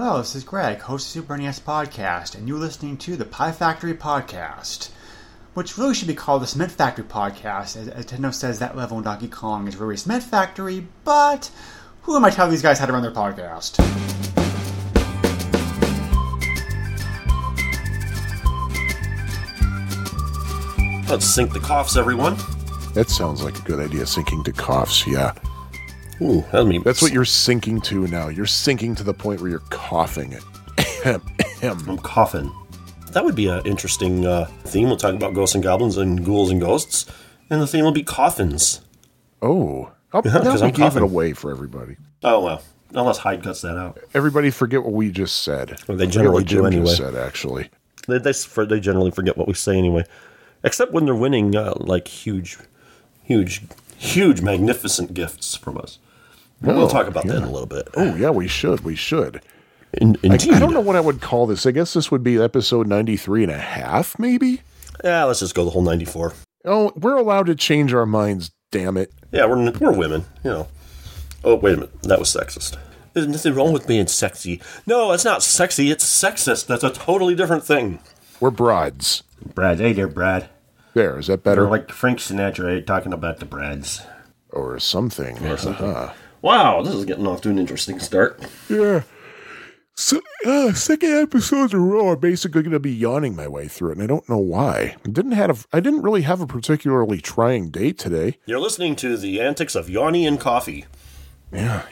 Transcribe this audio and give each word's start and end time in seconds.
Hello, 0.00 0.18
this 0.18 0.36
is 0.36 0.44
Greg, 0.44 0.78
host 0.78 1.08
of 1.08 1.10
Super 1.10 1.36
NES 1.36 1.58
Podcast, 1.58 2.36
and 2.36 2.46
you're 2.46 2.56
listening 2.56 2.98
to 2.98 3.16
the 3.16 3.24
Pie 3.24 3.50
Factory 3.50 3.94
Podcast, 3.94 4.90
which 5.54 5.76
really 5.76 5.92
should 5.92 6.06
be 6.06 6.14
called 6.14 6.40
the 6.40 6.46
Cement 6.46 6.70
Factory 6.70 7.04
Podcast, 7.04 7.76
as, 7.76 7.88
as 7.88 8.06
Nintendo 8.06 8.32
says 8.32 8.60
that 8.60 8.76
level 8.76 8.98
in 8.98 9.02
Donkey 9.02 9.26
Kong 9.26 9.66
is 9.66 9.74
really 9.74 9.96
a 9.96 9.98
cement 9.98 10.22
factory, 10.22 10.86
but 11.02 11.50
who 12.02 12.14
am 12.14 12.24
I 12.24 12.30
telling 12.30 12.52
these 12.52 12.62
guys 12.62 12.78
how 12.78 12.86
to 12.86 12.92
run 12.92 13.02
their 13.02 13.10
podcast? 13.10 13.76
Let's 21.10 21.26
sink 21.26 21.52
the 21.52 21.60
coughs, 21.60 21.96
everyone. 21.96 22.36
That 22.94 23.10
sounds 23.10 23.42
like 23.42 23.58
a 23.58 23.62
good 23.62 23.80
idea, 23.80 24.06
sinking 24.06 24.44
to 24.44 24.52
coughs, 24.52 25.08
yeah. 25.08 25.32
Ooh, 26.20 26.44
that'll 26.50 26.82
That's 26.82 27.00
what 27.02 27.12
you're 27.12 27.24
sinking 27.24 27.80
to 27.82 28.06
now. 28.08 28.28
You're 28.28 28.46
sinking 28.46 28.94
to 28.96 29.04
the 29.04 29.14
point 29.14 29.40
where 29.40 29.50
you're 29.50 29.60
coughing 29.70 30.32
it. 30.32 30.42
I'm 31.62 31.98
coughing. 31.98 32.52
That 33.12 33.24
would 33.24 33.36
be 33.36 33.48
an 33.48 33.64
interesting 33.64 34.26
uh, 34.26 34.46
theme. 34.64 34.88
We'll 34.88 34.96
talk 34.96 35.14
about 35.14 35.34
ghosts 35.34 35.54
and 35.54 35.62
goblins 35.64 35.96
and 35.96 36.24
ghouls 36.24 36.50
and 36.50 36.60
ghosts, 36.60 37.06
and 37.50 37.60
the 37.60 37.66
theme 37.66 37.84
will 37.84 37.92
be 37.92 38.02
coffins. 38.02 38.80
oh. 39.42 39.92
Oh, 40.14 40.22
Yeah, 40.24 40.32
now 40.38 40.42
'cause 40.42 40.62
we 40.62 40.68
I'm 40.68 40.72
gave 40.72 40.86
it 40.86 40.88
coughing. 40.90 41.02
away 41.02 41.32
for 41.34 41.50
everybody. 41.50 41.96
Oh 42.24 42.42
well, 42.42 42.62
unless 42.94 43.18
Hyde 43.18 43.42
cuts 43.42 43.60
that 43.60 43.76
out. 43.76 43.98
Everybody 44.14 44.48
forget 44.50 44.82
what 44.82 44.94
we 44.94 45.10
just 45.10 45.42
said. 45.42 45.78
Well, 45.86 45.98
they 45.98 46.06
generally 46.06 46.36
what 46.44 46.46
Jim 46.46 46.62
do 46.70 46.80
just 46.80 46.98
anyway. 46.98 47.12
said, 47.12 47.14
actually. 47.14 47.68
They, 48.06 48.16
they, 48.18 48.32
they 48.64 48.80
generally 48.80 49.10
forget 49.10 49.36
what 49.36 49.46
we 49.48 49.52
say 49.52 49.76
anyway, 49.76 50.04
except 50.64 50.92
when 50.92 51.04
they're 51.04 51.14
winning 51.14 51.54
uh, 51.54 51.74
like 51.76 52.08
huge, 52.08 52.56
huge, 53.22 53.60
huge, 53.98 54.40
magnificent 54.40 55.12
gifts 55.12 55.54
from 55.54 55.76
us. 55.76 55.98
But 56.60 56.74
we'll 56.74 56.84
Oh, 56.84 56.88
talk 56.88 57.06
about 57.06 57.24
that 57.26 57.36
in 57.36 57.42
a 57.44 57.50
little 57.50 57.66
bit. 57.66 57.88
Oh, 57.96 58.14
yeah, 58.16 58.30
we 58.30 58.48
should. 58.48 58.80
We 58.80 58.96
should. 58.96 59.42
In, 59.94 60.16
I, 60.16 60.34
indeed. 60.34 60.54
I 60.54 60.58
don't 60.58 60.74
know 60.74 60.80
what 60.80 60.96
I 60.96 61.00
would 61.00 61.20
call 61.20 61.46
this. 61.46 61.64
I 61.66 61.70
guess 61.70 61.94
this 61.94 62.10
would 62.10 62.22
be 62.22 62.36
episode 62.40 62.86
93 62.86 63.44
and 63.44 63.52
a 63.52 63.58
half, 63.58 64.18
maybe? 64.18 64.62
Yeah, 65.04 65.24
let's 65.24 65.40
just 65.40 65.54
go 65.54 65.64
the 65.64 65.70
whole 65.70 65.82
ninety-four. 65.82 66.34
Oh, 66.64 66.92
we're 66.96 67.16
allowed 67.16 67.46
to 67.46 67.54
change 67.54 67.94
our 67.94 68.04
minds, 68.04 68.50
damn 68.72 68.96
it. 68.96 69.12
Yeah, 69.30 69.46
we're 69.46 69.70
we're 69.78 69.92
women, 69.96 70.24
you 70.42 70.50
know. 70.50 70.68
Oh 71.44 71.54
wait 71.54 71.74
a 71.74 71.76
minute, 71.76 72.02
that 72.02 72.18
was 72.18 72.28
sexist. 72.34 72.76
There's 73.12 73.28
nothing 73.28 73.54
wrong 73.54 73.72
with 73.72 73.86
being 73.86 74.08
sexy. 74.08 74.60
No, 74.86 75.12
it's 75.12 75.24
not 75.24 75.44
sexy. 75.44 75.92
It's 75.92 76.04
sexist. 76.04 76.66
That's 76.66 76.82
a 76.82 76.90
totally 76.90 77.36
different 77.36 77.62
thing. 77.64 78.00
We're 78.40 78.50
broads. 78.50 79.22
Brad, 79.54 79.78
hey 79.78 79.92
there, 79.92 80.08
Brad. 80.08 80.48
There, 80.94 81.16
is 81.18 81.28
that 81.28 81.44
better? 81.44 81.66
Or 81.66 81.70
like 81.70 81.92
Frank 81.92 82.18
Sinatra 82.18 82.84
talking 82.84 83.12
about 83.12 83.38
the 83.38 83.46
Brads. 83.46 84.02
or 84.50 84.80
something. 84.80 85.38
Uh-huh. 85.46 86.12
Wow, 86.42 86.82
this 86.82 86.94
is 86.94 87.04
getting 87.04 87.26
off 87.26 87.40
to 87.42 87.50
an 87.50 87.58
interesting 87.58 87.98
start. 88.00 88.40
Yeah. 88.68 89.02
So, 89.96 90.20
uh, 90.46 90.72
second 90.74 91.12
episodes 91.14 91.72
in 91.74 91.80
a 91.80 91.82
row, 91.82 92.10
I'm 92.12 92.20
basically 92.20 92.62
going 92.62 92.72
to 92.72 92.78
be 92.78 92.92
yawning 92.94 93.34
my 93.34 93.48
way 93.48 93.66
through 93.66 93.90
it, 93.90 93.92
and 93.94 94.02
I 94.02 94.06
don't 94.06 94.28
know 94.28 94.38
why. 94.38 94.94
I 95.04 95.08
didn't 95.10 95.32
have 95.32 95.66
I 95.72 95.80
didn't 95.80 96.02
really 96.02 96.22
have 96.22 96.40
a 96.40 96.46
particularly 96.46 97.20
trying 97.20 97.70
day 97.70 97.90
today. 97.92 98.38
You're 98.46 98.60
listening 98.60 98.94
to 98.96 99.16
the 99.16 99.40
antics 99.40 99.74
of 99.74 99.90
Yanni 99.90 100.24
and 100.24 100.38
Coffee. 100.38 100.84
Yeah, 101.52 101.82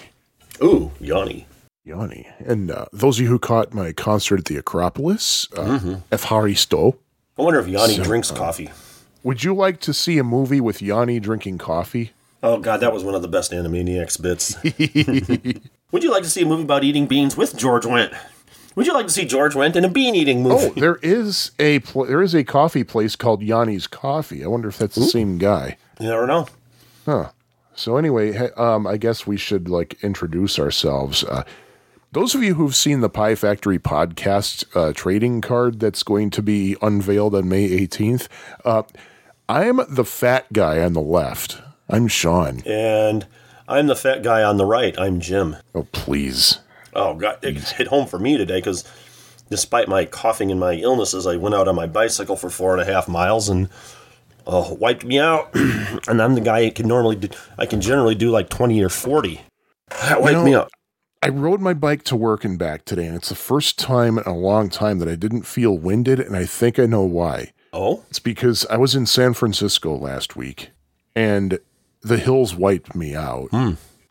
Ooh, 0.63 0.93
Yanni. 1.01 1.47
yawny. 1.85 2.27
And 2.39 2.71
uh, 2.71 2.87
those 2.93 3.19
of 3.19 3.25
you 3.25 3.29
who 3.31 3.39
caught 3.41 3.75
my 3.75 3.93
concert 3.93 4.39
at 4.39 4.45
the 4.45 4.57
Acropolis, 4.59 5.49
uh, 5.57 5.79
Evharisto, 6.13 6.97
I 7.37 7.43
wonder 7.43 7.59
if 7.59 7.67
Yanni 7.67 7.95
So, 7.97 8.05
drinks 8.05 8.31
coffee. 8.31 8.71
would 9.25 9.43
you 9.43 9.53
like 9.55 9.81
to 9.81 9.93
see 9.93 10.19
a 10.19 10.25
movie 10.25 10.61
with 10.61 10.81
Yanni 10.81 11.19
drinking 11.19 11.59
coffee? 11.59 12.13
Oh 12.47 12.59
god, 12.61 12.79
that 12.79 12.93
was 12.93 13.03
one 13.03 13.17
of 13.17 13.23
the 13.23 13.29
best 13.29 13.51
Animaniacs 13.51 14.23
bits. 14.23 14.55
Would 15.91 16.05
you 16.05 16.13
like 16.13 16.23
to 16.23 16.31
see 16.31 16.43
a 16.43 16.47
movie 16.47 16.63
about 16.63 16.85
eating 16.85 17.09
beans 17.09 17.37
with 17.37 17.57
George 17.57 17.83
Wendt? 17.83 18.17
Would 18.77 18.87
you 18.87 18.95
like 18.95 19.09
to 19.09 19.13
see 19.13 19.25
George 19.25 19.55
Wendt 19.55 19.75
in 19.75 19.85
a 19.85 19.89
bean 19.89 20.15
eating 20.15 20.45
movie? 20.45 20.67
Oh, 20.67 20.81
there 20.81 20.97
is 21.03 21.51
a 21.59 21.81
pl- 21.81 22.07
there 22.07 22.23
is 22.23 22.37
a 22.37 22.45
coffee 22.45 22.85
place 22.85 23.17
called 23.17 23.43
Yanni's 23.43 23.89
Coffee. 23.89 24.45
I 24.45 24.47
wonder 24.47 24.69
if 24.69 24.79
that's 24.79 24.95
the 24.95 25.07
same 25.07 25.39
guy. 25.39 25.77
You 25.99 26.07
never 26.07 26.25
know. 26.25 26.47
Huh. 27.05 27.31
So 27.75 27.97
anyway, 27.97 28.37
um, 28.53 28.87
I 28.87 28.97
guess 28.97 29.27
we 29.27 29.37
should 29.37 29.69
like 29.69 30.01
introduce 30.05 30.57
ourselves. 30.57 31.25
Uh, 31.25 31.43
those 32.13 32.37
of 32.37 32.45
you 32.45 32.55
who've 32.55 32.77
seen 32.77 33.01
the 33.01 33.11
Pie 33.11 33.35
Factory 33.35 33.81
podcast 33.81 34.65
uh, 34.77 34.93
trading 34.93 35.41
card 35.41 35.81
that's 35.81 36.05
going 36.05 36.31
to 36.31 36.43
be 36.43 36.77
unveiled 36.81 37.35
on 37.35 37.49
May 37.49 37.69
18th, 37.71 38.29
uh, 38.65 38.85
I'm 39.49 39.81
the 39.89 40.05
fat 40.05 40.53
guy 40.53 40.81
on 40.81 40.93
the 40.93 41.01
left. 41.01 41.61
I'm 41.89 42.09
Sean. 42.09 42.63
And 42.67 43.27
I'm 43.69 43.87
the 43.87 43.97
fat 43.97 44.23
guy 44.23 44.43
on 44.43 44.57
the 44.57 44.65
right. 44.65 44.99
I'm 44.99 45.21
Jim. 45.21 45.57
Oh, 45.75 45.87
please. 45.93 46.59
Oh 46.95 47.15
god, 47.15 47.39
it 47.43 47.57
hit 47.59 47.89
home 47.89 48.07
for 48.07 48.19
me 48.19 48.37
today 48.39 48.59
because 48.59 48.85
despite 49.51 49.87
my 49.87 50.05
coughing 50.07 50.51
and 50.51 50.59
my 50.59 50.75
illnesses, 50.75 51.27
I 51.27 51.37
went 51.37 51.55
out 51.55 51.69
on 51.69 51.75
my 51.75 51.87
bicycle 51.87 52.37
for 52.37 52.49
four 52.51 52.73
and 52.73 52.81
a 52.81 52.91
half 52.91 53.07
miles 53.07 53.49
and 53.49 53.69
uh, 54.47 54.75
wiped 54.79 55.05
me 55.05 55.19
out. 55.19 55.51
and 56.09 56.23
I'm 56.23 56.35
the 56.35 56.41
guy 56.41 56.65
who 56.65 56.71
can 56.71 56.89
normally 56.89 57.17
do. 57.17 57.29
I 57.59 57.67
can 57.67 57.81
generally 57.81 58.15
do 58.15 58.31
like 58.31 58.49
twenty 58.49 58.83
or 58.83 58.89
forty. 58.89 59.43
That 59.91 60.21
wiped 60.23 60.39
know- 60.39 60.45
me 60.45 60.55
out. 60.55 60.71
I 61.23 61.29
rode 61.29 61.61
my 61.61 61.75
bike 61.75 62.05
to 62.05 62.15
work 62.17 62.45
and 62.45 62.59
back 62.59 62.85
today, 62.85 63.07
and 63.07 63.17
it's 63.17 63.31
the 63.31 63.35
first 63.35 63.79
time 63.79 64.17
in 64.19 64.25
a 64.25 64.37
long 64.37 64.69
time 64.69 64.99
that 65.01 65.09
I 65.09 65.17
didn't 65.17 65.43
feel 65.43 65.77
winded, 65.77 66.21
and 66.21 66.37
I 66.37 66.45
think 66.47 66.79
I 66.79 66.87
know 66.87 67.03
why. 67.03 67.53
Oh, 67.73 68.05
It's 68.11 68.21
because 68.21 68.65
I 68.67 68.77
was 68.77 68.95
in 68.95 69.07
San 69.07 69.35
Francisco 69.35 69.97
last 69.97 70.37
week 70.37 70.71
and 71.17 71.59
the 72.03 72.19
hills 72.19 72.55
wiped 72.55 72.95
me 72.95 73.15
out. 73.15 73.49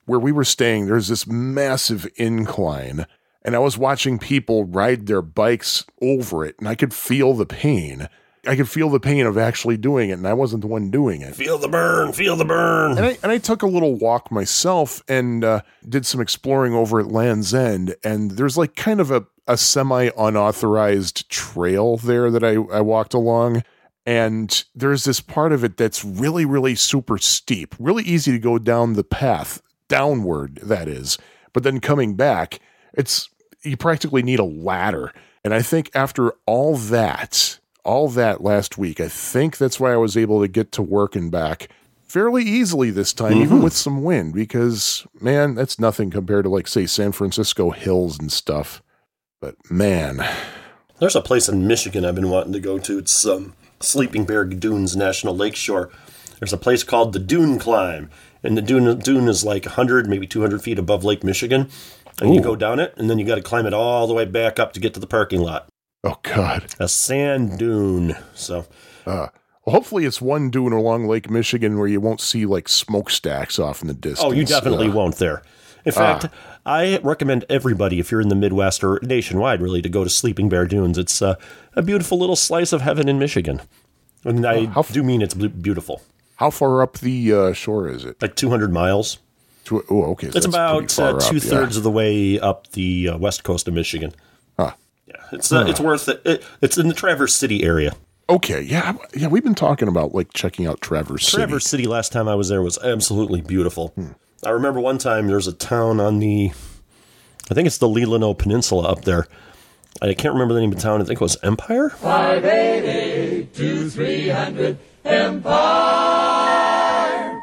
Where 0.06 0.20
we 0.20 0.32
were 0.32 0.44
staying, 0.44 0.86
there's 0.86 1.08
this 1.08 1.26
massive 1.26 2.08
incline, 2.16 3.08
and 3.42 3.56
I 3.56 3.60
was 3.60 3.78
watching 3.78 4.20
people 4.20 4.66
ride 4.66 5.08
their 5.08 5.22
bikes 5.24 5.84
over 6.02 6.46
it, 6.46 6.56
and 6.60 6.68
I 6.68 6.76
could 6.76 6.94
feel 6.94 7.34
the 7.34 7.46
pain. 7.46 8.08
I 8.48 8.56
could 8.56 8.70
feel 8.70 8.90
the 8.90 9.00
pain 9.00 9.26
of 9.26 9.38
actually 9.38 9.78
doing 9.78 10.12
it, 10.12 10.14
and 10.14 10.28
I 10.28 10.34
wasn't 10.34 10.62
the 10.62 10.68
one 10.68 10.92
doing 10.92 11.22
it. 11.22 11.36
feel 11.36 11.58
the 11.58 11.68
burn, 11.68 12.14
feel 12.14 12.36
the 12.36 12.46
burn. 12.46 12.92
And 12.98 13.06
I, 13.06 13.18
and 13.24 13.32
I 13.32 13.40
took 13.40 13.64
a 13.64 13.68
little 13.68 13.96
walk 13.96 14.32
myself 14.32 15.02
and 15.08 15.44
uh, 15.44 15.62
did 15.88 16.06
some 16.06 16.22
exploring 16.22 16.74
over 16.74 17.00
at 17.00 17.08
Land's 17.08 17.54
End. 17.54 17.96
And 18.04 18.32
there's 18.32 18.58
like 18.58 18.76
kind 18.76 19.00
of 19.02 19.10
a, 19.10 19.26
a 19.48 19.58
semi 19.58 20.10
unauthorized 20.18 21.28
trail 21.30 21.98
there 21.98 22.30
that 22.30 22.44
I, 22.44 22.54
I 22.56 22.82
walked 22.82 23.16
along. 23.16 23.64
And 24.06 24.64
there's 24.76 25.04
this 25.04 25.20
part 25.20 25.52
of 25.52 25.64
it 25.64 25.78
that's 25.78 26.06
really, 26.06 26.46
really 26.46 26.76
super 26.76 27.18
steep, 27.18 27.76
really 27.80 28.04
easy 28.04 28.32
to 28.32 28.40
go 28.40 28.60
down 28.60 28.94
the 28.94 29.04
path, 29.04 29.62
downward, 29.88 30.60
that 30.64 30.88
is. 30.88 31.18
But 31.54 31.64
then 31.64 31.80
coming 31.80 32.16
back, 32.16 32.60
it's 32.94 33.30
you 33.64 33.78
practically 33.78 34.22
need 34.22 34.40
a 34.40 34.44
ladder. 34.44 35.12
And 35.44 35.54
I 35.54 35.62
think 35.62 35.90
after 35.96 36.34
all 36.46 36.76
that, 36.78 37.60
all 37.84 38.10
that 38.10 38.42
last 38.42 38.78
week, 38.78 39.00
I 39.00 39.08
think 39.08 39.58
that's 39.58 39.80
why 39.80 39.94
I 39.94 39.98
was 39.98 40.16
able 40.16 40.42
to 40.42 40.48
get 40.48 40.72
to 40.74 40.82
work 40.82 41.16
and 41.16 41.32
back 41.32 41.70
fairly 42.16 42.44
easily 42.44 42.92
this 42.92 43.12
time, 43.12 43.34
even 43.34 43.62
with 43.62 43.74
some 43.74 44.04
wind, 44.04 44.34
because 44.34 45.06
man, 45.20 45.56
that's 45.56 45.80
nothing 45.80 46.10
compared 46.10 46.46
to 46.46 46.50
like 46.50 46.68
say 46.68 46.86
San 46.86 47.12
Francisco 47.12 47.72
hills 47.72 48.18
and 48.18 48.32
stuff. 48.32 48.82
But 49.42 49.56
man, 49.70 50.26
There's 51.00 51.16
a 51.16 51.22
place 51.22 51.50
in 51.50 51.68
Michigan 51.68 52.06
I've 52.06 52.16
been 52.16 52.30
wanting 52.30 52.54
to 52.54 52.60
go 52.60 52.80
to. 52.80 52.98
It's 52.98 53.26
um, 53.26 53.54
Sleeping 53.86 54.26
Bear 54.26 54.44
Dunes 54.46 54.96
National 54.96 55.36
Lakeshore. 55.36 55.90
There's 56.40 56.54
a 56.54 56.58
place 56.58 56.84
called 56.84 57.14
the 57.14 57.20
Dune 57.20 57.60
Climb, 57.60 58.10
and 58.44 58.58
the 58.58 58.62
dune 58.62 59.00
dune 59.00 59.28
is 59.30 59.44
like 59.46 59.66
100, 59.66 60.08
maybe 60.08 60.28
200 60.28 60.62
feet 60.62 60.78
above 60.80 61.04
Lake 61.04 61.24
Michigan. 61.24 61.70
And 62.22 62.34
you 62.34 62.42
go 62.42 62.56
down 62.56 62.80
it, 62.80 62.94
and 62.98 63.10
then 63.10 63.20
you 63.20 63.26
got 63.26 63.36
to 63.36 63.42
climb 63.42 63.66
it 63.66 63.74
all 63.74 64.08
the 64.08 64.14
way 64.14 64.24
back 64.26 64.58
up 64.60 64.72
to 64.74 64.80
get 64.80 64.94
to 64.94 65.00
the 65.00 65.08
parking 65.08 65.42
lot. 65.42 65.68
oh 66.04 66.16
god. 66.24 66.66
A 66.80 66.88
sand 66.88 67.58
dune. 67.60 68.16
So 68.34 68.66
Uh, 69.06 69.28
well, 69.66 69.74
hopefully 69.76 70.06
it's 70.06 70.22
one 70.22 70.50
dune 70.50 70.72
along 70.74 71.08
Lake 71.08 71.30
Michigan 71.30 71.78
where 71.78 71.88
you 71.88 72.00
won't 72.00 72.22
see 72.22 72.46
like 72.46 72.70
smokestacks 72.70 73.60
off 73.60 73.82
in 73.82 73.88
the 73.88 73.94
distance. 73.94 74.22
Oh, 74.24 74.32
you 74.32 74.46
definitely 74.46 74.88
Uh, 74.88 74.92
won't 74.94 75.16
there. 75.18 75.42
In 75.86 75.92
fact, 75.92 76.28
I 76.66 76.98
recommend 77.04 77.46
everybody, 77.50 78.00
if 78.00 78.12
you're 78.12 78.22
in 78.22 78.30
the 78.30 78.36
Midwest 78.36 78.84
or 78.84 79.00
nationwide, 79.04 79.62
really, 79.62 79.82
to 79.84 79.90
go 79.90 80.04
to 80.04 80.10
Sleeping 80.10 80.50
Bear 80.50 80.66
Dunes. 80.66 80.98
It's 80.98 81.22
uh, 81.22 81.36
a 81.76 81.82
beautiful 81.82 82.18
little 82.18 82.36
slice 82.36 82.74
of 82.74 82.82
heaven 82.82 83.08
in 83.08 83.20
Michigan. 83.20 83.62
And 84.24 84.46
I 84.46 84.72
f- 84.76 84.92
do 84.92 85.04
mean 85.04 85.22
it's 85.22 85.36
beautiful. 85.36 86.02
How 86.38 86.50
far 86.50 86.82
up 86.82 86.98
the 86.98 87.34
uh, 87.34 87.54
shore 87.54 87.88
is 87.88 88.04
it? 88.04 88.20
Like 88.22 88.36
200 88.36 88.74
miles. 88.74 89.20
To, 89.66 89.84
oh, 89.90 90.04
okay. 90.12 90.28
so 90.28 90.28
It's 90.28 90.34
that's 90.34 90.46
about 90.48 91.00
uh, 91.00 91.16
up, 91.16 91.22
two 91.22 91.36
yeah. 91.36 91.42
thirds 91.42 91.78
of 91.78 91.84
the 91.84 91.92
way 91.92 92.40
up 92.40 92.72
the 92.72 93.10
uh, 93.10 93.18
west 93.18 93.44
coast 93.44 93.68
of 93.68 93.74
Michigan. 93.74 94.14
Huh. 94.58 94.74
Yeah, 95.08 95.16
it's 95.32 95.52
uh, 95.52 95.66
it's 95.68 95.80
worth 95.80 96.08
it. 96.10 96.22
it. 96.26 96.44
It's 96.62 96.78
in 96.78 96.88
the 96.88 96.94
Traverse 96.94 97.36
City 97.36 97.64
area. 97.64 97.96
Okay, 98.28 98.62
yeah, 98.62 98.96
yeah. 99.16 99.28
We've 99.28 99.44
been 99.44 99.56
talking 99.56 99.88
about 99.88 100.14
like 100.16 100.34
checking 100.34 100.66
out 100.68 100.82
Traverse 100.82 101.26
City. 101.26 101.38
Traverse 101.38 101.66
City. 101.66 101.86
Last 101.86 102.12
time 102.12 102.28
I 102.28 102.36
was 102.36 102.50
there 102.50 102.62
was 102.62 102.78
absolutely 102.80 103.42
beautiful. 103.42 103.94
I 104.46 104.52
remember 104.52 104.80
one 104.80 105.00
time 105.00 105.26
there's 105.26 105.48
a 105.48 105.54
town 105.54 106.00
on 106.00 106.20
the, 106.20 106.52
I 107.50 107.54
think 107.56 107.66
it's 107.66 107.80
the 107.80 107.88
Leelanau 107.88 108.38
Peninsula 108.38 108.88
up 108.88 109.02
there. 109.02 109.26
I 110.04 110.14
can't 110.14 110.34
remember 110.34 110.54
the 110.54 110.60
name 110.60 110.72
of 110.72 110.76
the 110.76 110.84
town. 110.84 111.02
I 111.02 111.06
think 111.06 111.20
it 111.20 111.24
was 111.24 111.38
Empire. 111.42 111.92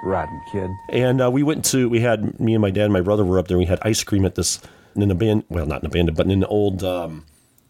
Rotten 0.04 0.40
kid. 0.52 0.70
And 0.90 1.20
uh, 1.20 1.30
we 1.30 1.42
went 1.42 1.64
to, 1.66 1.88
we 1.88 2.00
had, 2.00 2.38
me 2.38 2.54
and 2.54 2.62
my 2.62 2.70
dad 2.70 2.84
and 2.84 2.92
my 2.92 3.00
brother 3.00 3.24
were 3.24 3.40
up 3.40 3.48
there. 3.48 3.58
We 3.58 3.64
had 3.64 3.80
ice 3.82 4.04
cream 4.04 4.24
at 4.24 4.36
this 4.36 4.60
in 4.94 5.02
an 5.02 5.10
abandoned, 5.10 5.44
well, 5.48 5.66
not 5.66 5.80
an 5.80 5.86
abandoned, 5.86 6.16
but 6.16 6.26
in 6.26 6.32
an 6.32 6.44
old 6.44 6.84
um, 6.84 7.24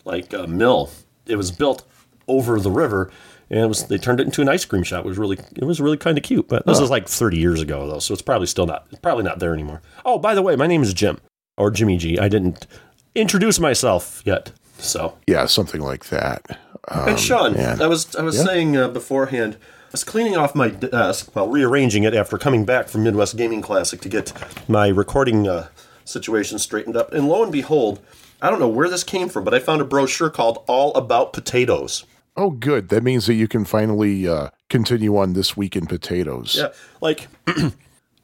like 0.05 0.35
uh, 0.35 0.47
mill. 0.47 0.91
It 1.27 1.37
was 1.37 1.51
built 1.53 1.85
over 2.29 2.61
the 2.61 2.71
river, 2.71 3.11
and 3.53 3.61
it 3.61 3.67
was 3.69 3.85
they 3.87 3.99
turned 3.99 4.19
it 4.19 4.25
into 4.27 4.43
an 4.43 4.49
ice 4.49 4.65
cream 4.65 4.83
shop. 4.83 5.05
It 5.05 5.09
was 5.09 5.19
really 5.19 5.39
it 5.55 5.65
was 5.65 5.81
really 5.81 5.97
kind 5.99 6.19
of 6.19 6.25
cute. 6.25 6.49
But 6.49 6.67
this 6.67 6.81
is 6.81 6.91
like 6.91 7.07
30 7.09 7.37
years 7.39 7.61
ago 7.61 7.87
though, 7.89 8.01
so 8.01 8.13
it's 8.13 8.23
probably 8.23 8.47
still 8.49 8.67
not 8.67 8.87
it's 8.91 9.01
probably 9.01 9.23
not 9.25 9.39
there 9.39 9.55
anymore. 9.55 9.81
Oh, 10.05 10.19
by 10.19 10.35
the 10.35 10.43
way, 10.43 10.57
my 10.57 10.67
name 10.67 10.83
is 10.83 10.93
Jim 10.93 11.19
or 11.57 11.71
Jimmy 11.71 11.97
G. 11.99 12.19
I 12.19 12.29
didn't 12.29 12.67
introduce 13.15 13.61
myself 13.61 14.23
yet, 14.25 14.51
so 14.79 15.17
Yeah, 15.29 15.47
something 15.47 15.81
like 15.83 16.07
that. 16.07 16.59
Um, 16.89 17.11
and 17.11 17.21
Sean, 17.21 17.53
man. 17.55 17.81
I 17.81 17.87
was 17.87 18.17
I 18.17 18.23
was 18.23 18.37
Yeah. 18.39 18.45
saying 18.45 18.77
uh, 18.77 18.89
beforehand, 18.89 19.57
I 19.61 19.93
was 19.93 20.03
cleaning 20.03 20.37
off 20.37 20.55
my 20.55 20.69
desk 20.71 21.37
while 21.37 21.47
rearranging 21.49 22.03
it 22.05 22.15
after 22.15 22.39
coming 22.39 22.65
back 22.65 22.89
from 22.89 23.05
Midwest 23.05 23.37
Gaming 23.37 23.61
Classic 23.63 24.01
to 24.01 24.09
get 24.09 24.33
my 24.67 24.89
recording 24.89 25.47
uh, 25.47 25.69
situation 26.05 26.59
straightened 26.59 26.97
up, 26.97 27.13
and 27.13 27.29
lo 27.29 27.43
and 27.43 27.53
behold, 27.53 28.01
I 28.41 28.51
don't 28.51 28.59
know 28.59 28.67
where 28.69 28.89
this 28.89 29.05
came 29.05 29.29
from, 29.29 29.45
but 29.45 29.55
I 29.55 29.59
found 29.61 29.81
a 29.83 29.85
brochure 29.85 30.31
called 30.31 30.65
"All 30.67 30.93
About 30.95 31.33
Potatoes." 31.35 32.05
Oh, 32.37 32.51
good. 32.51 32.89
That 32.89 33.03
means 33.03 33.27
that 33.27 33.35
you 33.35 33.47
can 33.47 33.65
finally 33.65 34.27
uh, 34.27 34.51
continue 34.71 35.17
on 35.17 35.35
this 35.35 35.57
week 35.57 35.77
in 35.77 35.87
potatoes. 35.87 36.57
Yeah, 36.57 36.69
like. 37.01 37.29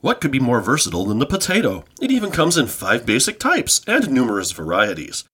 What 0.01 0.21
could 0.21 0.31
be 0.31 0.39
more 0.39 0.61
versatile 0.61 1.07
than 1.07 1.19
the 1.19 1.27
potato? 1.27 1.85
It 2.01 2.13
even 2.13 2.31
comes 2.31 2.57
in 2.57 2.69
five 2.69 3.05
basic 3.05 3.41
types 3.41 3.81
and 3.85 4.09
numerous 4.09 4.53
varieties. 4.53 5.25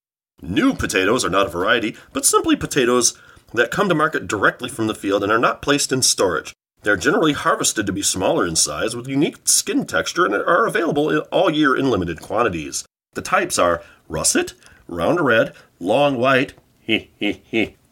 New 0.40 0.72
potatoes 0.72 1.22
are 1.22 1.30
not 1.30 1.46
a 1.46 1.50
variety, 1.50 1.94
but 2.14 2.24
simply 2.24 2.56
potatoes 2.56 3.12
that 3.52 3.70
come 3.70 3.90
to 3.90 3.94
market 3.94 4.26
directly 4.26 4.70
from 4.70 4.86
the 4.86 4.94
field 4.94 5.22
and 5.22 5.30
are 5.30 5.38
not 5.38 5.60
placed 5.60 5.92
in 5.92 6.00
storage. 6.00 6.54
They're 6.82 6.96
generally 6.96 7.34
harvested 7.34 7.84
to 7.86 7.92
be 7.92 8.00
smaller 8.00 8.46
in 8.46 8.56
size 8.56 8.96
with 8.96 9.06
unique 9.06 9.46
skin 9.46 9.84
texture 9.84 10.24
and 10.24 10.34
are 10.34 10.66
available 10.66 11.14
all 11.30 11.50
year 11.50 11.76
in 11.76 11.90
limited 11.90 12.22
quantities. 12.22 12.86
The 13.12 13.22
types 13.22 13.58
are 13.58 13.82
russet, 14.08 14.54
round 14.88 15.20
red, 15.20 15.52
long 15.78 16.16
white, 16.16 16.54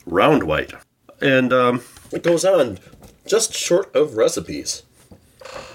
round 0.06 0.43
white. 0.44 0.72
And 1.20 1.52
um, 1.52 1.82
it 2.10 2.22
goes 2.22 2.44
on 2.44 2.78
just 3.26 3.54
short 3.54 3.94
of 3.94 4.16
recipes. 4.16 4.82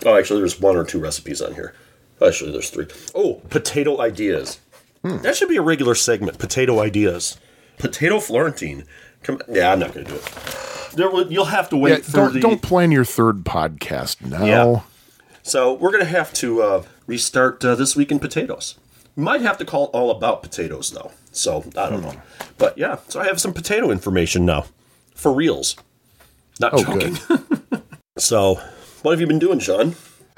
Oh, 0.05 0.17
actually, 0.17 0.39
there's 0.39 0.59
one 0.59 0.75
or 0.75 0.83
two 0.83 0.99
recipes 0.99 1.41
on 1.41 1.53
here. 1.55 1.73
Actually, 2.25 2.51
there's 2.51 2.69
three. 2.69 2.87
Oh, 3.13 3.41
potato 3.49 4.01
ideas. 4.01 4.59
That 5.03 5.35
should 5.37 5.47
be 5.49 5.55
a 5.57 5.61
regular 5.61 5.95
segment. 5.95 6.37
Potato 6.37 6.79
ideas. 6.81 7.37
Potato 7.77 8.19
Florentine. 8.19 8.83
Come. 9.23 9.39
Yeah, 9.47 9.71
I'm 9.71 9.79
not 9.79 9.93
going 9.93 10.05
to 10.05 10.11
do 10.11 10.17
it. 10.17 10.91
There, 10.95 11.21
you'll 11.31 11.45
have 11.45 11.69
to 11.69 11.77
wait 11.77 11.91
Yeah, 11.91 11.97
for 12.03 12.11
don't, 12.11 12.33
the. 12.33 12.39
don't 12.41 12.61
plan 12.61 12.91
your 12.91 13.05
third 13.05 13.43
podcast 13.45 14.21
now. 14.25 14.43
Yeah. 14.45 14.81
So 15.43 15.73
we're 15.73 15.91
going 15.91 16.03
to 16.03 16.09
have 16.09 16.33
to 16.35 16.61
uh, 16.61 16.83
restart 17.05 17.63
uh, 17.63 17.75
this 17.75 17.95
week 17.95 18.11
in 18.11 18.19
potatoes. 18.19 18.77
We 19.15 19.23
might 19.23 19.41
have 19.41 19.57
to 19.59 19.65
call 19.65 19.85
all 19.93 20.11
about 20.11 20.41
potatoes, 20.43 20.91
though. 20.91 21.11
So 21.37 21.63
I 21.77 21.89
don't 21.89 22.01
know. 22.01 22.13
But 22.57 22.77
yeah, 22.77 22.97
so 23.07 23.19
I 23.19 23.25
have 23.25 23.39
some 23.39 23.53
potato 23.53 23.91
information 23.91 24.45
now, 24.45 24.65
for 25.15 25.31
reals. 25.33 25.75
Not 26.59 26.73
Oh, 26.73 26.83
joking. 26.83 27.17
so, 28.17 28.55
what 29.03 29.11
have 29.11 29.21
you 29.21 29.27
been 29.27 29.39
doing, 29.39 29.59
Sean? 29.59 29.95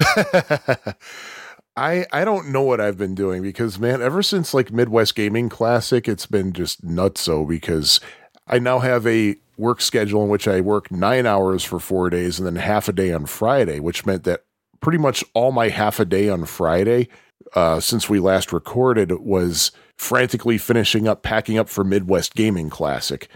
I 1.76 2.04
I 2.12 2.24
don't 2.24 2.48
know 2.50 2.62
what 2.62 2.80
I've 2.80 2.98
been 2.98 3.14
doing 3.14 3.42
because 3.42 3.78
man, 3.78 4.02
ever 4.02 4.22
since 4.22 4.52
like 4.52 4.72
Midwest 4.72 5.14
Gaming 5.14 5.48
Classic, 5.48 6.08
it's 6.08 6.26
been 6.26 6.52
just 6.52 6.84
nutso 6.84 7.46
because 7.48 8.00
I 8.46 8.58
now 8.58 8.80
have 8.80 9.06
a 9.06 9.36
work 9.56 9.80
schedule 9.80 10.22
in 10.24 10.28
which 10.28 10.48
I 10.48 10.60
work 10.60 10.90
nine 10.90 11.26
hours 11.26 11.62
for 11.64 11.78
four 11.78 12.10
days 12.10 12.38
and 12.38 12.46
then 12.46 12.56
half 12.56 12.88
a 12.88 12.92
day 12.92 13.12
on 13.12 13.26
Friday, 13.26 13.78
which 13.78 14.04
meant 14.04 14.24
that 14.24 14.44
pretty 14.80 14.98
much 14.98 15.22
all 15.34 15.52
my 15.52 15.68
half 15.68 16.00
a 16.00 16.04
day 16.04 16.28
on 16.28 16.44
Friday, 16.46 17.08
uh, 17.54 17.78
since 17.78 18.08
we 18.08 18.18
last 18.18 18.52
recorded, 18.52 19.12
was 19.20 19.70
frantically 20.00 20.56
finishing 20.56 21.06
up 21.06 21.22
packing 21.22 21.58
up 21.58 21.68
for 21.68 21.84
Midwest 21.84 22.34
Gaming 22.34 22.70
Classic. 22.70 23.28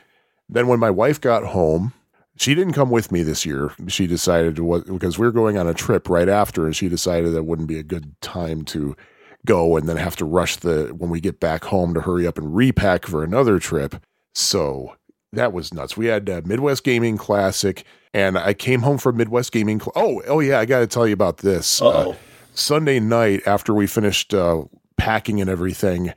Then 0.48 0.66
when 0.66 0.80
my 0.80 0.90
wife 0.90 1.20
got 1.20 1.44
home, 1.44 1.92
she 2.36 2.54
didn't 2.54 2.72
come 2.72 2.90
with 2.90 3.12
me 3.12 3.22
this 3.22 3.44
year. 3.44 3.72
She 3.86 4.06
decided 4.06 4.56
to 4.56 4.82
because 4.86 5.18
we 5.18 5.26
were 5.26 5.32
going 5.32 5.58
on 5.58 5.68
a 5.68 5.74
trip 5.74 6.08
right 6.08 6.28
after, 6.28 6.64
and 6.64 6.74
she 6.74 6.88
decided 6.88 7.34
that 7.34 7.44
wouldn't 7.44 7.68
be 7.68 7.78
a 7.78 7.82
good 7.82 8.18
time 8.22 8.64
to 8.64 8.96
go 9.44 9.76
and 9.76 9.86
then 9.86 9.98
have 9.98 10.16
to 10.16 10.24
rush 10.24 10.56
the 10.56 10.94
when 10.96 11.10
we 11.10 11.20
get 11.20 11.38
back 11.38 11.64
home 11.64 11.92
to 11.92 12.00
hurry 12.00 12.26
up 12.26 12.38
and 12.38 12.56
repack 12.56 13.04
for 13.04 13.22
another 13.22 13.58
trip. 13.58 13.96
So 14.34 14.96
that 15.34 15.52
was 15.52 15.74
nuts. 15.74 15.98
We 15.98 16.06
had 16.06 16.30
uh, 16.30 16.40
Midwest 16.46 16.82
Gaming 16.82 17.18
Classic, 17.18 17.84
and 18.14 18.38
I 18.38 18.54
came 18.54 18.80
home 18.80 18.96
from 18.96 19.18
Midwest 19.18 19.52
Gaming. 19.52 19.80
Cl- 19.80 19.92
oh, 19.96 20.22
oh 20.26 20.40
yeah, 20.40 20.58
I 20.60 20.64
got 20.64 20.80
to 20.80 20.86
tell 20.86 21.06
you 21.06 21.12
about 21.12 21.38
this. 21.38 21.82
Uh-oh. 21.82 22.16
Sunday 22.54 23.00
night 23.00 23.42
after 23.46 23.74
we 23.74 23.86
finished 23.86 24.32
uh, 24.32 24.62
packing 24.96 25.42
and 25.42 25.50
everything, 25.50 26.14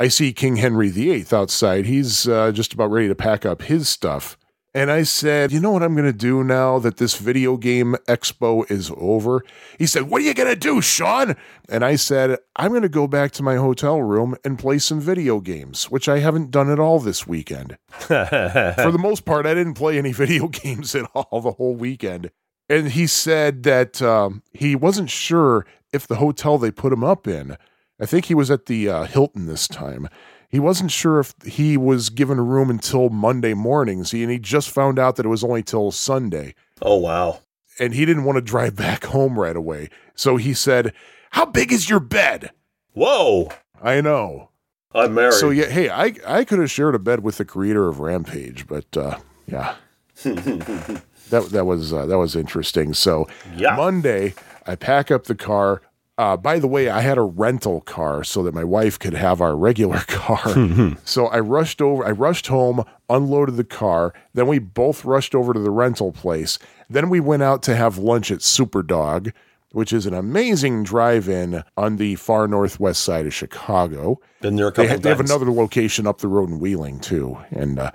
I 0.00 0.08
see 0.08 0.32
King 0.32 0.56
Henry 0.56 0.88
VIII 0.88 1.26
outside. 1.30 1.84
He's 1.84 2.26
uh, 2.26 2.52
just 2.52 2.72
about 2.72 2.90
ready 2.90 3.08
to 3.08 3.14
pack 3.14 3.44
up 3.44 3.60
his 3.60 3.86
stuff. 3.86 4.38
And 4.72 4.90
I 4.90 5.02
said, 5.02 5.52
You 5.52 5.60
know 5.60 5.72
what 5.72 5.82
I'm 5.82 5.94
going 5.94 6.06
to 6.06 6.12
do 6.12 6.42
now 6.42 6.78
that 6.78 6.96
this 6.96 7.16
video 7.16 7.58
game 7.58 7.96
expo 8.08 8.68
is 8.70 8.90
over? 8.96 9.44
He 9.78 9.86
said, 9.86 10.04
What 10.04 10.22
are 10.22 10.24
you 10.24 10.32
going 10.32 10.48
to 10.48 10.56
do, 10.56 10.80
Sean? 10.80 11.36
And 11.68 11.84
I 11.84 11.96
said, 11.96 12.38
I'm 12.56 12.70
going 12.70 12.80
to 12.80 12.88
go 12.88 13.06
back 13.06 13.32
to 13.32 13.42
my 13.42 13.56
hotel 13.56 14.00
room 14.00 14.36
and 14.42 14.58
play 14.58 14.78
some 14.78 15.00
video 15.00 15.38
games, 15.38 15.90
which 15.90 16.08
I 16.08 16.20
haven't 16.20 16.50
done 16.50 16.70
at 16.70 16.78
all 16.78 16.98
this 16.98 17.26
weekend. 17.26 17.76
For 17.90 18.08
the 18.08 18.98
most 18.98 19.26
part, 19.26 19.44
I 19.44 19.52
didn't 19.52 19.74
play 19.74 19.98
any 19.98 20.12
video 20.14 20.48
games 20.48 20.94
at 20.94 21.10
all 21.14 21.42
the 21.42 21.52
whole 21.52 21.74
weekend. 21.74 22.30
And 22.70 22.92
he 22.92 23.06
said 23.06 23.64
that 23.64 24.00
um, 24.00 24.44
he 24.54 24.74
wasn't 24.76 25.10
sure 25.10 25.66
if 25.92 26.06
the 26.06 26.16
hotel 26.16 26.56
they 26.56 26.70
put 26.70 26.92
him 26.92 27.04
up 27.04 27.26
in, 27.26 27.58
I 28.00 28.06
think 28.06 28.26
he 28.26 28.34
was 28.34 28.50
at 28.50 28.66
the 28.66 28.88
uh, 28.88 29.04
Hilton 29.04 29.46
this 29.46 29.68
time. 29.68 30.08
He 30.48 30.58
wasn't 30.58 30.90
sure 30.90 31.20
if 31.20 31.34
he 31.44 31.76
was 31.76 32.10
given 32.10 32.38
a 32.38 32.42
room 32.42 32.70
until 32.70 33.08
Monday 33.08 33.54
morning. 33.54 34.02
See, 34.04 34.22
and 34.22 34.32
he 34.32 34.38
just 34.38 34.70
found 34.70 34.98
out 34.98 35.16
that 35.16 35.26
it 35.26 35.28
was 35.28 35.44
only 35.44 35.62
till 35.62 35.92
Sunday. 35.92 36.54
Oh, 36.82 36.96
wow. 36.96 37.40
And 37.78 37.94
he 37.94 38.04
didn't 38.04 38.24
want 38.24 38.36
to 38.36 38.42
drive 38.42 38.74
back 38.86 39.04
home 39.04 39.38
right 39.38 39.56
away. 39.56 39.90
So 40.14 40.36
he 40.36 40.54
said, 40.54 40.92
How 41.30 41.44
big 41.44 41.72
is 41.72 41.88
your 41.88 42.00
bed? 42.00 42.50
Whoa. 42.94 43.50
I 43.82 44.00
know. 44.00 44.50
I'm 44.92 45.14
married. 45.14 45.34
So 45.34 45.50
yeah, 45.50 45.66
hey, 45.66 45.88
I 45.88 46.14
I 46.26 46.44
could 46.44 46.58
have 46.58 46.70
shared 46.70 46.96
a 46.96 46.98
bed 46.98 47.22
with 47.22 47.36
the 47.36 47.44
creator 47.44 47.88
of 47.88 48.00
Rampage, 48.00 48.66
but 48.66 48.96
uh, 48.96 49.18
yeah, 49.46 49.76
that 50.24 51.48
that 51.52 51.64
was 51.64 51.92
uh, 51.92 52.06
that 52.06 52.18
was 52.18 52.34
interesting. 52.34 52.92
So 52.94 53.28
Yeah. 53.56 53.76
Monday, 53.76 54.34
I 54.66 54.74
pack 54.74 55.12
up 55.12 55.24
the 55.24 55.36
car. 55.36 55.80
Uh, 56.20 56.36
by 56.36 56.58
the 56.58 56.68
way, 56.68 56.90
I 56.90 57.00
had 57.00 57.16
a 57.16 57.22
rental 57.22 57.80
car 57.80 58.22
so 58.24 58.42
that 58.42 58.52
my 58.54 58.64
wife 58.64 58.98
could 58.98 59.14
have 59.14 59.40
our 59.40 59.56
regular 59.56 60.00
car. 60.06 60.96
so 61.04 61.26
I 61.28 61.40
rushed 61.40 61.80
over. 61.80 62.04
I 62.04 62.10
rushed 62.10 62.48
home, 62.48 62.84
unloaded 63.08 63.56
the 63.56 63.64
car. 63.64 64.12
Then 64.34 64.46
we 64.46 64.58
both 64.58 65.04
rushed 65.04 65.34
over 65.34 65.54
to 65.54 65.60
the 65.60 65.70
rental 65.70 66.12
place. 66.12 66.58
Then 66.90 67.08
we 67.08 67.20
went 67.20 67.42
out 67.42 67.62
to 67.64 67.74
have 67.76 67.96
lunch 67.96 68.30
at 68.30 68.40
Superdog, 68.40 69.32
which 69.72 69.92
is 69.92 70.04
an 70.04 70.12
amazing 70.14 70.82
drive-in 70.82 71.62
on 71.76 71.96
the 71.96 72.16
far 72.16 72.46
northwest 72.48 73.02
side 73.02 73.26
of 73.26 73.32
Chicago. 73.32 74.20
Been 74.42 74.56
there 74.56 74.68
a 74.68 74.70
They, 74.72 74.84
couple 74.88 74.96
ha- 74.96 75.00
they 75.02 75.08
have 75.08 75.20
another 75.20 75.50
location 75.50 76.06
up 76.06 76.18
the 76.18 76.28
road 76.28 76.50
in 76.50 76.58
Wheeling 76.58 77.00
too, 77.00 77.38
and 77.50 77.78
uh, 77.78 77.92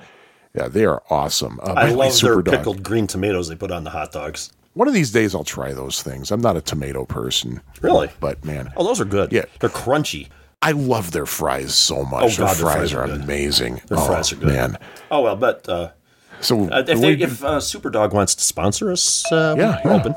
yeah, 0.55 0.67
they 0.69 0.85
are 0.85 1.03
awesome. 1.09 1.59
Uh, 1.61 1.73
I 1.75 1.89
love 1.91 2.19
their 2.21 2.37
Superdog. 2.37 2.51
pickled 2.57 2.81
green 2.83 3.07
tomatoes 3.07 3.49
they 3.49 3.55
put 3.55 3.71
on 3.71 3.83
the 3.83 3.89
hot 3.91 4.11
dogs. 4.13 4.51
One 4.75 4.87
of 4.87 4.93
these 4.93 5.11
days, 5.11 5.33
I'll 5.33 5.43
try 5.43 5.73
those 5.73 6.01
things. 6.03 6.31
I'm 6.31 6.41
not 6.41 6.55
a 6.57 6.61
tomato 6.61 7.05
person, 7.05 7.61
Really? 7.81 8.09
but 8.19 8.43
man, 8.45 8.71
Oh, 8.77 8.83
those 8.83 9.01
are 9.01 9.05
good. 9.05 9.31
Yeah. 9.31 9.45
They're 9.59 9.69
crunchy. 9.69 10.27
I 10.61 10.71
love 10.71 11.11
their 11.11 11.25
fries 11.25 11.73
so 11.75 12.03
much. 12.05 12.23
Oh, 12.23 12.27
their 12.27 12.37
God, 12.37 12.47
their 12.47 12.55
fries, 12.55 12.75
fries 12.91 12.93
are, 12.93 13.01
are 13.01 13.05
amazing. 13.05 13.81
Their 13.87 13.97
oh, 13.99 14.05
fries 14.05 14.31
are 14.31 14.35
good. 14.35 14.47
man. 14.49 14.77
Oh, 15.11 15.21
well, 15.21 15.35
but 15.35 15.67
uh, 15.69 15.91
So 16.41 16.69
uh, 16.69 16.83
if, 16.87 16.99
they, 17.01 17.13
if 17.13 17.43
uh, 17.43 17.57
Superdog 17.59 18.11
wants 18.13 18.35
to 18.35 18.43
sponsor 18.43 18.91
us, 18.91 19.23
uh, 19.31 19.55
Yeah, 19.57 19.79
we're 19.85 19.91
yeah. 19.91 19.97
open. 19.99 20.15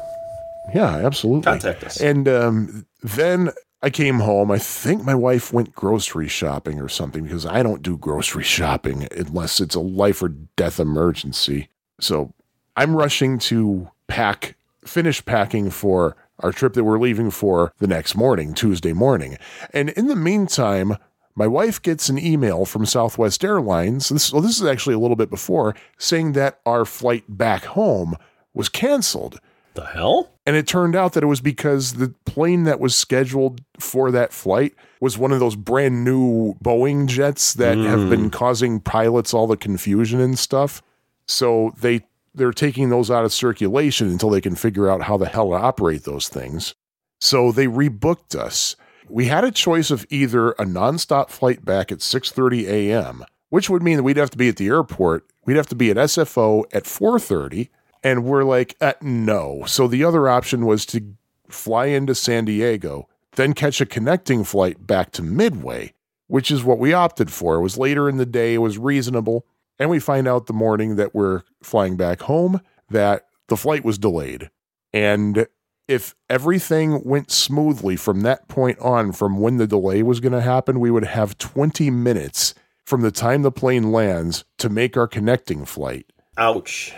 Yeah, 0.74 0.96
absolutely. 1.06 1.42
Contact 1.44 1.84
us. 1.84 2.00
And 2.00 2.26
um, 2.28 2.86
then 3.02 3.50
I 3.82 3.90
came 3.90 4.18
home. 4.20 4.50
I 4.50 4.58
think 4.58 5.04
my 5.04 5.14
wife 5.14 5.52
went 5.52 5.72
grocery 5.74 6.28
shopping 6.28 6.80
or 6.80 6.88
something 6.88 7.22
because 7.22 7.46
I 7.46 7.62
don't 7.62 7.82
do 7.82 7.96
grocery 7.96 8.42
shopping 8.56 9.06
unless 9.16 9.60
it's 9.60 9.74
a 9.76 9.80
life 9.80 10.20
or 10.20 10.28
death 10.28 10.80
emergency. 10.80 11.68
So 12.00 12.34
I'm 12.78 12.94
rushing 12.94 13.40
to 13.40 13.90
pack, 14.06 14.54
finish 14.84 15.24
packing 15.24 15.68
for 15.68 16.16
our 16.38 16.52
trip 16.52 16.74
that 16.74 16.84
we're 16.84 17.00
leaving 17.00 17.32
for 17.32 17.72
the 17.78 17.88
next 17.88 18.14
morning, 18.14 18.54
Tuesday 18.54 18.92
morning. 18.92 19.36
And 19.72 19.90
in 19.90 20.06
the 20.06 20.14
meantime, 20.14 20.96
my 21.34 21.48
wife 21.48 21.82
gets 21.82 22.08
an 22.08 22.20
email 22.20 22.64
from 22.64 22.86
Southwest 22.86 23.44
Airlines. 23.44 24.10
This, 24.10 24.32
well, 24.32 24.42
this 24.42 24.60
is 24.60 24.64
actually 24.64 24.94
a 24.94 25.00
little 25.00 25.16
bit 25.16 25.28
before 25.28 25.74
saying 25.98 26.34
that 26.34 26.60
our 26.64 26.84
flight 26.84 27.24
back 27.26 27.64
home 27.64 28.14
was 28.54 28.68
canceled. 28.68 29.40
The 29.74 29.84
hell? 29.84 30.30
And 30.46 30.54
it 30.54 30.68
turned 30.68 30.94
out 30.94 31.14
that 31.14 31.24
it 31.24 31.26
was 31.26 31.40
because 31.40 31.94
the 31.94 32.14
plane 32.26 32.62
that 32.62 32.78
was 32.78 32.94
scheduled 32.94 33.60
for 33.80 34.12
that 34.12 34.32
flight 34.32 34.74
was 35.00 35.18
one 35.18 35.32
of 35.32 35.40
those 35.40 35.56
brand 35.56 36.04
new 36.04 36.54
Boeing 36.62 37.08
jets 37.08 37.54
that 37.54 37.76
have 37.76 37.98
mm. 37.98 38.10
been 38.10 38.30
causing 38.30 38.78
pilots 38.78 39.34
all 39.34 39.48
the 39.48 39.56
confusion 39.56 40.20
and 40.20 40.38
stuff. 40.38 40.80
So 41.26 41.74
they 41.80 42.06
they're 42.38 42.52
taking 42.52 42.88
those 42.88 43.10
out 43.10 43.24
of 43.24 43.32
circulation 43.32 44.08
until 44.08 44.30
they 44.30 44.40
can 44.40 44.54
figure 44.54 44.88
out 44.88 45.02
how 45.02 45.16
the 45.16 45.26
hell 45.26 45.50
to 45.50 45.56
operate 45.56 46.04
those 46.04 46.28
things. 46.28 46.74
So 47.20 47.52
they 47.52 47.66
rebooked 47.66 48.34
us. 48.34 48.76
we 49.08 49.26
had 49.26 49.44
a 49.44 49.50
choice 49.50 49.90
of 49.90 50.06
either 50.10 50.50
a 50.52 50.64
nonstop 50.64 51.30
flight 51.30 51.64
back 51.64 51.90
at 51.90 51.98
6:30 51.98 52.66
a.m., 52.68 53.24
which 53.48 53.70
would 53.70 53.82
mean 53.82 53.96
that 53.96 54.02
we'd 54.02 54.18
have 54.18 54.30
to 54.30 54.38
be 54.38 54.48
at 54.48 54.56
the 54.56 54.68
airport. 54.68 55.26
We'd 55.46 55.56
have 55.56 55.68
to 55.68 55.74
be 55.74 55.90
at 55.90 55.96
SFO 55.96 56.64
at 56.72 56.84
4:30, 56.84 57.70
and 58.04 58.24
we're 58.24 58.44
like, 58.44 58.76
uh, 58.80 58.92
no. 59.00 59.64
So 59.66 59.88
the 59.88 60.04
other 60.04 60.28
option 60.28 60.66
was 60.66 60.84
to 60.86 61.14
fly 61.48 61.86
into 61.86 62.14
San 62.14 62.44
Diego, 62.44 63.08
then 63.36 63.54
catch 63.54 63.80
a 63.80 63.86
connecting 63.86 64.44
flight 64.44 64.86
back 64.86 65.10
to 65.12 65.22
Midway, 65.22 65.94
which 66.26 66.50
is 66.50 66.62
what 66.62 66.78
we 66.78 66.92
opted 66.92 67.32
for. 67.32 67.56
It 67.56 67.62
was 67.62 67.78
later 67.78 68.08
in 68.08 68.18
the 68.18 68.26
day, 68.26 68.54
it 68.54 68.58
was 68.58 68.76
reasonable, 68.78 69.46
and 69.78 69.90
we 69.90 70.00
find 70.00 70.26
out 70.26 70.46
the 70.46 70.52
morning 70.52 70.96
that 70.96 71.14
we're 71.14 71.42
flying 71.62 71.96
back 71.96 72.22
home 72.22 72.60
that 72.90 73.26
the 73.48 73.56
flight 73.56 73.84
was 73.84 73.98
delayed. 73.98 74.50
And 74.92 75.46
if 75.86 76.14
everything 76.28 77.02
went 77.04 77.30
smoothly 77.30 77.96
from 77.96 78.20
that 78.20 78.48
point 78.48 78.78
on, 78.78 79.12
from 79.12 79.40
when 79.40 79.56
the 79.56 79.66
delay 79.66 80.02
was 80.02 80.20
going 80.20 80.32
to 80.32 80.40
happen, 80.40 80.80
we 80.80 80.90
would 80.90 81.04
have 81.04 81.38
20 81.38 81.90
minutes 81.90 82.54
from 82.84 83.00
the 83.02 83.10
time 83.10 83.42
the 83.42 83.52
plane 83.52 83.92
lands 83.92 84.44
to 84.58 84.68
make 84.68 84.96
our 84.96 85.06
connecting 85.06 85.64
flight. 85.64 86.06
Ouch. 86.36 86.92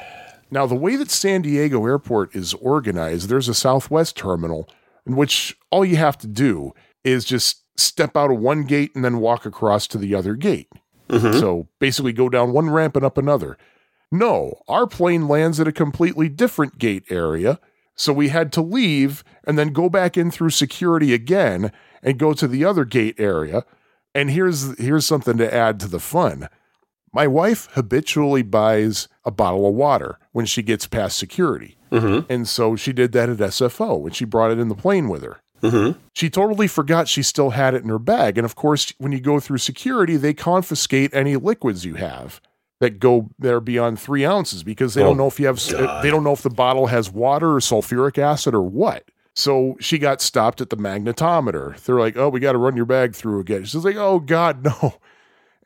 Now, 0.51 0.67
the 0.67 0.75
way 0.75 0.97
that 0.97 1.11
San 1.11 1.43
Diego 1.43 1.87
Airport 1.87 2.35
is 2.35 2.55
organized, 2.55 3.29
there's 3.29 3.49
a 3.49 3.55
Southwest 3.55 4.17
terminal 4.17 4.69
in 5.07 5.17
which 5.17 5.57
all 5.71 5.85
you 5.85 5.97
have 5.97 6.19
to 6.19 6.27
do 6.27 6.73
is 7.05 7.25
just 7.25 7.65
step 7.77 8.17
out 8.17 8.31
of 8.31 8.39
one 8.39 8.65
gate 8.65 8.91
and 8.95 9.05
then 9.05 9.21
walk 9.21 9.47
across 9.47 9.87
to 9.87 9.99
the 9.99 10.15
other 10.15 10.35
gate. 10.35 10.69
Mm-hmm. 11.11 11.39
So 11.39 11.69
basically, 11.79 12.13
go 12.13 12.29
down 12.29 12.53
one 12.53 12.71
ramp 12.71 12.97
and 12.97 13.05
up 13.05 13.19
another. 13.19 13.57
No, 14.13 14.63
our 14.69 14.87
plane 14.87 15.29
lands 15.29 15.61
at 15.61 15.69
a 15.69 15.73
completely 15.73 16.29
different 16.29 16.79
gate 16.79 17.05
area. 17.11 17.61
So 17.95 18.13
we 18.13 18.29
had 18.29 18.53
to 18.55 18.63
leave 18.63 19.23
and 19.45 19.59
then 19.59 19.73
go 19.73 19.89
back 19.89 20.17
in 20.17 20.31
through 20.31 20.51
security 20.51 21.13
again 21.13 21.71
and 22.03 22.19
go 22.19 22.33
to 22.33 22.49
the 22.49 22.65
other 22.65 22.85
gate 22.85 23.17
area. 23.19 23.65
And 24.15 24.31
here's 24.31 24.79
here's 24.79 25.07
something 25.07 25.37
to 25.37 25.55
add 25.55 25.79
to 25.81 25.89
the 25.89 26.01
fun. 26.01 26.49
My 27.13 27.27
wife 27.27 27.69
habitually 27.73 28.43
buys 28.43 29.09
a 29.25 29.31
bottle 29.31 29.69
of 29.69 29.75
water 29.75 30.19
when 30.33 30.47
she 30.47 30.63
gets 30.63 30.87
past 30.87 31.19
security. 31.19 31.77
Mm-hmm. 31.91 32.33
And 32.33 32.49
so 32.49 32.77
she 32.77 32.93
did 32.93 33.13
that 33.13 33.29
at 33.29 33.39
SFO 33.39 34.01
when 34.01 34.13
she 34.13 34.25
brought 34.25 34.53
it 34.53 34.59
in 34.59 34.69
the 34.69 34.75
plane 34.75 35.09
with 35.09 35.23
her. 35.23 35.43
Mm-hmm. 35.63 35.99
She 36.15 36.31
totally 36.31 36.67
forgot 36.67 37.09
she 37.09 37.23
still 37.23 37.51
had 37.51 37.75
it 37.75 37.83
in 37.83 37.89
her 37.89 37.99
bag. 37.99 38.39
And 38.39 38.45
of 38.45 38.55
course, 38.55 38.93
when 38.99 39.13
you 39.13 39.21
go 39.21 39.41
through 39.41 39.59
security, 39.59 40.17
they 40.17 40.35
confiscate 40.35 41.15
any 41.15 41.37
liquids 41.37 41.85
you 41.85 41.95
have 41.95 42.41
that 42.81 42.99
go 42.99 43.29
there 43.39 43.61
beyond 43.61 44.01
three 44.01 44.25
ounces 44.25 44.63
because 44.63 44.95
they 44.95 45.03
Oh, 45.03 45.09
don't 45.09 45.19
know 45.19 45.27
if 45.27 45.39
you 45.39 45.47
have, 45.47 45.61
God. 45.71 45.85
Uh, 45.85 46.03
they 46.03 46.11
don't 46.11 46.25
know 46.25 46.33
if 46.33 46.43
the 46.43 46.49
bottle 46.51 46.87
has 46.87 47.11
water 47.11 47.53
or 47.53 47.61
sulfuric 47.61 48.17
acid 48.17 48.55
or 48.55 48.63
what. 48.63 49.05
So 49.37 49.77
she 49.81 49.99
got 49.99 50.21
stopped 50.21 50.61
at 50.61 50.71
the 50.71 50.77
magnetometer. 50.77 51.79
They're 51.85 52.01
like, 52.01 52.17
oh, 52.17 52.29
we 52.31 52.41
got 52.41 52.53
to 52.53 52.59
run 52.59 52.77
your 52.77 52.87
bag 52.87 53.15
through 53.15 53.41
again. 53.41 53.65
She's 53.65 53.85
like, 53.85 53.97
oh, 53.97 54.19
God, 54.19 54.65
no. 54.83 54.95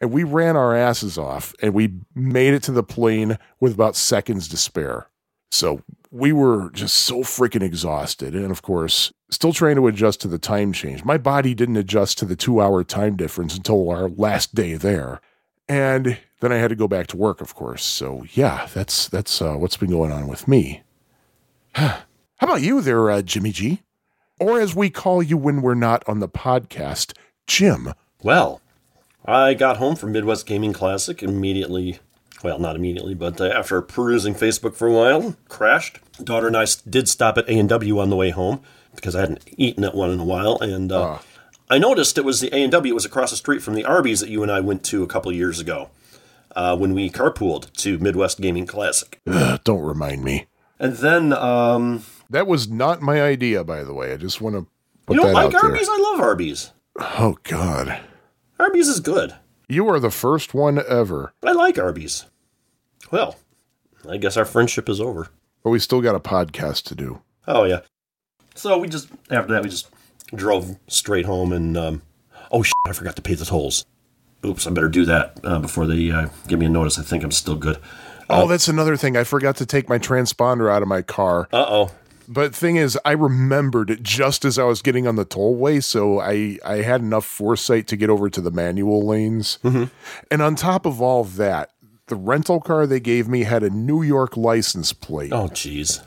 And 0.01 0.11
we 0.11 0.25
ran 0.25 0.57
our 0.57 0.75
asses 0.77 1.17
off 1.17 1.55
and 1.63 1.73
we 1.73 1.95
made 2.15 2.53
it 2.53 2.63
to 2.65 2.73
the 2.73 2.83
plane 2.83 3.39
with 3.61 3.75
about 3.75 3.97
seconds 3.97 4.49
to 4.49 4.57
spare. 4.57 5.07
So 5.51 5.83
we 6.15 6.33
were 6.33 6.71
just 6.71 6.95
so 6.95 7.23
freaking 7.23 7.63
exhausted. 7.63 8.37
And 8.37 8.53
of 8.53 8.63
course, 8.63 9.13
still 9.31 9.53
trying 9.53 9.75
to 9.75 9.89
adjust 9.89 10.21
to 10.21 10.29
the 10.29 10.39
time 10.39 10.73
change. 10.73 11.05
My 11.05 11.19
body 11.19 11.55
didn't 11.55 11.77
adjust 11.77 12.19
to 12.19 12.25
the 12.25 12.37
two 12.37 12.61
hour 12.61 12.85
time 12.85 13.17
difference 13.17 13.57
until 13.57 13.91
our 13.91 14.09
last 14.09 14.55
day 14.55 14.75
there. 14.75 15.21
And 15.69 16.19
then 16.39 16.53
I 16.53 16.57
had 16.57 16.69
to 16.69 16.77
go 16.77 16.87
back 16.87 17.09
to 17.09 17.17
work, 17.17 17.41
of 17.41 17.57
course. 17.57 17.83
So 17.83 18.25
yeah, 18.33 18.69
that's 18.73 19.09
that's 19.09 19.43
uh, 19.43 19.55
what's 19.55 19.77
been 19.77 19.91
going 19.91 20.13
on 20.13 20.29
with 20.29 20.47
me. 20.47 20.83
How 21.75 22.05
about 22.41 22.63
you 22.63 22.81
there, 22.81 23.11
uh, 23.11 23.23
Jimmy 23.23 23.51
G? 23.51 23.83
Or 24.39 24.61
as 24.61 24.75
we 24.75 24.91
call 24.91 25.21
you 25.21 25.37
when 25.37 25.63
we're 25.63 25.75
not 25.75 26.05
on 26.09 26.21
the 26.21 26.29
podcast, 26.29 27.13
Jim. 27.49 27.93
Well, 28.23 28.61
I 29.25 29.55
got 29.55 29.79
home 29.79 29.97
from 29.97 30.13
Midwest 30.13 30.47
Gaming 30.47 30.73
Classic 30.73 31.25
immediately. 31.25 31.99
Well, 32.45 32.59
not 32.59 32.77
immediately, 32.77 33.15
but 33.15 33.41
uh, 33.41 33.47
after 33.47 33.81
perusing 33.81 34.35
Facebook 34.35 34.75
for 34.75 34.87
a 34.87 34.93
while, 34.93 35.35
crashed. 35.49 35.99
Daughter 36.23 36.47
and 36.47 36.57
I 36.57 36.67
did 36.89 37.09
stop 37.09 37.39
at 37.39 37.49
A 37.49 37.59
and 37.59 37.69
W 37.69 37.99
on 37.99 38.11
the 38.11 38.17
way 38.17 38.31
home 38.31 38.61
because 38.95 39.17
I 39.17 39.21
hadn't 39.21 39.43
eaten 39.57 39.83
at 39.83 39.95
one 39.95 40.11
in 40.11 40.21
a 40.21 40.25
while, 40.25 40.59
and 40.61 40.93
uh, 40.93 41.19
I 41.71 41.79
noticed 41.79 42.19
it 42.19 42.25
was 42.25 42.41
the 42.41 42.55
A 42.55 42.63
and 42.63 42.71
W. 42.73 42.93
It 42.93 42.95
was 42.95 43.07
across 43.07 43.31
the 43.31 43.37
street 43.37 43.63
from 43.63 43.75
the 43.75 43.85
Arby's 43.85 44.21
that 44.21 44.29
you 44.29 44.43
and 44.43 44.53
I 44.53 44.61
went 44.61 44.85
to 44.85 45.03
a 45.03 45.07
couple 45.07 45.33
years 45.33 45.59
ago 45.59 45.89
uh, 46.55 46.77
when 46.77 46.93
we 46.93 47.09
carpooled 47.11 47.73
to 47.79 47.99
Midwest 47.99 48.41
Gaming 48.41 48.67
Classic. 48.67 49.19
Ugh, 49.27 49.59
don't 49.65 49.81
remind 49.81 50.23
me. 50.23 50.47
And 50.79 50.97
then, 50.97 51.33
um, 51.33 52.05
That 52.29 52.47
was 52.47 52.69
not 52.69 53.01
my 53.01 53.23
idea, 53.23 53.65
by 53.65 53.83
the 53.85 53.95
way. 53.95 54.13
I 54.13 54.17
just 54.19 54.41
want 54.43 54.55
to 54.57 54.67
put 55.07 55.15
you 55.17 55.23
don't 55.23 55.29
that 55.33 55.35
like 55.35 55.47
out 55.47 55.63
there. 55.63 55.71
Arby's? 55.71 55.89
I 55.91 55.97
love 55.99 56.21
Arby's. 56.21 56.73
Oh 57.01 57.39
God, 57.45 58.01
Arby's 58.61 58.89
is 58.89 59.01
good. 59.01 59.35
you 59.69 59.89
are 59.89 59.99
the 59.99 60.11
first 60.11 60.53
one 60.53 60.81
ever. 60.87 61.33
I 61.43 61.53
like 61.53 61.79
Arby's. 61.79 62.27
Well, 63.11 63.37
I 64.09 64.17
guess 64.17 64.37
our 64.37 64.45
friendship 64.45 64.89
is 64.89 65.01
over. 65.01 65.29
But 65.63 65.71
we 65.71 65.79
still 65.79 66.01
got 66.01 66.15
a 66.15 66.21
podcast 66.21 66.85
to 66.85 66.95
do. 66.95 67.23
Oh 67.47 67.65
yeah. 67.65 67.81
So 68.55 68.79
we 68.79 68.89
just 68.89 69.09
after 69.31 69.53
that 69.53 69.63
we 69.63 69.71
just 69.71 69.89
drove 70.35 70.77
straight 70.89 71.27
home 71.27 71.53
and 71.53 71.77
um, 71.77 72.03
oh 72.51 72.63
shit, 72.63 72.75
I 72.87 72.93
forgot 72.93 73.17
to 73.17 73.23
pay 73.23 73.35
the 73.35 73.45
tolls. 73.45 73.85
Oops, 74.45 74.67
I 74.67 74.71
better 74.71 74.89
do 74.89 75.05
that 75.07 75.41
uh, 75.43 75.59
before 75.59 75.87
they 75.87 76.11
uh, 76.11 76.29
give 76.49 76.59
me 76.59 76.67
a 76.67 76.69
notice. 76.69 76.99
I 76.99 77.03
think 77.03 77.25
I'm 77.25 77.31
still 77.31 77.57
good. 77.57 77.79
Oh, 78.29 78.47
that's 78.47 78.69
another 78.69 78.97
thing. 78.97 79.17
I 79.17 79.25
forgot 79.25 79.57
to 79.57 79.67
take 79.67 79.89
my 79.89 79.99
transponder 79.99 80.71
out 80.71 80.83
of 80.83 80.89
my 80.89 81.03
car. 81.03 81.49
Uh 81.53 81.65
oh. 81.69 81.91
But 82.27 82.55
thing 82.55 82.77
is, 82.77 82.99
I 83.05 83.13
remembered 83.13 83.91
it 83.91 84.03
just 84.03 84.47
as 84.47 84.59
I 84.59 84.65
was 84.65 84.81
getting 84.81 85.07
on 85.07 85.17
the 85.17 85.27
tollway, 85.27 85.83
so 85.83 86.21
I 86.21 86.59
I 86.65 86.77
had 86.77 87.01
enough 87.03 87.27
foresight 87.27 87.87
to 87.89 87.97
get 87.97 88.09
over 88.09 88.31
to 88.31 88.41
the 88.41 88.51
manual 88.51 89.07
lanes. 89.07 89.59
And 89.63 90.43
on 90.43 90.57
top 90.57 90.87
of 90.87 91.03
all 91.03 91.25
that, 91.25 91.73
the 92.09 92.17
rental 92.17 92.61
car 92.61 92.87
they 92.87 93.01
gave 93.01 93.29
me 93.29 93.45
had 93.45 93.63
a 93.63 93.71
New 93.71 94.03
York 94.03 94.37
license 94.37 94.93
plate 94.93 95.33
Oh 95.33 95.49
jeez. 95.49 96.01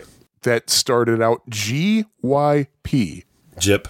that 0.43 0.69
started 0.69 1.21
out 1.21 1.41
GYP. 1.49 3.23
Jip. 3.59 3.87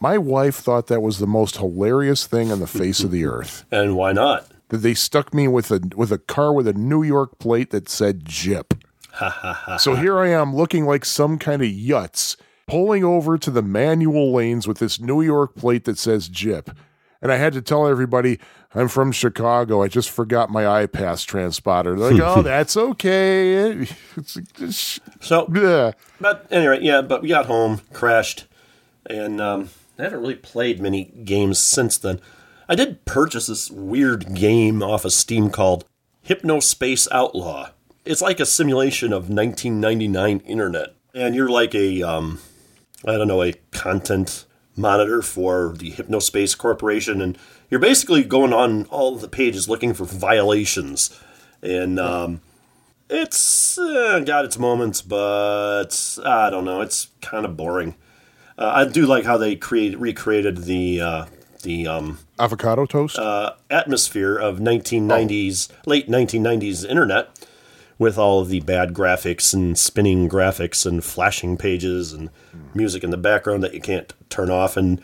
My 0.00 0.18
wife 0.18 0.56
thought 0.56 0.86
that 0.88 1.00
was 1.02 1.18
the 1.18 1.26
most 1.26 1.56
hilarious 1.56 2.26
thing 2.26 2.50
on 2.52 2.60
the 2.60 2.66
face 2.66 3.00
of 3.00 3.10
the 3.10 3.24
earth. 3.26 3.64
And 3.70 3.96
why 3.96 4.12
not? 4.12 4.46
That 4.68 4.78
they 4.78 4.94
stuck 4.94 5.32
me 5.34 5.46
with 5.48 5.70
a 5.70 5.80
with 5.94 6.10
a 6.12 6.18
car 6.18 6.52
with 6.52 6.66
a 6.66 6.72
New 6.72 7.02
York 7.02 7.38
plate 7.38 7.70
that 7.70 7.88
said 7.88 8.24
Jip. 8.24 8.74
so 9.78 9.94
here 9.94 10.18
I 10.18 10.28
am 10.28 10.56
looking 10.56 10.86
like 10.86 11.04
some 11.04 11.38
kind 11.38 11.62
of 11.62 11.68
yutz, 11.68 12.36
pulling 12.66 13.04
over 13.04 13.38
to 13.38 13.50
the 13.50 13.62
manual 13.62 14.32
lanes 14.32 14.66
with 14.66 14.78
this 14.78 14.98
New 14.98 15.22
York 15.22 15.54
plate 15.54 15.84
that 15.84 15.98
says 15.98 16.28
Jip. 16.28 16.70
And 17.22 17.30
I 17.30 17.36
had 17.36 17.52
to 17.54 17.62
tell 17.62 17.86
everybody, 17.86 18.38
I'm 18.74 18.88
from 18.88 19.12
Chicago. 19.12 19.82
I 19.82 19.88
just 19.88 20.10
forgot 20.10 20.50
my 20.50 20.86
iPass 20.86 21.24
transponder. 21.26 21.96
They're 21.98 22.10
like, 22.12 22.20
oh, 22.36 22.42
that's 22.42 22.76
okay. 22.76 23.86
It's, 24.16 24.36
it's, 24.58 25.00
So, 25.20 25.48
yeah. 25.54 25.92
but 26.20 26.46
anyway, 26.50 26.80
yeah. 26.82 27.02
But 27.02 27.22
we 27.22 27.28
got 27.28 27.46
home, 27.46 27.80
crashed, 27.92 28.46
and 29.08 29.40
um, 29.40 29.70
I 29.98 30.04
haven't 30.04 30.20
really 30.20 30.36
played 30.36 30.80
many 30.80 31.04
games 31.24 31.58
since 31.58 31.98
then. 31.98 32.20
I 32.68 32.74
did 32.74 33.04
purchase 33.04 33.48
this 33.48 33.70
weird 33.70 34.34
game 34.34 34.82
off 34.82 35.04
of 35.04 35.12
Steam 35.12 35.50
called 35.50 35.84
Hypnospace 36.26 37.06
Outlaw. 37.12 37.70
It's 38.04 38.22
like 38.22 38.40
a 38.40 38.46
simulation 38.46 39.12
of 39.12 39.28
1999 39.28 40.40
internet, 40.40 40.94
and 41.14 41.34
you're 41.34 41.50
like 41.50 41.74
a 41.74 42.02
um, 42.02 42.40
I 43.06 43.12
don't 43.12 43.28
know, 43.28 43.42
a 43.42 43.52
content 43.72 44.46
monitor 44.76 45.22
for 45.22 45.74
the 45.76 45.92
Hypnospace 45.92 46.56
Corporation, 46.56 47.20
and 47.20 47.38
you're 47.70 47.80
basically 47.80 48.24
going 48.24 48.52
on 48.52 48.84
all 48.86 49.16
the 49.16 49.28
pages 49.28 49.68
looking 49.68 49.94
for 49.94 50.04
violations. 50.04 51.18
And 51.62 51.98
um, 51.98 52.40
it's 53.08 53.78
uh, 53.78 54.20
got 54.20 54.44
its 54.44 54.58
moments, 54.58 55.02
but 55.02 56.18
I 56.24 56.50
don't 56.50 56.64
know. 56.64 56.80
It's 56.80 57.08
kind 57.20 57.44
of 57.44 57.56
boring. 57.56 57.94
Uh, 58.56 58.72
I 58.74 58.84
do 58.84 59.06
like 59.06 59.24
how 59.24 59.36
they 59.36 59.56
create 59.56 59.98
recreated 59.98 60.58
the 60.58 61.00
uh, 61.00 61.26
the 61.62 61.88
um, 61.88 62.18
Avocado 62.38 62.86
toast? 62.86 63.18
uh, 63.18 63.54
atmosphere 63.70 64.36
of 64.36 64.58
1990s, 64.58 65.68
late 65.86 66.08
1990s 66.08 66.88
internet, 66.88 67.46
with 67.98 68.16
all 68.16 68.40
of 68.40 68.48
the 68.48 68.60
bad 68.60 68.94
graphics 68.94 69.52
and 69.52 69.76
spinning 69.76 70.28
graphics 70.28 70.86
and 70.86 71.02
flashing 71.02 71.56
pages 71.56 72.12
and 72.12 72.30
music 72.74 73.02
in 73.02 73.10
the 73.10 73.16
background 73.16 73.62
that 73.64 73.74
you 73.74 73.80
can't 73.80 74.12
turn 74.30 74.50
off 74.50 74.76
and 74.76 75.02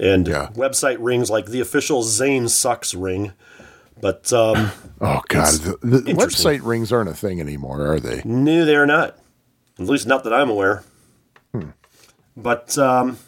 and 0.00 0.26
Yeah. 0.26 0.48
website 0.54 0.96
rings 0.98 1.30
like 1.30 1.46
the 1.46 1.60
official 1.60 2.02
Zane 2.02 2.48
sucks 2.48 2.94
ring. 2.94 3.32
But 4.00 4.32
um, 4.32 4.72
oh, 5.00 5.20
God. 5.28 5.52
The, 5.60 5.76
the 5.82 6.14
website 6.14 6.64
rings 6.64 6.90
aren't 6.90 7.10
a 7.10 7.14
thing 7.14 7.38
anymore, 7.40 7.86
are 7.86 8.00
they? 8.00 8.22
no, 8.24 8.64
they're 8.64 8.86
not. 8.86 9.18
At 9.78 9.86
least 9.86 10.06
not 10.06 10.24
that 10.24 10.32
I'm 10.32 10.50
aware. 10.50 10.82
But 12.36 12.78
um, 12.78 13.18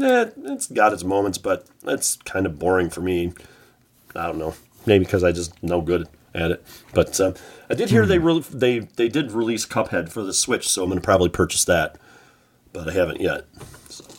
eh, 0.00 0.26
it's 0.44 0.66
got 0.66 0.92
its 0.92 1.04
moments, 1.04 1.38
but 1.38 1.66
it's 1.84 2.16
kind 2.16 2.46
of 2.46 2.58
boring 2.58 2.90
for 2.90 3.00
me. 3.00 3.32
I 4.14 4.26
don't 4.26 4.38
know. 4.38 4.54
Maybe 4.86 5.04
because 5.04 5.22
I 5.24 5.32
just 5.32 5.62
no 5.62 5.80
good 5.80 6.08
at 6.34 6.50
it. 6.50 6.64
But 6.92 7.18
uh, 7.20 7.32
I 7.70 7.74
did 7.74 7.90
hear 7.90 8.04
they 8.06 8.18
re- 8.18 8.44
they 8.50 8.80
they 8.80 9.08
did 9.08 9.32
release 9.32 9.64
Cuphead 9.66 10.10
for 10.10 10.22
the 10.22 10.34
Switch, 10.34 10.68
so 10.68 10.82
I'm 10.82 10.88
going 10.90 11.00
to 11.00 11.04
probably 11.04 11.28
purchase 11.28 11.64
that. 11.66 11.96
But 12.72 12.88
I 12.88 12.92
haven't 12.92 13.20
yet. 13.20 13.44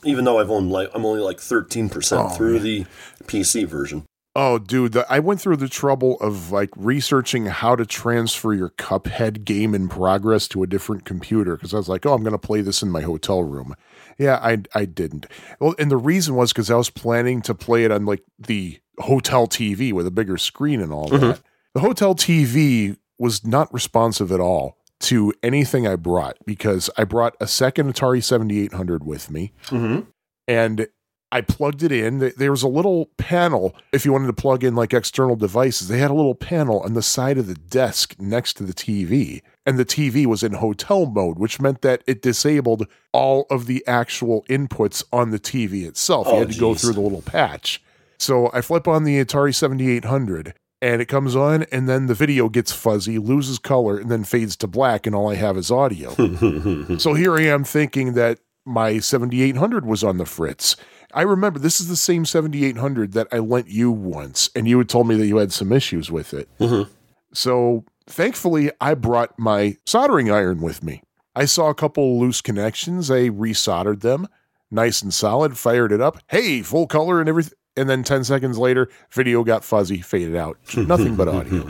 Even 0.03 0.25
though 0.25 0.39
I've 0.39 0.49
owned 0.49 0.71
like 0.71 0.89
I'm 0.93 1.05
only 1.05 1.21
like 1.21 1.39
13 1.39 1.89
percent 1.89 2.21
oh, 2.25 2.29
through 2.29 2.59
the 2.59 2.85
PC 3.23 3.67
version. 3.67 4.05
Oh, 4.33 4.59
dude, 4.59 4.93
the, 4.93 5.05
I 5.11 5.19
went 5.19 5.41
through 5.41 5.57
the 5.57 5.67
trouble 5.67 6.17
of 6.21 6.51
like 6.51 6.69
researching 6.77 7.47
how 7.47 7.75
to 7.75 7.85
transfer 7.85 8.53
your 8.53 8.69
Cuphead 8.69 9.43
game 9.43 9.75
in 9.75 9.89
progress 9.89 10.47
to 10.49 10.63
a 10.63 10.67
different 10.67 11.03
computer 11.03 11.57
because 11.57 11.73
I 11.73 11.77
was 11.77 11.89
like, 11.89 12.05
oh, 12.05 12.13
I'm 12.13 12.23
going 12.23 12.31
to 12.31 12.37
play 12.37 12.61
this 12.61 12.81
in 12.81 12.89
my 12.89 13.01
hotel 13.01 13.43
room. 13.43 13.75
Yeah, 14.17 14.39
I 14.41 14.59
I 14.73 14.85
didn't. 14.85 15.25
Well, 15.59 15.75
and 15.77 15.91
the 15.91 15.97
reason 15.97 16.35
was 16.35 16.53
because 16.53 16.71
I 16.71 16.75
was 16.75 16.89
planning 16.89 17.41
to 17.41 17.53
play 17.53 17.83
it 17.83 17.91
on 17.91 18.05
like 18.05 18.23
the 18.39 18.79
hotel 18.99 19.47
TV 19.47 19.91
with 19.91 20.07
a 20.07 20.11
bigger 20.11 20.37
screen 20.37 20.79
and 20.79 20.93
all 20.93 21.09
mm-hmm. 21.09 21.27
that. 21.27 21.41
The 21.73 21.81
hotel 21.81 22.15
TV 22.15 22.97
was 23.17 23.45
not 23.45 23.73
responsive 23.73 24.31
at 24.31 24.39
all 24.39 24.77
to 25.01 25.33
anything 25.43 25.87
I 25.87 25.95
brought 25.95 26.37
because 26.45 26.89
I 26.97 27.03
brought 27.03 27.35
a 27.41 27.47
second 27.47 27.93
Atari 27.93 28.23
7800 28.23 29.03
with 29.05 29.29
me 29.31 29.51
Mm-hmm. 29.67 30.01
and 30.47 30.87
I 31.33 31.39
plugged 31.39 31.81
it 31.81 31.93
in. 31.93 32.33
There 32.35 32.51
was 32.51 32.61
a 32.61 32.67
little 32.67 33.05
panel 33.17 33.73
if 33.93 34.03
you 34.05 34.11
wanted 34.11 34.27
to 34.27 34.33
plug 34.33 34.65
in 34.65 34.75
like 34.75 34.93
external 34.93 35.37
devices. 35.37 35.87
They 35.87 35.99
had 35.99 36.11
a 36.11 36.13
little 36.13 36.35
panel 36.35 36.81
on 36.81 36.93
the 36.93 37.01
side 37.01 37.37
of 37.37 37.47
the 37.47 37.53
desk 37.55 38.17
next 38.19 38.55
to 38.55 38.63
the 38.63 38.73
TV, 38.73 39.41
and 39.65 39.77
the 39.79 39.85
TV 39.85 40.25
was 40.25 40.43
in 40.43 40.55
hotel 40.55 41.05
mode, 41.05 41.39
which 41.39 41.61
meant 41.61 41.83
that 41.83 42.03
it 42.05 42.21
disabled 42.21 42.85
all 43.13 43.45
of 43.49 43.65
the 43.65 43.81
actual 43.87 44.43
inputs 44.49 45.05
on 45.13 45.31
the 45.31 45.39
TV 45.39 45.87
itself. 45.87 46.27
you 46.27 46.33
Oh, 46.33 46.39
had 46.39 46.51
to 46.51 46.59
go 46.59 46.75
through 46.75 46.93
the 46.93 46.99
little 47.01 47.21
patch. 47.21 47.81
So 48.19 48.51
I 48.53 48.59
flip 48.59 48.85
on 48.85 49.05
the 49.05 49.23
Atari 49.23 49.55
7800 49.55 50.53
and 50.81 51.01
it 51.01 51.05
comes 51.05 51.35
on 51.35 51.63
and 51.71 51.87
then 51.87 52.07
the 52.07 52.15
video 52.15 52.49
gets 52.49 52.71
fuzzy, 52.71 53.17
loses 53.17 53.59
color 53.59 53.97
and 53.97 54.09
then 54.09 54.23
fades 54.23 54.55
to 54.57 54.67
black 54.67 55.05
and 55.05 55.15
all 55.15 55.29
I 55.29 55.35
have 55.35 55.57
is 55.57 55.71
audio. 55.71 56.15
So 56.97 57.13
here 57.13 57.37
I 57.37 57.43
am 57.43 57.63
thinking 57.63 58.13
that 58.13 58.39
my 58.65 58.99
7800 58.99 59.85
was 59.85 60.03
on 60.03 60.17
the 60.17 60.25
fritz. 60.25 60.75
I 61.13 61.21
remember 61.23 61.59
this 61.59 61.79
is 61.79 61.87
the 61.87 61.95
same 61.95 62.25
7800 62.25 63.13
that 63.13 63.27
I 63.31 63.39
lent 63.39 63.67
you 63.67 63.91
once, 63.91 64.49
and 64.55 64.67
you 64.67 64.77
had 64.77 64.89
told 64.89 65.07
me 65.07 65.15
that 65.15 65.27
you 65.27 65.37
had 65.37 65.51
some 65.51 65.71
issues 65.71 66.11
with 66.11 66.33
it. 66.33 66.47
Mm-hmm. 66.59 66.89
So 67.33 67.85
thankfully, 68.07 68.71
I 68.79 68.93
brought 68.93 69.37
my 69.37 69.77
soldering 69.85 70.31
iron 70.31 70.61
with 70.61 70.83
me. 70.83 71.01
I 71.35 71.45
saw 71.45 71.69
a 71.69 71.75
couple 71.75 72.19
loose 72.19 72.41
connections. 72.41 73.09
I 73.09 73.29
resoldered 73.29 74.01
them, 74.01 74.27
nice 74.69 75.01
and 75.01 75.13
solid, 75.13 75.57
fired 75.57 75.91
it 75.91 76.01
up. 76.01 76.19
Hey, 76.27 76.61
full 76.61 76.87
color 76.87 77.19
and 77.19 77.29
everything. 77.29 77.57
And 77.77 77.89
then 77.89 78.03
10 78.03 78.25
seconds 78.25 78.57
later, 78.57 78.89
video 79.11 79.43
got 79.43 79.63
fuzzy, 79.63 80.01
faded 80.01 80.35
out. 80.35 80.57
Nothing 80.77 81.15
but 81.15 81.27
audio. 81.27 81.61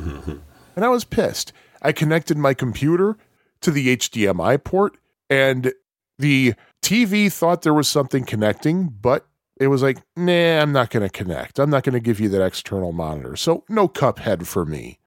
and 0.76 0.84
I 0.86 0.90
was 0.90 1.04
pissed. 1.04 1.54
I 1.82 1.92
connected 1.92 2.38
my 2.38 2.54
computer 2.54 3.18
to 3.62 3.72
the 3.72 3.96
HDMI 3.96 4.64
port, 4.64 4.98
and 5.30 5.74
the 6.18 6.56
TV 6.82 7.32
thought 7.32 7.62
there 7.62 7.74
was 7.74 7.88
something 7.88 8.26
connecting, 8.26 8.88
but 8.88 9.28
it 9.60 9.68
was 9.68 9.84
like, 9.84 10.00
nah, 10.16 10.60
I'm 10.62 10.72
not 10.72 10.90
going 10.90 11.04
to 11.04 11.10
connect. 11.10 11.60
I'm 11.60 11.70
not 11.70 11.84
going 11.84 11.94
to 11.94 12.00
give 12.00 12.20
you 12.20 12.30
that 12.30 12.44
external 12.44 12.92
monitor. 12.92 13.36
So, 13.36 13.64
no 13.70 13.88
Cuphead 13.88 14.48
for 14.48 14.66
me. 14.66 14.98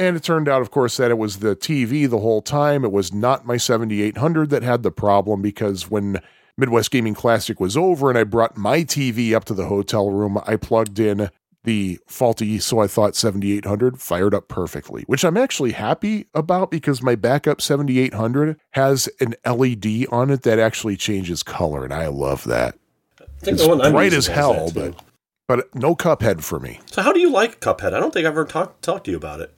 And 0.00 0.16
it 0.16 0.24
turned 0.24 0.48
out, 0.48 0.62
of 0.62 0.70
course, 0.70 0.96
that 0.96 1.10
it 1.10 1.18
was 1.18 1.38
the 1.38 1.54
TV 1.54 2.08
the 2.08 2.18
whole 2.18 2.42
time. 2.42 2.84
It 2.84 2.90
was 2.90 3.12
not 3.12 3.46
my 3.46 3.56
7800 3.56 4.50
that 4.50 4.62
had 4.62 4.82
the 4.82 4.90
problem 4.90 5.42
because 5.42 5.90
when 5.90 6.20
Midwest 6.60 6.90
Gaming 6.90 7.14
Classic 7.14 7.58
was 7.58 7.76
over 7.76 8.08
and 8.08 8.18
I 8.18 8.24
brought 8.24 8.56
my 8.56 8.80
TV 8.84 9.32
up 9.34 9.44
to 9.46 9.54
the 9.54 9.66
hotel 9.66 10.10
room, 10.10 10.38
I 10.46 10.56
plugged 10.56 10.98
in 10.98 11.30
the 11.64 11.98
faulty, 12.06 12.58
so 12.58 12.78
I 12.78 12.86
thought 12.86 13.14
7800 13.14 14.00
fired 14.00 14.34
up 14.34 14.48
perfectly, 14.48 15.02
which 15.06 15.24
I'm 15.24 15.36
actually 15.36 15.72
happy 15.72 16.26
about 16.34 16.70
because 16.70 17.02
my 17.02 17.14
backup 17.14 17.60
7800 17.60 18.58
has 18.72 19.08
an 19.20 19.34
LED 19.44 20.06
on 20.10 20.30
it 20.30 20.42
that 20.42 20.58
actually 20.58 20.96
changes 20.96 21.42
color, 21.42 21.84
and 21.84 21.92
I 21.92 22.06
love 22.06 22.44
that. 22.44 22.76
I 23.20 23.24
think 23.40 23.54
It's 23.54 23.62
the 23.62 23.68
one 23.68 23.80
I'm 23.80 23.92
bright 23.92 24.12
as 24.12 24.26
hell, 24.26 24.70
but 24.74 25.02
but 25.46 25.74
no 25.74 25.96
Cuphead 25.96 26.42
for 26.42 26.60
me. 26.60 26.80
So 26.86 27.02
how 27.02 27.12
do 27.12 27.20
you 27.20 27.30
like 27.30 27.60
Cuphead? 27.60 27.92
I 27.92 28.00
don't 28.00 28.14
think 28.14 28.24
I've 28.24 28.32
ever 28.32 28.44
talked 28.44 28.82
talked 28.82 29.04
to 29.06 29.10
you 29.10 29.16
about 29.16 29.40
it. 29.40 29.52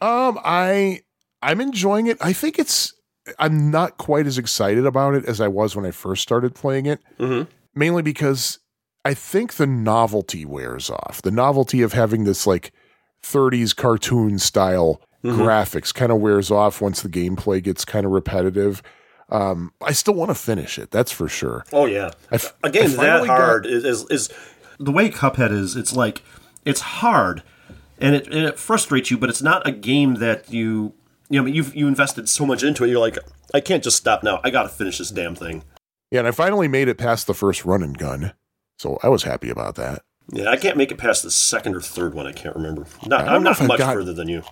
Um, 0.00 0.38
I 0.44 1.02
I'm 1.42 1.60
enjoying 1.60 2.06
it. 2.06 2.16
I 2.20 2.32
think 2.32 2.58
it's 2.58 2.94
I'm 3.38 3.70
not 3.70 3.98
quite 3.98 4.26
as 4.26 4.38
excited 4.38 4.84
about 4.86 5.14
it 5.14 5.24
as 5.26 5.40
I 5.40 5.48
was 5.48 5.76
when 5.76 5.86
I 5.86 5.90
first 5.90 6.22
started 6.22 6.54
playing 6.54 6.86
it. 6.86 7.00
Mhm. 7.18 7.46
Mainly 7.74 8.02
because 8.02 8.58
I 9.04 9.14
think 9.14 9.54
the 9.54 9.66
novelty 9.66 10.44
wears 10.44 10.90
off. 10.90 11.20
The 11.22 11.30
novelty 11.30 11.82
of 11.82 11.92
having 11.92 12.24
this 12.24 12.46
like 12.46 12.72
30s 13.22 13.74
cartoon 13.76 14.38
style 14.38 15.00
graphics 15.24 15.94
kind 15.94 16.10
of 16.10 16.18
wears 16.18 16.50
off 16.50 16.80
once 16.80 17.00
the 17.02 17.08
gameplay 17.08 17.62
gets 17.62 17.84
kind 17.84 18.04
of 18.04 18.10
repetitive. 18.12 18.82
Um, 19.28 19.72
I 19.80 19.92
still 19.92 20.14
want 20.14 20.30
to 20.30 20.34
finish 20.34 20.78
it. 20.78 20.90
That's 20.90 21.12
for 21.12 21.28
sure. 21.28 21.64
Oh 21.72 21.86
yeah, 21.86 22.10
I 22.30 22.34
f- 22.34 22.54
a 22.64 22.70
game 22.70 22.84
I 22.84 22.86
that 22.88 22.96
finally 22.96 23.28
got- 23.28 23.40
hard 23.40 23.66
is, 23.66 23.84
is 23.84 24.04
is 24.10 24.28
the 24.80 24.90
way 24.92 25.08
Cuphead 25.10 25.52
is. 25.52 25.76
It's 25.76 25.92
like 25.94 26.22
it's 26.64 26.80
hard, 26.80 27.42
and 27.98 28.16
it, 28.16 28.26
and 28.26 28.44
it 28.44 28.58
frustrates 28.58 29.10
you. 29.10 29.16
But 29.16 29.30
it's 29.30 29.40
not 29.42 29.66
a 29.66 29.70
game 29.72 30.16
that 30.16 30.52
you 30.52 30.92
you 31.32 31.40
know 31.40 31.48
you've 31.48 31.74
you 31.74 31.88
invested 31.88 32.28
so 32.28 32.44
much 32.44 32.62
into 32.62 32.84
it. 32.84 32.90
You're 32.90 33.00
like, 33.00 33.18
I 33.54 33.60
can't 33.60 33.82
just 33.82 33.96
stop 33.96 34.22
now. 34.22 34.40
I 34.44 34.50
got 34.50 34.64
to 34.64 34.68
finish 34.68 34.98
this 34.98 35.10
damn 35.10 35.34
thing. 35.34 35.64
Yeah, 36.10 36.18
and 36.20 36.28
I 36.28 36.30
finally 36.30 36.68
made 36.68 36.88
it 36.88 36.98
past 36.98 37.26
the 37.26 37.32
first 37.32 37.64
run 37.64 37.82
and 37.82 37.96
gun. 37.96 38.34
So 38.78 38.98
I 39.02 39.08
was 39.08 39.22
happy 39.22 39.48
about 39.48 39.76
that. 39.76 40.02
Yeah, 40.30 40.50
I 40.50 40.56
can't 40.56 40.76
make 40.76 40.92
it 40.92 40.98
past 40.98 41.22
the 41.22 41.30
second 41.30 41.74
or 41.74 41.80
third 41.80 42.14
one. 42.14 42.26
I 42.26 42.32
can't 42.32 42.54
remember. 42.54 42.86
Not, 43.06 43.26
I'm 43.26 43.42
not 43.42 43.60
much 43.66 43.78
got- 43.78 43.94
further 43.94 44.12
than 44.12 44.28
you. 44.28 44.42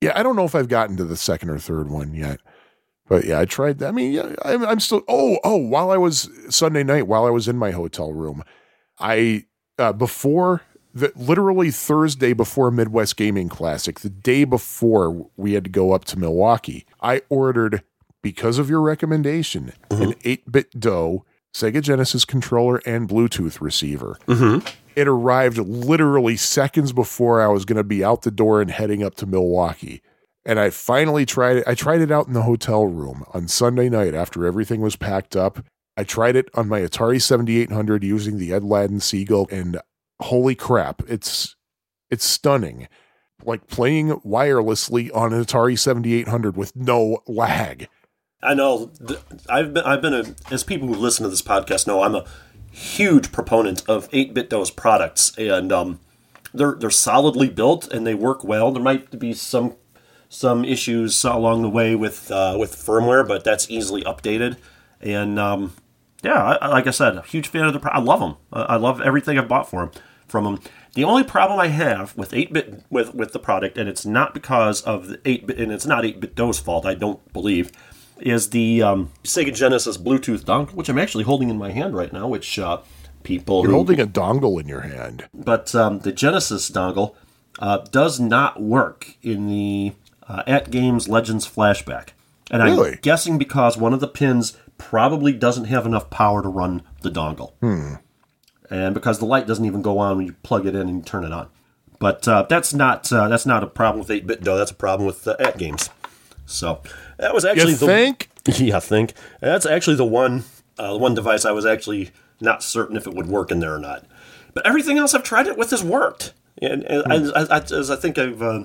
Yeah, 0.00 0.12
I 0.18 0.22
don't 0.22 0.34
know 0.34 0.44
if 0.44 0.54
I've 0.54 0.68
gotten 0.68 0.96
to 0.96 1.04
the 1.04 1.16
second 1.16 1.50
or 1.50 1.58
third 1.58 1.88
one 1.90 2.14
yet. 2.14 2.40
But 3.08 3.24
yeah, 3.26 3.38
I 3.38 3.44
tried. 3.44 3.78
that. 3.80 3.88
I 3.88 3.92
mean, 3.92 4.12
yeah, 4.12 4.34
I'm, 4.42 4.64
I'm 4.64 4.80
still. 4.80 5.02
Oh, 5.06 5.38
oh! 5.44 5.56
While 5.56 5.90
I 5.90 5.98
was 5.98 6.30
Sunday 6.48 6.82
night, 6.82 7.06
while 7.06 7.26
I 7.26 7.30
was 7.30 7.46
in 7.46 7.58
my 7.58 7.72
hotel 7.72 8.12
room, 8.12 8.42
I 8.98 9.44
uh, 9.78 9.92
before 9.92 10.62
the 10.94 11.12
literally 11.16 11.70
Thursday 11.70 12.32
before 12.32 12.70
Midwest 12.70 13.16
Gaming 13.16 13.48
Classic, 13.48 14.00
the 14.00 14.10
day 14.10 14.44
before 14.44 15.30
we 15.36 15.54
had 15.54 15.64
to 15.64 15.70
go 15.70 15.92
up 15.92 16.04
to 16.06 16.18
Milwaukee, 16.18 16.84
I 17.00 17.22
ordered 17.28 17.82
because 18.22 18.58
of 18.58 18.70
your 18.70 18.80
recommendation 18.80 19.72
an 19.90 20.12
mm-hmm. 20.12 20.50
8BitDo 20.50 21.22
Sega 21.54 21.82
Genesis 21.82 22.24
controller 22.24 22.80
and 22.86 23.08
Bluetooth 23.08 23.60
receiver. 23.60 24.18
Mm-hmm. 24.26 24.66
It 24.96 25.08
arrived 25.08 25.58
literally 25.58 26.36
seconds 26.36 26.92
before 26.92 27.42
I 27.42 27.48
was 27.48 27.64
going 27.64 27.76
to 27.76 27.84
be 27.84 28.04
out 28.04 28.22
the 28.22 28.30
door 28.30 28.60
and 28.60 28.70
heading 28.70 29.02
up 29.02 29.14
to 29.16 29.26
Milwaukee. 29.26 30.02
And 30.44 30.58
I 30.58 30.70
finally 30.70 31.24
tried 31.24 31.58
it. 31.58 31.64
I 31.66 31.74
tried 31.74 32.00
it 32.00 32.10
out 32.10 32.26
in 32.26 32.32
the 32.32 32.42
hotel 32.42 32.86
room 32.86 33.24
on 33.32 33.48
Sunday 33.48 33.88
night 33.88 34.14
after 34.14 34.44
everything 34.44 34.80
was 34.80 34.96
packed 34.96 35.36
up. 35.36 35.64
I 35.96 36.04
tried 36.04 36.36
it 36.36 36.48
on 36.54 36.68
my 36.68 36.80
Atari 36.80 37.20
7800 37.20 38.02
using 38.02 38.38
the 38.38 38.52
Ed 38.52 38.64
Ladden 38.64 38.98
Seagull, 38.98 39.46
and 39.50 39.78
holy 40.22 40.54
crap, 40.54 41.02
it's 41.08 41.56
it's 42.10 42.24
stunning. 42.24 42.88
Like 43.44 43.66
playing 43.66 44.10
wirelessly 44.20 45.10
on 45.14 45.32
an 45.32 45.44
Atari 45.44 45.76
7800 45.76 46.56
with 46.56 46.76
no 46.76 47.18
lag. 47.26 47.88
I 48.42 48.54
know. 48.54 48.90
I've 49.48 49.72
been. 49.72 49.84
I've 49.84 50.02
been 50.02 50.14
a. 50.14 50.24
As 50.52 50.62
people 50.62 50.88
who 50.88 50.94
listen 50.94 51.24
to 51.24 51.30
this 51.30 51.42
podcast 51.42 51.86
know, 51.86 52.02
I'm 52.02 52.14
a 52.14 52.24
huge 52.70 53.32
proponent 53.32 53.88
of 53.88 54.10
8BitDo's 54.10 54.70
products, 54.70 55.36
and 55.38 55.72
um, 55.72 56.00
they're 56.52 56.74
they're 56.74 56.90
solidly 56.90 57.48
built 57.48 57.92
and 57.92 58.06
they 58.06 58.14
work 58.14 58.44
well. 58.44 58.72
There 58.72 58.82
might 58.82 59.18
be 59.18 59.32
some 59.32 59.76
some 60.28 60.64
issues 60.64 61.24
along 61.24 61.62
the 61.62 61.70
way 61.70 61.94
with 61.94 62.30
uh, 62.30 62.56
with 62.58 62.74
firmware, 62.74 63.26
but 63.26 63.44
that's 63.44 63.70
easily 63.70 64.02
updated. 64.02 64.56
And 65.00 65.38
um, 65.38 65.74
yeah, 66.22 66.58
like 66.60 66.86
I 66.86 66.90
said, 66.90 67.16
a 67.16 67.22
huge 67.22 67.48
fan 67.48 67.64
of 67.64 67.80
the. 67.80 67.92
I 67.92 68.00
love 68.00 68.20
them. 68.20 68.36
I 68.52 68.76
love 68.76 69.00
everything 69.00 69.38
I've 69.38 69.48
bought 69.48 69.70
for 69.70 69.86
them 69.86 70.02
from 70.32 70.44
them. 70.44 70.58
The 70.94 71.04
only 71.04 71.22
problem 71.22 71.60
I 71.60 71.68
have 71.68 72.16
with 72.16 72.32
8-bit 72.32 72.84
with 72.90 73.14
with 73.14 73.32
the 73.32 73.38
product, 73.38 73.78
and 73.78 73.88
it's 73.88 74.04
not 74.04 74.34
because 74.34 74.82
of 74.82 75.06
the 75.06 75.18
8-bit, 75.18 75.60
and 75.60 75.70
it's 75.70 75.86
not 75.86 76.02
8BitDo's 76.02 76.58
fault. 76.58 76.84
I 76.84 76.94
don't 76.94 77.20
believe 77.32 77.70
is 78.18 78.50
the 78.50 78.82
um, 78.82 79.10
Sega 79.24 79.54
Genesis 79.54 79.96
Bluetooth 79.96 80.40
dongle, 80.44 80.74
which 80.74 80.88
I'm 80.88 80.98
actually 80.98 81.24
holding 81.24 81.48
in 81.50 81.58
my 81.58 81.70
hand 81.70 81.94
right 81.94 82.12
now. 82.12 82.26
Which 82.26 82.58
uh, 82.58 82.78
people 83.22 83.62
You're 83.62 83.70
who, 83.70 83.76
holding 83.76 84.00
a 84.00 84.06
dongle 84.06 84.60
in 84.60 84.66
your 84.68 84.80
hand. 84.80 85.28
but 85.32 85.74
um, 85.74 86.00
the 86.00 86.12
Genesis 86.12 86.70
dongle 86.70 87.14
uh, 87.58 87.78
does 87.90 88.18
not 88.18 88.60
work 88.60 89.16
in 89.22 89.46
the 89.48 89.92
uh, 90.28 90.42
AtGames 90.46 91.08
Legends 91.08 91.46
flashback, 91.48 92.10
and 92.50 92.62
Really? 92.62 92.92
I'm 92.92 92.98
guessing 93.02 93.38
because 93.38 93.76
one 93.76 93.92
of 93.92 94.00
the 94.00 94.08
pins 94.08 94.56
probably 94.78 95.32
doesn't 95.32 95.64
have 95.66 95.86
enough 95.86 96.10
power 96.10 96.42
to 96.42 96.48
run 96.48 96.82
the 97.02 97.10
dongle, 97.10 97.52
and 98.72 98.94
because 98.94 99.18
the 99.18 99.26
light 99.26 99.46
doesn't 99.46 99.64
even 99.64 99.82
go 99.82 99.98
on 99.98 100.16
when 100.16 100.26
you 100.26 100.32
plug 100.42 100.66
it 100.66 100.74
in 100.74 100.88
and 100.88 100.96
you 100.98 101.02
turn 101.02 101.24
it 101.24 101.32
on. 101.32 101.48
But 101.98 102.26
uh, 102.26 102.46
that's 102.48 102.74
not 102.74 103.12
uh, 103.12 103.28
that's 103.28 103.46
not 103.46 103.62
a 103.62 103.66
problem 103.68 104.00
with 104.04 104.08
8BitDo's. 104.08 104.44
That's 104.58 104.70
a 104.72 104.74
problem 104.74 105.06
with 105.06 105.28
uh, 105.28 105.36
AtGames. 105.38 105.90
So 106.46 106.80
that 107.18 107.32
was 107.34 107.44
actually 107.44 107.72
You 107.72 107.76
the 107.76 107.86
think? 107.86 108.28
yeah, 108.58 108.78
I 108.78 108.80
think 108.80 109.12
that's 109.40 109.66
actually 109.66 109.96
the 109.96 110.04
one 110.04 110.44
uh, 110.78 110.92
the 110.92 110.98
one 110.98 111.14
device 111.14 111.44
I 111.44 111.52
was 111.52 111.64
actually 111.66 112.10
not 112.40 112.62
certain 112.62 112.96
if 112.96 113.06
it 113.06 113.14
would 113.14 113.26
work 113.28 113.52
in 113.52 113.60
there 113.60 113.74
or 113.74 113.78
not. 113.78 114.04
But 114.54 114.66
everything 114.66 114.98
else 114.98 115.14
I've 115.14 115.22
tried 115.22 115.46
it 115.46 115.56
with 115.56 115.70
has 115.70 115.84
worked, 115.84 116.34
and, 116.60 116.82
and 116.84 117.12
as, 117.12 117.30
as, 117.50 117.72
as 117.72 117.90
I 117.90 117.96
think 117.96 118.18
I've 118.18 118.42
uh, 118.42 118.64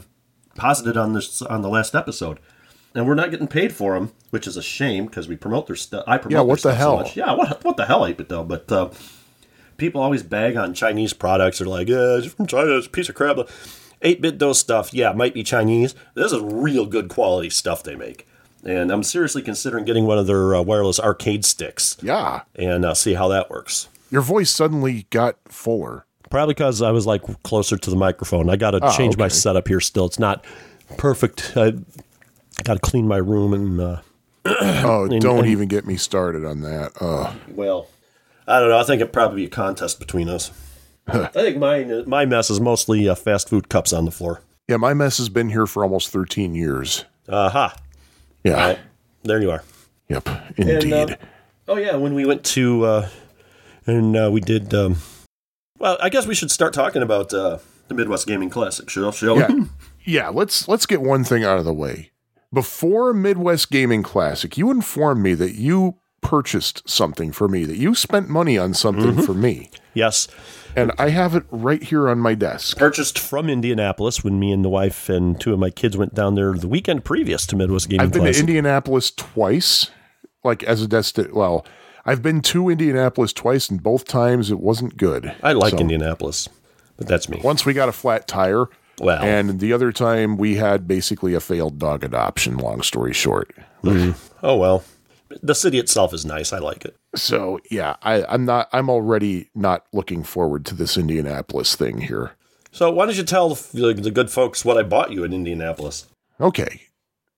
posited 0.56 0.98
on 0.98 1.14
this 1.14 1.42
on 1.44 1.62
the 1.62 1.70
last 1.70 1.94
episode, 1.96 2.40
and 2.96 3.08
we're 3.08 3.14
not 3.16 3.30
getting 3.32 3.48
paid 3.48 3.72
for 3.72 3.94
them, 3.94 4.12
which 4.32 4.48
is 4.48 4.58
a 4.58 4.64
shame 4.64 5.06
because 5.06 5.28
we 5.28 5.36
promote 5.38 5.68
their 5.68 5.76
stuff. 5.76 6.04
I 6.08 6.18
promote 6.18 6.36
Yeah, 6.38 6.42
what 6.42 6.62
their 6.62 6.72
the 6.74 6.78
stuff 6.78 6.78
so 6.78 6.78
hell? 6.78 6.98
much. 6.98 7.16
Yeah, 7.18 7.34
what 7.34 7.64
what 7.64 7.78
the 7.78 7.86
hell, 7.86 8.06
8 8.06 8.28
though? 8.28 8.44
But 8.44 8.72
uh, 8.72 8.90
people 9.78 10.02
always 10.02 10.24
bag 10.24 10.58
on 10.58 10.74
Chinese 10.74 11.14
products. 11.14 11.60
They're 11.60 11.68
like, 11.68 11.88
yeah, 11.88 12.18
it's 12.18 12.28
from 12.34 12.48
China, 12.48 12.78
it's 12.78 12.88
a 12.88 12.90
piece 12.90 13.10
of 13.10 13.16
crap. 13.16 13.38
8BitDo's 14.02 14.60
stuff, 14.60 14.94
yeah, 14.94 15.12
might 15.14 15.34
be 15.34 15.44
Chinese. 15.44 15.96
This 16.14 16.32
is 16.32 16.40
real 16.42 16.86
good 16.86 17.10
quality 17.10 17.50
stuff 17.50 17.82
they 17.84 17.96
make. 17.96 18.28
And 18.64 18.92
I'm 18.92 19.04
seriously 19.04 19.42
considering 19.42 19.86
getting 19.86 20.06
one 20.06 20.18
of 20.18 20.28
their 20.28 20.56
uh, 20.56 20.62
wireless 20.62 21.00
arcade 21.00 21.46
sticks 21.46 21.98
Yeah. 22.02 22.42
and 22.56 22.86
uh, 22.86 22.94
see 22.94 23.14
how 23.14 23.28
that 23.30 23.50
works. 23.50 23.88
Your 24.12 24.22
voice 24.22 24.50
suddenly 24.52 25.08
got 25.10 25.38
fuller. 25.48 26.06
Probably 26.30 26.54
because 26.54 26.82
I 26.82 26.92
was 26.92 27.06
like 27.06 27.22
closer 27.44 27.78
to 27.78 27.90
the 27.90 27.96
microphone. 27.96 28.50
I 28.50 28.56
got 28.58 28.72
to 28.72 28.80
Oh, 28.82 28.92
change 28.98 29.18
my 29.18 29.30
setup 29.30 29.68
here 29.68 29.80
still. 29.80 30.06
It's 30.06 30.20
not 30.20 30.44
perfect. 30.98 31.54
I 31.56 31.72
got 32.64 32.74
to 32.76 32.80
clean 32.80 33.08
my 33.08 33.18
room 33.18 33.54
and, 33.54 33.80
uh, 33.80 34.02
Oh, 34.46 35.04
And- 35.12 35.22
don't 35.22 35.40
and- 35.40 35.48
even 35.48 35.68
get 35.68 35.86
me 35.86 35.96
started 35.98 36.46
on 36.46 36.62
that. 36.62 36.92
Uh, 37.02 37.34
well, 37.50 37.88
I 38.48 38.60
don't 38.60 38.70
know. 38.70 38.80
I 38.80 38.84
think 38.84 39.02
it'd 39.02 39.14
probably 39.14 39.42
be 39.42 39.46
a 39.46 39.50
contest 39.50 40.00
between 40.00 40.30
us. 40.30 40.52
I 41.08 41.28
think 41.28 41.58
mine, 41.58 42.04
my 42.08 42.26
mess 42.26 42.50
is 42.50 42.60
mostly 42.60 43.08
uh, 43.08 43.16
fast 43.16 43.50
food 43.50 43.70
cups 43.70 43.94
on 43.94 44.06
the 44.06 44.12
floor. 44.12 44.42
yeah, 44.68 44.78
my 44.78 44.94
mess 44.94 45.18
has 45.18 45.30
been 45.30 45.50
here 45.50 45.66
for 45.66 45.84
almost 45.84 46.10
13 46.10 46.56
years. 46.56 47.06
Aha. 47.30 47.76
Yeah. 48.44 48.52
All 48.52 48.70
right. 48.70 48.80
There 49.24 49.42
you 49.42 49.52
are. 49.52 49.64
Yep. 50.10 50.30
Indeed. 50.58 50.94
And, 50.94 51.12
uh, 51.12 51.16
oh 51.68 51.76
yeah, 51.78 51.96
when 51.96 52.14
we 52.14 52.26
went 52.26 52.44
to 52.46 52.86
uh, 52.86 53.10
and 53.86 54.16
uh, 54.16 54.30
we 54.32 54.42
did. 54.42 54.74
Um, 54.74 54.98
well, 55.80 55.98
I 56.02 56.10
guess 56.10 56.28
we 56.28 56.36
should 56.36 56.52
start 56.52 56.74
talking 56.74 57.02
about 57.02 57.34
uh, 57.34 57.60
the 57.88 57.94
Midwest 57.94 58.28
Gaming 58.28 58.50
Classic. 58.50 58.90
Shall, 58.90 59.12
shall 59.12 59.36
we? 59.36 59.42
yeah. 59.42 59.66
yeah, 60.04 60.30
let's 60.30 60.68
let's 60.68 60.86
get 60.86 61.02
one 61.02 61.24
thing 61.24 61.44
out 61.44 61.58
of 61.58 61.66
the 61.66 61.74
way. 61.74 62.12
Before 62.54 63.14
Midwest 63.14 63.70
Gaming 63.72 64.04
Classic, 64.04 64.58
you 64.58 64.72
informed 64.72 65.22
me 65.22 65.34
that 65.34 65.56
you 65.56 65.98
purchased 66.22 66.88
something 66.90 67.32
for 67.32 67.48
me, 67.48 67.64
that 67.66 67.78
you 67.78 67.96
spent 67.96 68.28
money 68.30 68.58
on 68.58 68.74
something 68.74 69.12
Mm-hmm. 69.14 69.22
for 69.22 69.34
me. 69.34 69.70
Yes. 69.94 70.28
And 70.76 70.92
I 71.00 71.10
have 71.10 71.34
it 71.36 71.44
right 71.50 71.82
here 71.82 72.08
on 72.10 72.20
my 72.20 72.36
desk. 72.36 72.78
Purchased 72.78 73.18
from 73.18 73.50
Indianapolis 73.50 74.24
when 74.24 74.40
me 74.40 74.52
and 74.52 74.64
the 74.64 74.70
wife 74.70 75.10
and 75.10 75.40
two 75.40 75.54
of 75.54 75.60
my 75.60 75.70
kids 75.72 75.98
went 75.98 76.14
down 76.14 76.36
there 76.36 76.54
the 76.54 76.68
weekend 76.68 77.04
previous 77.04 77.48
to 77.48 77.56
Midwest 77.56 77.90
Gaming 77.90 78.02
I've 78.02 78.12
been 78.12 78.22
Classic. 78.22 78.36
to 78.36 78.40
Indianapolis 78.42 79.10
twice, 79.12 79.90
like 80.44 80.64
as 80.64 80.82
a 80.84 80.88
destination. 80.88 81.34
Well, 81.36 81.66
I've 82.06 82.22
been 82.22 82.42
to 82.42 82.70
Indianapolis 82.70 83.34
twice, 83.34 83.70
and 83.70 83.82
both 83.82 84.06
times 84.06 84.52
it 84.52 84.60
wasn't 84.60 84.98
good. 84.98 85.34
I 85.42 85.54
like 85.54 85.72
So, 85.72 85.80
Indianapolis, 85.80 86.48
but 86.96 87.08
that's 87.08 87.28
me. 87.28 87.42
Once 87.44 87.66
we 87.66 87.74
got 87.74 87.90
a 87.90 87.94
flat 87.94 88.28
tire, 88.28 88.66
Well. 89.00 89.22
and 89.24 89.60
the 89.60 89.74
other 89.74 89.92
time 89.92 90.38
we 90.38 90.56
had 90.58 90.88
basically 90.88 91.34
a 91.34 91.40
failed 91.40 91.80
dog 91.80 92.04
adoption. 92.04 92.58
Long 92.58 92.82
story 92.84 93.14
short. 93.14 93.52
Oh 94.44 94.56
well, 94.56 94.84
the 95.42 95.56
city 95.56 95.78
itself 95.80 96.14
is 96.14 96.26
nice. 96.26 96.54
I 96.54 96.60
like 96.60 96.86
it. 96.86 96.96
So 97.16 97.60
yeah, 97.70 97.96
I, 98.02 98.24
I'm 98.26 98.46
not. 98.46 98.70
I'm 98.72 98.90
already 98.90 99.50
not 99.56 99.86
looking 99.94 100.24
forward 100.24 100.66
to 100.68 100.76
this 100.76 100.98
Indianapolis 100.98 101.76
thing 101.76 102.02
here. 102.02 102.32
So 102.72 102.92
why 102.92 103.06
don't 103.06 103.18
you 103.18 103.24
tell 103.24 103.50
the, 103.50 103.94
the 103.94 104.12
good 104.12 104.30
folks 104.30 104.64
what 104.64 104.78
I 104.78 104.84
bought 104.84 105.12
you 105.12 105.24
in 105.24 105.34
Indianapolis? 105.34 106.08
Okay. 106.40 106.82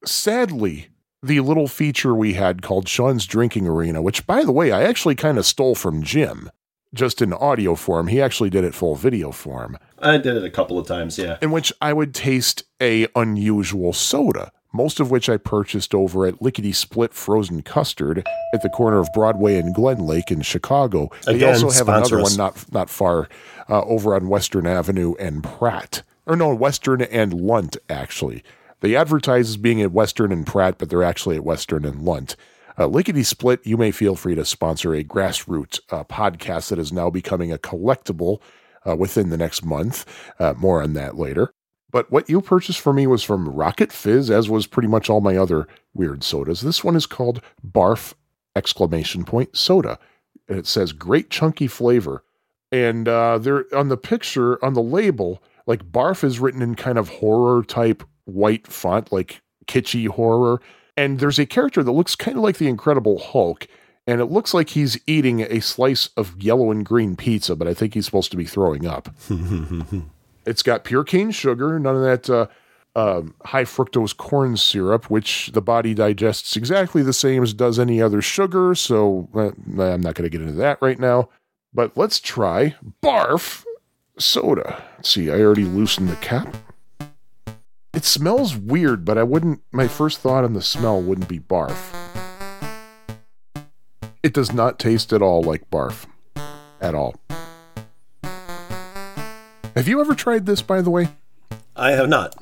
Sadly, 0.06 0.88
the 1.22 1.40
little 1.42 1.68
feature 1.68 2.16
we 2.16 2.34
had 2.34 2.62
called 2.62 2.88
Sean's 2.88 3.26
Drinking 3.26 3.68
Arena, 3.68 4.02
which 4.02 4.26
by 4.26 4.44
the 4.44 4.52
way, 4.52 4.72
I 4.72 4.84
actually 4.84 5.16
kind 5.16 5.38
of 5.38 5.46
stole 5.46 5.76
from 5.76 6.04
Jim, 6.04 6.50
just 6.94 7.22
in 7.22 7.34
audio 7.34 7.76
form. 7.76 8.08
He 8.08 8.22
actually 8.22 8.50
did 8.50 8.64
it 8.64 8.74
full 8.74 8.96
video 8.96 9.32
form, 9.32 9.78
I 10.00 10.18
did 10.18 10.36
it 10.36 10.44
a 10.44 10.50
couple 10.50 10.78
of 10.80 10.88
times. 10.88 11.18
Yeah. 11.18 11.38
in 11.42 11.52
which 11.52 11.74
I 11.82 11.94
would 11.94 12.14
taste 12.14 12.64
a 12.82 13.08
unusual 13.16 13.94
soda, 13.94 14.52
most 14.72 15.00
of 15.00 15.12
which 15.12 15.30
I 15.30 15.38
purchased 15.38 15.94
over 15.96 16.26
at 16.26 16.42
Lickety 16.42 16.72
Split 16.72 17.14
Frozen 17.14 17.64
Custard 17.64 18.26
at 18.54 18.62
the 18.62 18.70
corner 18.70 19.00
of 19.00 19.10
Broadway 19.14 19.58
and 19.58 19.74
Glen 19.74 20.00
Lake 20.00 20.32
in 20.32 20.42
Chicago. 20.42 21.10
They 21.26 21.36
Again, 21.36 21.50
also 21.50 21.72
have 21.72 21.90
another 21.90 22.20
us. 22.20 22.32
one 22.32 22.38
not 22.38 22.72
not 22.72 22.90
far 22.90 23.30
uh, 23.70 23.84
over 23.84 24.16
on 24.16 24.30
Western 24.30 24.68
Avenue 24.68 25.16
and 25.20 25.44
Pratt, 25.44 26.04
or 26.26 26.36
no, 26.36 26.54
Western 26.54 27.02
and 27.02 27.34
Lunt 27.34 27.78
actually. 27.90 28.44
They 28.82 28.96
advertise 28.96 29.50
as 29.50 29.58
being 29.58 29.82
at 29.82 29.92
Western 29.92 30.32
and 30.32 30.46
Pratt, 30.48 30.78
but 30.78 30.90
they're 30.90 31.04
actually 31.04 31.36
at 31.36 31.44
Western 31.44 31.84
and 31.86 32.04
Lunt. 32.04 32.36
Uh, 32.78 32.88
Lickety 32.88 33.24
Split, 33.24 33.60
you 33.66 33.76
may 33.76 33.92
feel 33.92 34.16
free 34.16 34.36
to 34.36 34.46
sponsor 34.46 34.94
a 34.96 35.04
grassroots 35.04 35.82
uh, 35.92 36.06
podcast 36.06 36.70
that 36.70 36.80
is 36.80 36.94
now 36.94 37.10
becoming 37.10 37.52
a 37.52 37.58
collectible 37.58 38.40
uh, 38.88 38.96
within 38.96 39.30
the 39.30 39.38
next 39.38 39.66
month. 39.66 40.06
Uh, 40.40 40.54
more 40.58 40.82
on 40.82 40.94
that 40.94 41.18
later. 41.18 41.54
But 41.92 42.12
what 42.12 42.30
you 42.30 42.42
purchased 42.42 42.80
for 42.80 42.94
me 42.94 43.08
was 43.08 43.24
from 43.24 43.50
Rocket 43.50 43.92
Fizz, 43.92 44.30
as 44.30 44.50
was 44.50 44.68
pretty 44.68 44.88
much 44.88 45.10
all 45.10 45.22
my 45.22 45.36
other 45.36 45.68
weird 45.94 46.24
sodas. 46.24 46.62
This 46.62 46.84
one 46.84 46.96
is 46.96 47.06
called 47.06 47.42
Barf 47.66 48.14
exclamation 48.56 49.24
point 49.24 49.56
soda. 49.56 49.98
And 50.48 50.58
it 50.58 50.68
says 50.68 50.92
great 50.92 51.30
chunky 51.30 51.68
flavor. 51.68 52.24
And 52.72 53.08
uh, 53.08 53.40
there 53.40 53.66
on 53.76 53.90
the 53.90 53.98
picture 53.98 54.64
on 54.64 54.74
the 54.74 54.82
label, 54.82 55.42
like 55.66 55.92
barf 55.92 56.24
is 56.24 56.40
written 56.40 56.62
in 56.62 56.76
kind 56.76 56.98
of 56.98 57.10
horror 57.10 57.64
type 57.64 58.04
white 58.26 58.68
font, 58.68 59.12
like 59.12 59.42
kitschy 59.68 60.08
horror. 60.08 60.62
And 60.96 61.20
there's 61.20 61.40
a 61.40 61.46
character 61.46 61.82
that 61.82 61.92
looks 61.92 62.16
kind 62.16 62.38
of 62.38 62.44
like 62.44 62.58
the 62.58 62.68
Incredible 62.68 63.20
Hulk, 63.20 63.68
and 64.06 64.20
it 64.20 64.26
looks 64.26 64.54
like 64.54 64.70
he's 64.70 65.00
eating 65.08 65.42
a 65.42 65.62
slice 65.62 66.10
of 66.18 66.42
yellow 66.42 66.72
and 66.72 66.86
green 66.86 67.16
pizza, 67.16 67.56
but 67.56 67.68
I 67.68 67.74
think 67.74 67.94
he's 67.94 68.06
supposed 68.06 68.32
to 68.32 68.38
be 68.38 68.46
throwing 68.46 68.86
up. 68.86 69.10
It's 70.50 70.64
got 70.64 70.84
pure 70.84 71.04
cane 71.04 71.30
sugar, 71.30 71.78
none 71.78 71.96
of 71.96 72.02
that 72.02 72.28
uh, 72.28 72.48
um, 72.96 73.36
high 73.46 73.66
fructose 73.66 74.18
corn 74.18 74.58
syrup, 74.58 75.08
which 75.08 75.52
the 75.54 75.62
body 75.62 75.94
digests 75.94 76.58
exactly 76.58 77.04
the 77.04 77.14
same 77.14 77.44
as 77.44 77.54
does 77.54 77.78
any 77.78 78.02
other 78.02 78.20
sugar. 78.20 78.74
So 78.74 79.30
uh, 79.36 79.52
I'm 79.80 80.02
not 80.02 80.16
going 80.16 80.24
to 80.24 80.30
get 80.30 80.42
into 80.42 80.54
that 80.54 80.82
right 80.82 80.98
now. 80.98 81.30
But 81.72 81.96
let's 81.96 82.20
try 82.20 82.76
barf 83.04 83.64
soda. 84.18 84.84
Let's 84.98 85.10
see, 85.10 85.30
I 85.30 85.40
already 85.40 85.66
loosened 85.66 86.10
the 86.10 86.16
cap. 86.16 86.58
It 87.94 88.04
smells 88.04 88.56
weird, 88.56 89.06
but 89.06 89.20
I 89.20 89.24
wouldn't. 89.24 89.62
My 89.72 89.88
first 89.88 90.20
thought 90.20 90.44
on 90.44 90.54
the 90.54 90.64
smell 90.64 91.00
wouldn't 91.00 91.28
be 91.28 91.40
barf. 91.40 91.96
It 94.24 94.34
does 94.34 94.52
not 94.52 94.80
taste 94.80 95.14
at 95.14 95.22
all 95.22 95.44
like 95.44 95.70
barf. 95.70 96.08
At 96.82 96.96
all. 96.96 97.16
Have 99.80 99.88
you 99.88 100.02
ever 100.02 100.14
tried 100.14 100.46
this, 100.46 100.62
by 100.62 100.82
the 100.82 100.90
way? 100.90 101.08
I 101.74 101.92
have 101.92 102.10
not. 102.10 102.36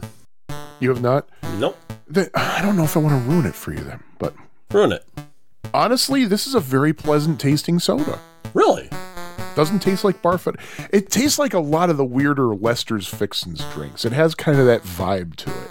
You 0.80 0.90
have 0.90 1.04
not? 1.04 1.30
Nope. 1.60 1.78
Then- 2.08 2.32
I 2.34 2.64
don't 2.64 2.76
know 2.76 2.84
if 2.84 2.98
I 2.98 3.00
want 3.00 3.14
to 3.24 3.30
ruin 3.30 3.46
it 3.46 3.54
for 3.54 3.72
you 3.72 3.82
then, 3.82 4.02
but 4.18 4.34
Ruin 4.72 4.92
it. 4.92 5.06
honestly, 5.72 6.26
this 6.26 6.48
is 6.48 6.56
a 6.56 6.60
very 6.60 6.94
pleasant 6.94 7.40
tasting 7.40 7.78
soda. 7.78 8.18
Really? 8.56 8.90
Doesn't 9.56 9.84
taste 9.84 10.04
like 10.04 10.24
barf. 10.24 10.52
It, 10.52 10.90
it 10.92 11.12
tastes 11.12 11.38
like 11.38 11.54
a 11.54 11.60
lot 11.60 11.92
of 11.92 11.98
the 11.98 12.04
weirder 12.06 12.56
Lester's 12.56 13.06
Fixins 13.08 13.64
drinks. 13.72 14.04
It 14.04 14.14
has 14.14 14.34
kind 14.34 14.58
of 14.58 14.66
that 14.66 14.82
vibe 14.82 15.36
to 15.36 15.52
it. 15.52 15.70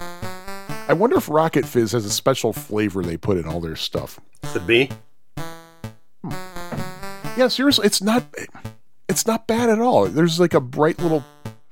I 0.88 0.92
wonder 0.92 1.16
if 1.16 1.28
Rocket 1.28 1.66
Fizz 1.66 1.90
has 1.90 2.04
a 2.04 2.10
special 2.10 2.52
flavor 2.52 3.02
they 3.02 3.16
put 3.16 3.38
in 3.38 3.44
all 3.44 3.58
their 3.58 3.74
stuff. 3.74 4.20
Could 4.52 4.68
be. 4.68 4.88
Hmm. 6.22 6.30
Yeah, 7.36 7.48
seriously, 7.48 7.86
it's 7.86 8.00
not 8.00 8.22
it's 9.08 9.26
not 9.26 9.46
bad 9.48 9.68
at 9.68 9.80
all. 9.80 10.06
There's 10.06 10.38
like 10.38 10.54
a 10.54 10.60
bright 10.60 10.98
little 11.00 11.24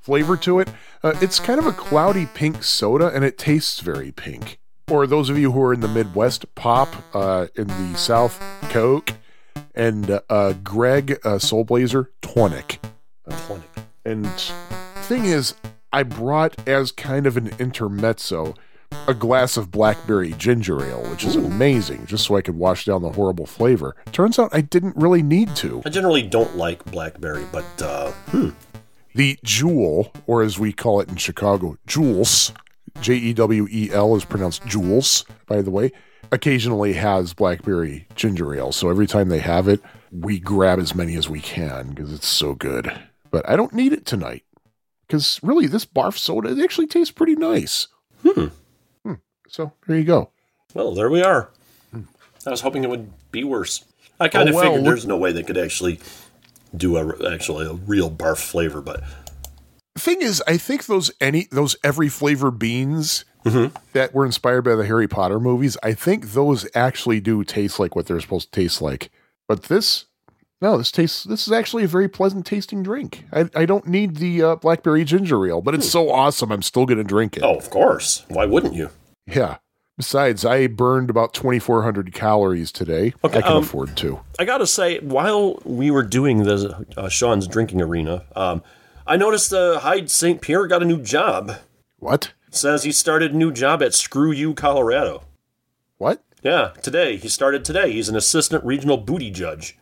flavor 0.04 0.36
to 0.36 0.60
it. 0.60 0.68
Uh, 1.02 1.14
it's 1.22 1.40
kind 1.40 1.58
of 1.58 1.66
a 1.66 1.72
cloudy 1.72 2.26
pink 2.26 2.62
soda, 2.62 3.08
and 3.08 3.24
it 3.24 3.38
tastes 3.38 3.80
very 3.80 4.12
pink. 4.12 4.58
Or 4.90 5.06
those 5.06 5.30
of 5.30 5.38
you 5.38 5.52
who 5.52 5.62
are 5.62 5.72
in 5.72 5.80
the 5.80 5.88
Midwest, 5.88 6.54
pop. 6.54 6.94
Uh, 7.14 7.46
in 7.56 7.66
the 7.66 7.94
South, 7.96 8.38
Coke, 8.70 9.14
and 9.74 10.10
uh, 10.10 10.20
uh, 10.28 10.52
Greg 10.62 11.12
uh, 11.24 11.38
Soulblazer 11.38 12.08
tonic. 12.20 12.80
Tonic. 13.28 13.70
And 14.04 14.26
thing 15.04 15.24
is, 15.24 15.54
I 15.90 16.02
brought 16.02 16.68
as 16.68 16.92
kind 16.92 17.26
of 17.26 17.38
an 17.38 17.50
intermezzo 17.58 18.54
a 19.08 19.14
glass 19.14 19.56
of 19.56 19.70
blackberry 19.70 20.32
ginger 20.34 20.84
ale, 20.84 21.02
which 21.10 21.24
is 21.24 21.34
amazing, 21.34 22.06
just 22.06 22.26
so 22.26 22.36
I 22.36 22.42
could 22.42 22.56
wash 22.56 22.84
down 22.84 23.02
the 23.02 23.10
horrible 23.10 23.46
flavor. 23.46 23.96
Turns 24.12 24.38
out 24.38 24.50
I 24.52 24.60
didn't 24.60 24.96
really 24.96 25.22
need 25.22 25.56
to. 25.56 25.82
I 25.84 25.88
generally 25.88 26.22
don't 26.22 26.56
like 26.56 26.84
blackberry, 26.84 27.44
but 27.50 27.82
uh, 27.82 28.12
The 29.14 29.38
Jewel, 29.44 30.12
or 30.26 30.42
as 30.42 30.58
we 30.58 30.72
call 30.72 31.00
it 31.00 31.08
in 31.08 31.16
Chicago, 31.16 31.76
Jules, 31.86 32.52
J 33.00 33.14
E 33.14 33.32
W 33.32 33.66
E 33.70 33.90
L 33.92 34.16
is 34.16 34.24
pronounced 34.24 34.66
Jules, 34.66 35.24
by 35.46 35.62
the 35.62 35.70
way, 35.70 35.92
occasionally 36.32 36.94
has 36.94 37.32
blackberry 37.32 38.06
ginger 38.16 38.54
ale. 38.54 38.72
So 38.72 38.90
every 38.90 39.06
time 39.06 39.28
they 39.28 39.38
have 39.38 39.68
it, 39.68 39.80
we 40.10 40.38
grab 40.40 40.78
as 40.78 40.94
many 40.94 41.16
as 41.16 41.28
we 41.28 41.40
can 41.40 41.90
because 41.90 42.12
it's 42.12 42.26
so 42.28 42.54
good. 42.54 42.92
But 43.30 43.48
I 43.48 43.56
don't 43.56 43.72
need 43.72 43.92
it 43.92 44.04
tonight 44.06 44.44
because 45.06 45.38
really, 45.42 45.66
this 45.66 45.84
barf 45.86 46.18
soda 46.18 46.50
it 46.50 46.62
actually 46.62 46.86
tastes 46.88 47.12
pretty 47.12 47.36
nice. 47.36 47.88
Hmm. 48.22 48.46
So 49.48 49.72
there 49.86 49.96
you 49.96 50.04
go. 50.04 50.30
well, 50.72 50.94
there 50.94 51.10
we 51.10 51.22
are. 51.22 51.50
I 52.46 52.50
was 52.50 52.62
hoping 52.62 52.82
it 52.82 52.90
would 52.90 53.10
be 53.30 53.44
worse. 53.44 53.84
I 54.18 54.28
kind 54.28 54.48
of 54.48 54.54
Oh, 54.54 54.58
well, 54.58 54.66
figured 54.72 54.84
there's 54.86 55.06
no 55.06 55.16
way 55.16 55.30
they 55.32 55.42
could 55.44 55.56
actually 55.58 55.98
do 56.76 56.96
a 56.96 57.32
actually 57.32 57.66
a 57.66 57.72
real 57.72 58.10
barf 58.10 58.38
flavor, 58.38 58.80
but 58.80 59.02
Thing 59.96 60.22
is, 60.22 60.42
I 60.48 60.56
think 60.56 60.86
those 60.86 61.12
any 61.20 61.46
those 61.52 61.76
every 61.84 62.08
flavor 62.08 62.50
beans 62.50 63.24
that 63.92 64.12
were 64.12 64.26
inspired 64.26 64.62
by 64.62 64.74
the 64.74 64.86
Harry 64.86 65.06
Potter 65.06 65.38
movies, 65.38 65.76
I 65.84 65.92
think 65.92 66.32
those 66.32 66.66
actually 66.74 67.20
do 67.20 67.44
taste 67.44 67.78
like 67.78 67.94
what 67.94 68.06
they're 68.06 68.20
supposed 68.20 68.52
to 68.52 68.60
taste 68.60 68.82
like. 68.82 69.10
But 69.46 69.64
this, 69.64 70.06
no, 70.60 70.78
this 70.78 70.90
tastes. 70.90 71.22
This 71.22 71.46
is 71.46 71.52
actually 71.52 71.84
a 71.84 71.88
very 71.88 72.08
pleasant 72.08 72.44
tasting 72.44 72.82
drink. 72.82 73.24
I, 73.32 73.48
I 73.54 73.66
don't 73.66 73.86
need 73.86 74.16
the 74.16 74.42
uh, 74.42 74.56
blackberry 74.56 75.04
ginger 75.04 75.46
ale, 75.46 75.60
but 75.60 75.74
it's 75.74 75.88
so 75.88 76.10
awesome. 76.10 76.50
I'm 76.50 76.62
still 76.62 76.86
going 76.86 76.98
to 76.98 77.04
drink 77.04 77.36
it. 77.36 77.44
Oh, 77.44 77.54
of 77.54 77.70
course. 77.70 78.24
Why 78.28 78.46
wouldn't 78.46 78.74
you? 78.74 78.90
Yeah. 79.26 79.58
Besides, 79.96 80.44
I 80.44 80.66
burned 80.66 81.08
about 81.08 81.34
2,400 81.34 82.12
calories 82.12 82.72
today. 82.72 83.14
Okay, 83.22 83.38
I 83.38 83.42
can 83.42 83.52
um, 83.52 83.62
afford 83.62 83.96
to. 83.98 84.20
I 84.38 84.44
gotta 84.44 84.66
say, 84.66 84.98
while 84.98 85.60
we 85.64 85.90
were 85.90 86.02
doing 86.02 86.42
the 86.42 86.84
uh, 86.96 87.08
Sean's 87.08 87.46
drinking 87.46 87.80
arena, 87.80 88.24
um, 88.34 88.62
I 89.06 89.16
noticed 89.16 89.52
uh, 89.52 89.78
Hyde 89.80 90.10
St. 90.10 90.40
Pierre 90.40 90.66
got 90.66 90.82
a 90.82 90.86
new 90.86 91.00
job. 91.00 91.58
What? 91.98 92.32
says 92.56 92.84
he 92.84 92.92
started 92.92 93.32
a 93.32 93.36
new 93.36 93.52
job 93.52 93.82
at 93.82 93.94
Screw 93.94 94.30
You, 94.30 94.54
Colorado. 94.54 95.24
What? 95.98 96.22
Yeah, 96.42 96.72
today. 96.82 97.16
He 97.16 97.28
started 97.28 97.64
today. 97.64 97.92
He's 97.92 98.08
an 98.08 98.16
assistant 98.16 98.64
regional 98.64 98.96
booty 98.96 99.30
judge. 99.30 99.76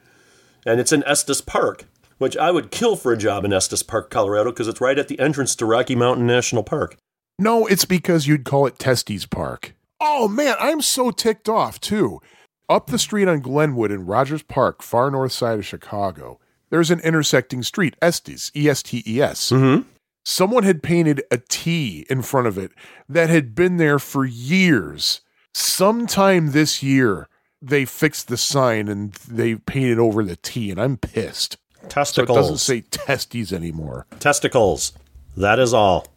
And 0.64 0.81
it's 0.81 0.92
in 0.92 1.03
Estes 1.05 1.40
Park, 1.40 1.85
which 2.18 2.37
I 2.37 2.51
would 2.51 2.70
kill 2.70 2.96
for 2.96 3.12
a 3.12 3.18
job 3.18 3.44
in 3.44 3.53
Estes 3.53 3.83
Park, 3.83 4.11
Colorado, 4.11 4.51
because 4.51 4.68
it's 4.68 4.81
right 4.81 4.98
at 4.98 5.09
the 5.09 5.18
entrance 5.18 5.57
to 5.57 5.66
Rocky 5.66 5.96
Mountain 5.96 6.27
National 6.27 6.62
Park. 6.62 6.96
No, 7.38 7.66
it's 7.66 7.85
because 7.85 8.27
you'd 8.27 8.44
call 8.44 8.66
it 8.66 8.79
Testes 8.79 9.27
Park. 9.27 9.75
Oh 10.05 10.27
man, 10.27 10.57
I'm 10.59 10.81
so 10.81 11.12
ticked 11.12 11.49
off 11.49 11.81
too. 11.81 12.21
Up 12.69 12.88
the 12.88 12.99
street 12.99 13.29
on 13.29 13.38
Glenwood 13.38 13.93
in 13.93 14.05
Rogers 14.05 14.43
Park, 14.43 14.83
far 14.83 15.12
north 15.12 15.31
side 15.31 15.61
of 15.61 15.65
Chicago, 15.65 16.41
there's 16.71 16.91
an 16.91 16.99
intersecting 17.01 17.62
street, 17.62 17.95
Estes, 18.03 18.51
E 18.57 18.69
S 18.69 18.83
T 18.83 19.05
E 19.07 19.23
S. 19.23 19.51
Mm-hmm. 19.51 19.88
Someone 20.25 20.65
had 20.65 20.83
painted 20.83 21.23
a 21.31 21.38
T 21.38 22.05
in 22.11 22.23
front 22.23 22.49
of 22.49 22.59
it 22.59 22.73
that 23.09 23.31
had 23.31 23.55
been 23.55 23.77
there 23.77 24.01
for 24.01 24.25
years. 24.25 25.21
Sometime 25.55 26.51
this 26.51 26.83
year, 26.83 27.29
they 27.61 27.85
fixed 27.85 28.27
the 28.27 28.37
sign 28.37 28.88
and 28.88 29.12
they 29.12 29.55
painted 29.55 30.01
over 30.01 30.25
the 30.25 30.37
T, 30.37 30.73
and 30.73 30.81
I'm 30.81 30.97
pissed. 30.97 31.59
So 31.95 32.23
it 32.23 32.27
doesn't 32.27 32.59
say 32.59 32.81
testes 32.81 33.53
anymore. 33.53 34.07
Testicles. 34.19 34.93
That 35.37 35.61
is 35.61 35.73
all. 35.73 36.09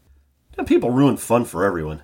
And 0.57 0.65
people 0.65 0.89
ruin 0.89 1.17
fun 1.17 1.45
for 1.45 1.63
everyone. 1.63 2.01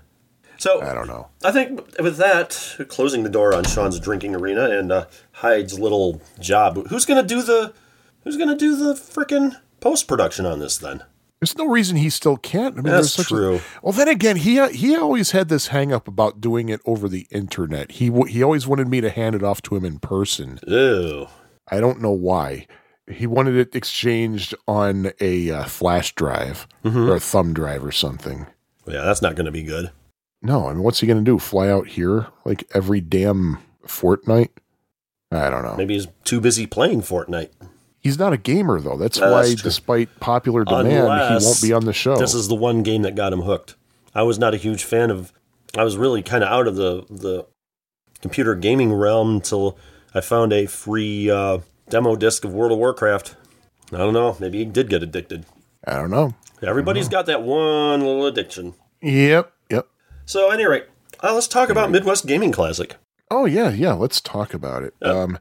So 0.62 0.80
I 0.82 0.94
don't 0.94 1.08
know. 1.08 1.28
I 1.44 1.52
think 1.52 1.82
with 2.00 2.18
that, 2.18 2.76
closing 2.88 3.24
the 3.24 3.30
door 3.30 3.56
on 3.56 3.64
Sean's 3.64 4.00
drinking 4.00 4.36
arena 4.36 4.70
and 4.70 4.92
uh, 4.92 5.06
Hyde's 5.32 5.80
little 5.80 6.22
job, 6.40 6.88
who's 6.90 7.04
gonna 7.06 7.24
do 7.24 7.42
the 7.42 7.74
who's 8.24 8.38
gonna 8.38 8.56
do 8.56 8.76
the 8.76 8.94
frickin' 8.94 9.56
post 9.80 10.08
production 10.08 10.46
on 10.46 10.60
this 10.60 10.78
then? 10.78 11.02
There's 11.40 11.58
no 11.58 11.66
reason 11.66 11.98
he 11.98 12.12
still 12.12 12.38
can't. 12.38 12.76
I 12.78 12.82
mean, 12.82 12.92
That's 12.94 13.16
there's 13.16 13.28
such 13.28 13.32
a- 13.32 13.36
true. 13.36 13.62
well, 13.82 13.94
then 13.94 14.08
again, 14.08 14.36
he 14.38 14.64
he 14.70 14.96
always 14.96 15.32
had 15.32 15.50
this 15.50 15.68
hang 15.68 15.92
up 15.92 16.08
about 16.08 16.40
doing 16.40 16.70
it 16.70 16.80
over 16.86 17.10
the 17.10 17.26
internet. 17.32 17.94
He 17.94 18.12
he 18.28 18.44
always 18.44 18.68
wanted 18.68 18.88
me 18.88 19.02
to 19.02 19.10
hand 19.10 19.34
it 19.36 19.42
off 19.42 19.64
to 19.64 19.76
him 19.76 19.84
in 19.84 19.98
person. 19.98 20.60
Ew. 20.68 21.26
I 21.72 21.80
don't 21.80 22.02
know 22.02 22.12
why. 22.12 22.68
He 23.12 23.26
wanted 23.26 23.56
it 23.56 23.76
exchanged 23.76 24.54
on 24.68 25.12
a 25.20 25.50
uh, 25.50 25.64
flash 25.66 26.14
drive 26.14 26.68
Mm-hmm. 26.86 27.10
or 27.10 27.16
a 27.16 27.20
thumb 27.20 27.56
drive 27.56 27.84
or 27.84 27.92
something. 27.92 28.46
Yeah, 28.86 29.02
that's 29.02 29.24
not 29.24 29.34
gonna 29.36 29.50
be 29.52 29.64
good. 29.64 29.90
No, 30.42 30.68
I 30.68 30.74
mean, 30.74 30.84
what's 30.84 31.00
he 31.00 31.08
going 31.08 31.24
to 31.24 31.24
do? 31.24 31.38
Fly 31.38 31.70
out 31.70 31.88
here 31.88 32.28
like 32.46 32.64
every 32.74 33.02
damn 33.02 33.60
fortnight? 33.86 34.52
I 35.32 35.50
don't 35.50 35.64
know. 35.64 35.76
Maybe 35.78 35.94
he's 35.94 36.08
too 36.24 36.42
busy 36.42 36.68
playing 36.68 37.02
Fortnite. 37.02 37.52
He's 38.00 38.18
not 38.18 38.34
a 38.34 38.38
gamer 38.38 38.82
though. 38.82 38.98
That's 38.98 39.22
why, 39.22 39.46
true. 39.46 39.56
despite 39.56 40.20
popular 40.20 40.66
demand, 40.66 41.08
Unless 41.08 41.42
he 41.42 41.46
won't 41.46 41.62
be 41.62 41.74
on 41.74 41.86
the 41.86 41.94
show. 41.94 42.18
This 42.18 42.34
is 42.34 42.48
the 42.48 42.56
one 42.56 42.84
game 42.84 43.04
that 43.04 43.16
got 43.16 43.32
him 43.32 43.42
hooked. 43.42 43.76
I 44.14 44.24
was 44.24 44.40
not 44.40 44.54
a 44.54 44.58
huge 44.58 44.84
fan 44.84 45.10
of. 45.12 45.32
I 45.78 45.84
was 45.84 45.96
really 45.98 46.22
kind 46.22 46.44
of 46.44 46.50
out 46.50 46.68
of 46.68 46.76
the 46.76 47.06
the 47.10 47.46
computer 48.22 48.56
gaming 48.56 48.92
realm 48.92 49.36
until 49.36 49.78
I 50.14 50.22
found 50.22 50.52
a 50.52 50.66
free 50.66 51.30
uh, 51.30 51.60
demo 51.90 52.16
disc 52.16 52.44
of 52.44 52.54
World 52.54 52.72
of 52.72 52.80
Warcraft. 52.80 53.36
I 53.94 53.98
don't 53.98 54.14
know. 54.14 54.36
Maybe 54.40 54.58
he 54.60 54.66
did 54.66 54.90
get 54.90 55.04
addicted. 55.04 55.46
I 55.86 55.94
don't 55.96 56.12
know. 56.12 56.34
Everybody's 56.64 57.08
got 57.08 57.28
that 57.28 57.44
one 57.44 58.02
little 58.02 58.26
addiction. 58.26 58.74
Yep. 59.02 59.52
So, 60.32 60.50
at 60.50 60.54
any 60.54 60.64
rate, 60.64 60.86
uh, 61.22 61.34
let's 61.34 61.50
talk 61.50 61.70
about 61.70 61.92
Midwest 61.92 62.26
Gaming 62.26 62.54
Classic. 62.54 62.96
Oh 63.30 63.44
yeah, 63.44 63.70
yeah. 63.70 63.92
Let's 63.92 64.22
talk 64.22 64.54
about 64.54 64.82
it. 64.82 64.94
Um, 65.02 65.38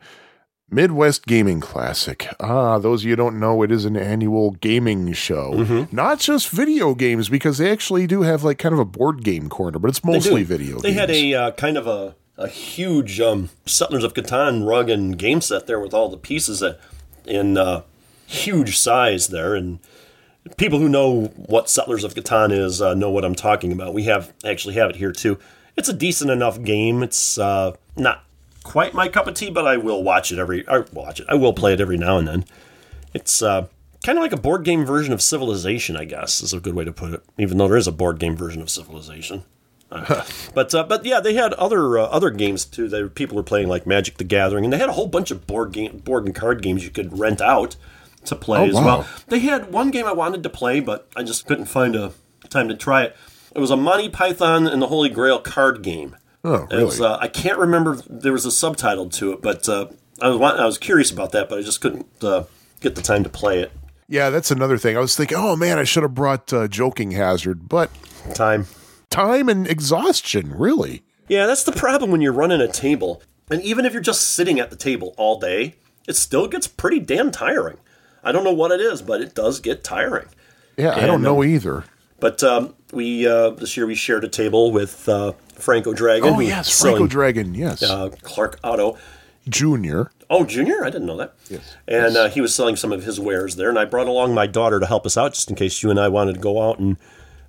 Midwest 0.68 1.26
Gaming 1.26 1.61
Classic. 1.61 2.26
Ah, 2.40 2.76
those 2.81 3.03
of 3.03 3.05
you 3.05 3.12
who 3.12 3.16
don't 3.16 3.38
know, 3.38 3.62
it 3.62 3.70
is 3.70 3.85
an 3.85 3.96
annual 3.96 4.50
gaming 4.50 5.12
show. 5.12 5.53
Mm-hmm. 5.53 5.94
Not 5.94 6.18
just 6.18 6.48
video 6.48 6.96
games, 6.96 7.29
because 7.29 7.59
they 7.59 7.70
actually 7.70 8.09
do 8.09 8.22
have 8.22 8.42
like 8.42 8.59
kind 8.59 8.72
of 8.72 8.81
a 8.81 8.85
board 8.85 9.22
game 9.22 9.48
corner, 9.48 9.79
but 9.79 9.90
it's 9.90 10.03
mostly 10.03 10.42
video. 10.42 10.81
They 10.81 10.88
games. 10.88 11.00
had 11.00 11.11
a 11.11 11.35
uh, 11.35 11.50
kind 11.53 11.79
of 11.79 11.87
a, 11.87 12.16
a 12.37 12.48
huge 12.48 13.20
um, 13.20 13.50
Settlers 13.66 14.03
of 14.03 14.14
Catan 14.14 14.66
rug 14.66 14.90
and 14.90 15.16
game 15.16 15.40
set 15.40 15.68
there 15.68 15.79
with 15.79 15.94
all 15.94 16.09
the 16.09 16.16
pieces 16.16 16.59
that, 16.59 16.81
in 17.24 17.57
uh, 17.57 17.83
huge 18.26 18.76
size 18.76 19.29
there. 19.29 19.55
And 19.55 19.79
people 20.57 20.79
who 20.79 20.88
know 20.88 21.26
what 21.37 21.68
Settlers 21.68 22.05
of 22.05 22.14
Catan 22.14 22.53
is 22.53 22.81
uh, 22.81 22.94
know 22.94 23.11
what 23.11 23.24
I'm 23.24 23.35
talking 23.35 23.72
about. 23.72 23.94
We 23.94 24.05
have 24.05 24.33
actually 24.44 24.74
have 24.74 24.90
it 24.90 24.96
here 24.96 25.12
too. 25.12 25.38
It's 25.76 25.88
a 25.88 25.92
decent 25.92 26.31
enough 26.31 26.62
game. 26.62 27.03
It's 27.03 27.38
uh, 27.38 27.76
not 27.96 28.24
quite 28.62 28.94
my 28.94 29.09
cup 29.09 29.26
of 29.26 29.35
tea, 29.35 29.50
but 29.50 29.66
I 29.66 29.76
will 29.76 30.03
watch 30.03 30.33
it 30.33 30.38
every. 30.38 30.66
I 30.68 30.79
watch 30.92 31.20
it. 31.20 31.26
I 31.29 31.35
will 31.35 31.53
play 31.53 31.72
it 31.72 31.81
every 31.81 31.96
now 31.96 32.18
and 32.18 32.26
then. 32.26 32.44
It's 33.12 33.42
uh, 33.42 33.68
kind 34.05 34.18
of 34.18 34.22
like 34.22 34.33
a 34.33 34.40
board 34.40 34.64
game 34.64 34.85
version 34.85 35.12
of 35.12 35.22
Civilization, 35.22 35.96
I 35.96 36.05
guess, 36.05 36.42
is 36.42 36.53
a 36.53 36.61
good 36.61 36.74
way 36.74 36.85
to 36.85 36.92
put 36.92 37.14
it. 37.14 37.22
Even 37.38 37.59
though 37.59 37.68
there 37.68 37.76
is 37.76 37.88
a 37.88 37.92
board 37.92 38.18
game 38.18 38.37
version 38.37 38.62
of 38.62 38.70
Civilization. 38.70 39.44
Uh, 39.90 40.24
but 40.55 40.74
uh, 40.74 40.85
but 40.85 41.05
yeah, 41.05 41.20
they 41.20 41.35
had 41.35 41.53
other 41.55 41.98
uh, 41.98 42.05
other 42.05 42.31
games 42.31 42.64
too. 42.64 42.88
That 42.88 43.14
people 43.14 43.37
were 43.37 43.42
playing 43.42 43.68
like 43.68 43.87
Magic 43.87 44.16
the 44.16 44.24
Gathering, 44.24 44.64
and 44.64 44.72
they 44.72 44.79
had 44.79 44.88
a 44.88 44.92
whole 44.92 45.09
bunch 45.09 45.31
of 45.31 45.46
board 45.46 45.72
game 45.72 45.98
board 45.98 46.24
and 46.24 46.35
card 46.35 46.62
games 46.62 46.85
you 46.85 46.90
could 46.90 47.18
rent 47.18 47.40
out 47.40 47.76
to 48.26 48.37
play 48.37 48.61
Oh, 48.61 48.66
as 48.68 48.74
wow. 48.74 48.85
well. 48.85 49.06
They 49.28 49.38
had 49.40 49.72
one 49.72 49.90
game 49.90 50.06
I 50.06 50.12
wanted 50.12 50.42
to 50.42 50.50
play, 50.50 50.80
but 50.80 51.09
I 51.16 51.22
just 51.22 51.46
couldn't 51.46 51.66
find 51.66 51.96
a 51.96 52.12
time 52.48 52.68
to 52.68 52.74
try 52.76 53.04
it. 53.04 53.16
It 53.54 53.59
was 53.59 53.70
a 53.70 53.76
Monty 53.76 54.09
Python 54.09 54.66
and 54.66 54.80
the 54.80 54.87
Holy 54.88 55.09
Grail 55.09 55.38
card 55.40 55.83
game. 55.83 56.16
Oh, 56.44 56.66
It 56.70 56.85
was, 56.85 56.98
really? 57.00 57.12
uh, 57.12 57.18
I 57.20 57.28
can't 57.28 57.59
remember. 57.59 57.96
There 58.09 58.33
was 58.33 58.46
a 58.46 58.50
subtitle 58.50 59.09
to 59.11 59.33
it, 59.33 59.42
but 59.42 59.68
uh, 59.68 59.88
I 60.22 60.28
was 60.28 60.40
I 60.40 60.64
was 60.64 60.78
curious 60.78 61.11
about 61.11 61.33
that, 61.33 61.48
but 61.48 61.59
I 61.59 61.62
just 61.62 61.80
couldn't 61.80 62.06
uh, 62.22 62.44
get 62.80 62.94
the 62.94 63.02
time 63.02 63.22
to 63.24 63.28
play 63.30 63.61
it. 63.61 63.72
yeah, 64.09 64.30
that's 64.30 64.50
another 64.50 64.78
thing. 64.78 64.96
I 64.96 65.00
was 65.00 65.16
thinking, 65.16 65.37
oh 65.38 65.54
man, 65.56 65.78
I 65.78 65.85
should 65.85 66.02
have 66.02 66.14
brought 66.14 66.52
uh, 66.52 66.66
Joking 66.68 67.11
Hazard, 67.12 67.68
but 67.68 67.90
Time. 68.35 68.66
time 69.11 69.48
and 69.48 69.66
exhaustion, 69.66 70.52
really. 70.56 71.02
Yeah, 71.28 71.46
that's 71.46 71.62
the 71.64 71.72
problem 71.72 72.11
when 72.11 72.20
you're 72.20 72.33
running 72.33 72.61
a 72.61 72.68
table. 72.68 73.22
And 73.50 73.62
even 73.62 73.85
if 73.85 73.92
you're 73.92 74.02
just 74.02 74.30
sitting 74.30 74.59
at 74.61 74.70
the 74.70 74.76
table 74.76 75.14
all 75.16 75.38
day, 75.38 75.74
it 76.09 76.16
still 76.16 76.46
gets 76.48 76.66
pretty 76.68 77.00
damn 77.00 77.30
tiring. 77.30 77.76
I 78.22 78.33
don't 78.33 78.44
know 78.44 78.52
what 78.52 78.70
it 78.70 78.80
is, 78.80 79.02
but 79.02 79.20
it 79.20 79.35
does 79.35 79.61
get 79.61 79.83
tiring. 79.85 80.28
Yeah, 80.76 80.94
I 80.94 81.06
don't 81.06 81.22
know 81.22 81.42
um, 81.42 81.48
either. 81.48 81.85
But 82.18 82.42
um, 82.42 82.74
we 82.92 83.26
uh, 83.26 83.50
this 83.50 83.76
year 83.76 83.87
we 83.87 83.94
shared 83.94 84.24
a 84.24 84.28
table 84.28 84.72
with 84.72 85.09
uh, 85.09 85.33
Franco 85.54 85.92
Dragon. 85.92 86.35
Oh 86.35 86.40
yes, 86.40 86.72
selling, 86.72 86.96
Franco 86.96 87.11
Dragon. 87.11 87.54
Yes, 87.54 87.83
uh, 87.83 88.11
Clark 88.22 88.59
Otto. 88.62 88.98
Junior. 89.48 90.11
Oh, 90.28 90.44
Junior, 90.44 90.85
I 90.85 90.90
didn't 90.90 91.06
know 91.06 91.16
that. 91.16 91.35
Yes. 91.48 91.76
And 91.88 92.16
uh, 92.16 92.28
he 92.28 92.40
was 92.40 92.54
selling 92.54 92.76
some 92.76 92.92
of 92.92 93.04
his 93.04 93.18
wares 93.18 93.56
there, 93.56 93.68
and 93.68 93.78
I 93.78 93.85
brought 93.85 94.06
along 94.06 94.35
my 94.35 94.46
daughter 94.46 94.78
to 94.78 94.87
help 94.87 95.06
us 95.06 95.16
out, 95.16 95.35
just 95.35 95.50
in 95.50 95.56
case 95.56 95.83
you 95.83 95.90
and 95.90 95.98
I 95.98 96.09
wanted 96.09 96.35
to 96.35 96.40
go 96.40 96.62
out 96.62 96.78
and 96.78 96.96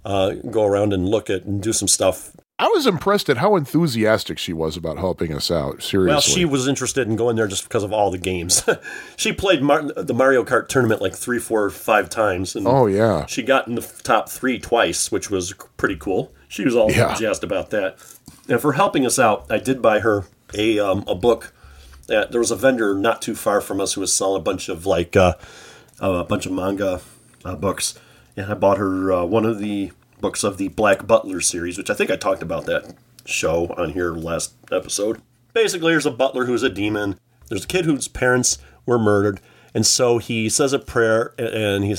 uh, 0.04 0.32
go 0.50 0.66
around 0.66 0.94
and 0.94 1.08
look 1.08 1.30
at 1.30 1.44
and 1.44 1.62
do 1.62 1.74
some 1.74 1.88
stuff. 1.88 2.36
I 2.62 2.68
was 2.68 2.86
impressed 2.86 3.28
at 3.28 3.38
how 3.38 3.56
enthusiastic 3.56 4.38
she 4.38 4.54
was 4.54 4.78
about 4.78 5.00
helping 5.00 5.34
us 5.34 5.50
out. 5.50 5.82
Seriously. 5.82 6.12
Well, 6.12 6.22
she 6.22 6.46
was 6.46 6.68
interested 6.68 7.08
in 7.08 7.16
going 7.16 7.36
there 7.36 7.48
just 7.48 7.64
because 7.64 7.82
of 7.82 7.92
all 7.92 8.12
the 8.12 8.20
games. 8.20 8.64
she 9.18 9.34
played 9.34 9.64
Mar- 9.64 9.92
the 9.92 10.14
Mario 10.14 10.44
Kart 10.44 10.68
tournament 10.68 11.02
like 11.02 11.16
three, 11.16 11.40
four, 11.40 11.72
five 11.72 12.08
times, 12.08 12.56
and 12.56 12.68
oh 12.68 12.86
yeah. 12.86 13.26
she 13.26 13.42
got 13.42 13.68
in 13.68 13.74
the 13.74 13.82
top 14.04 14.30
three 14.30 14.60
twice, 14.60 15.12
which 15.12 15.32
was 15.32 15.54
pretty 15.78 15.96
cool. 15.96 16.32
She 16.50 16.64
was 16.64 16.76
all 16.76 16.92
Yeah. 16.92 17.16
jazzed 17.16 17.44
about 17.44 17.72
that. 17.72 17.98
And 18.48 18.62
for 18.62 18.74
helping 18.74 19.08
us 19.08 19.18
out, 19.18 19.48
I 19.50 19.58
did 19.58 19.82
buy 19.82 20.02
her 20.02 20.26
a 20.54 20.78
um, 20.78 21.04
a 21.08 21.16
book. 21.16 21.54
Uh, 22.08 22.26
there 22.26 22.42
was 22.42 22.52
a 22.52 22.56
vendor 22.56 22.94
not 22.94 23.24
too 23.24 23.34
far 23.34 23.60
from 23.62 23.82
us 23.82 23.94
who 23.94 24.02
was 24.02 24.16
selling 24.16 24.40
a 24.40 24.44
bunch 24.44 24.70
of 24.70 24.86
like 24.86 25.16
uh, 25.16 25.34
a 26.00 26.24
bunch 26.26 26.46
of 26.46 26.52
manga 26.52 27.02
uh, 27.44 27.56
books, 27.56 27.98
and 28.38 28.52
I 28.52 28.54
bought 28.54 28.78
her 28.78 29.12
uh, 29.12 29.26
one 29.26 29.46
of 29.46 29.58
the 29.58 29.94
books 30.22 30.44
of 30.44 30.58
the 30.58 30.70
Black 30.70 31.08
Butler 31.08 31.42
series, 31.42 31.78
which 31.78 31.90
I 31.90 31.94
think 31.94 32.12
I 32.12 32.16
talked 32.16 32.42
about 32.42 32.66
that 32.66 32.96
show 33.26 33.68
on 33.78 33.92
here 33.92 34.14
last 34.14 34.54
episode. 34.72 35.22
Basically, 35.54 35.92
there's 35.92 36.06
a 36.06 36.12
butler 36.12 36.46
who's 36.46 36.64
a 36.64 36.70
demon. 36.70 37.20
There's 37.50 37.66
a 37.66 37.68
kid 37.68 37.86
whose 37.86 38.08
parents 38.08 38.58
were 38.86 39.00
murdered, 39.00 39.42
and 39.74 39.86
so 39.86 40.18
he 40.18 40.48
says 40.48 40.74
a 40.74 40.80
prayer 40.80 41.34
and 41.38 41.84
he 41.84 41.96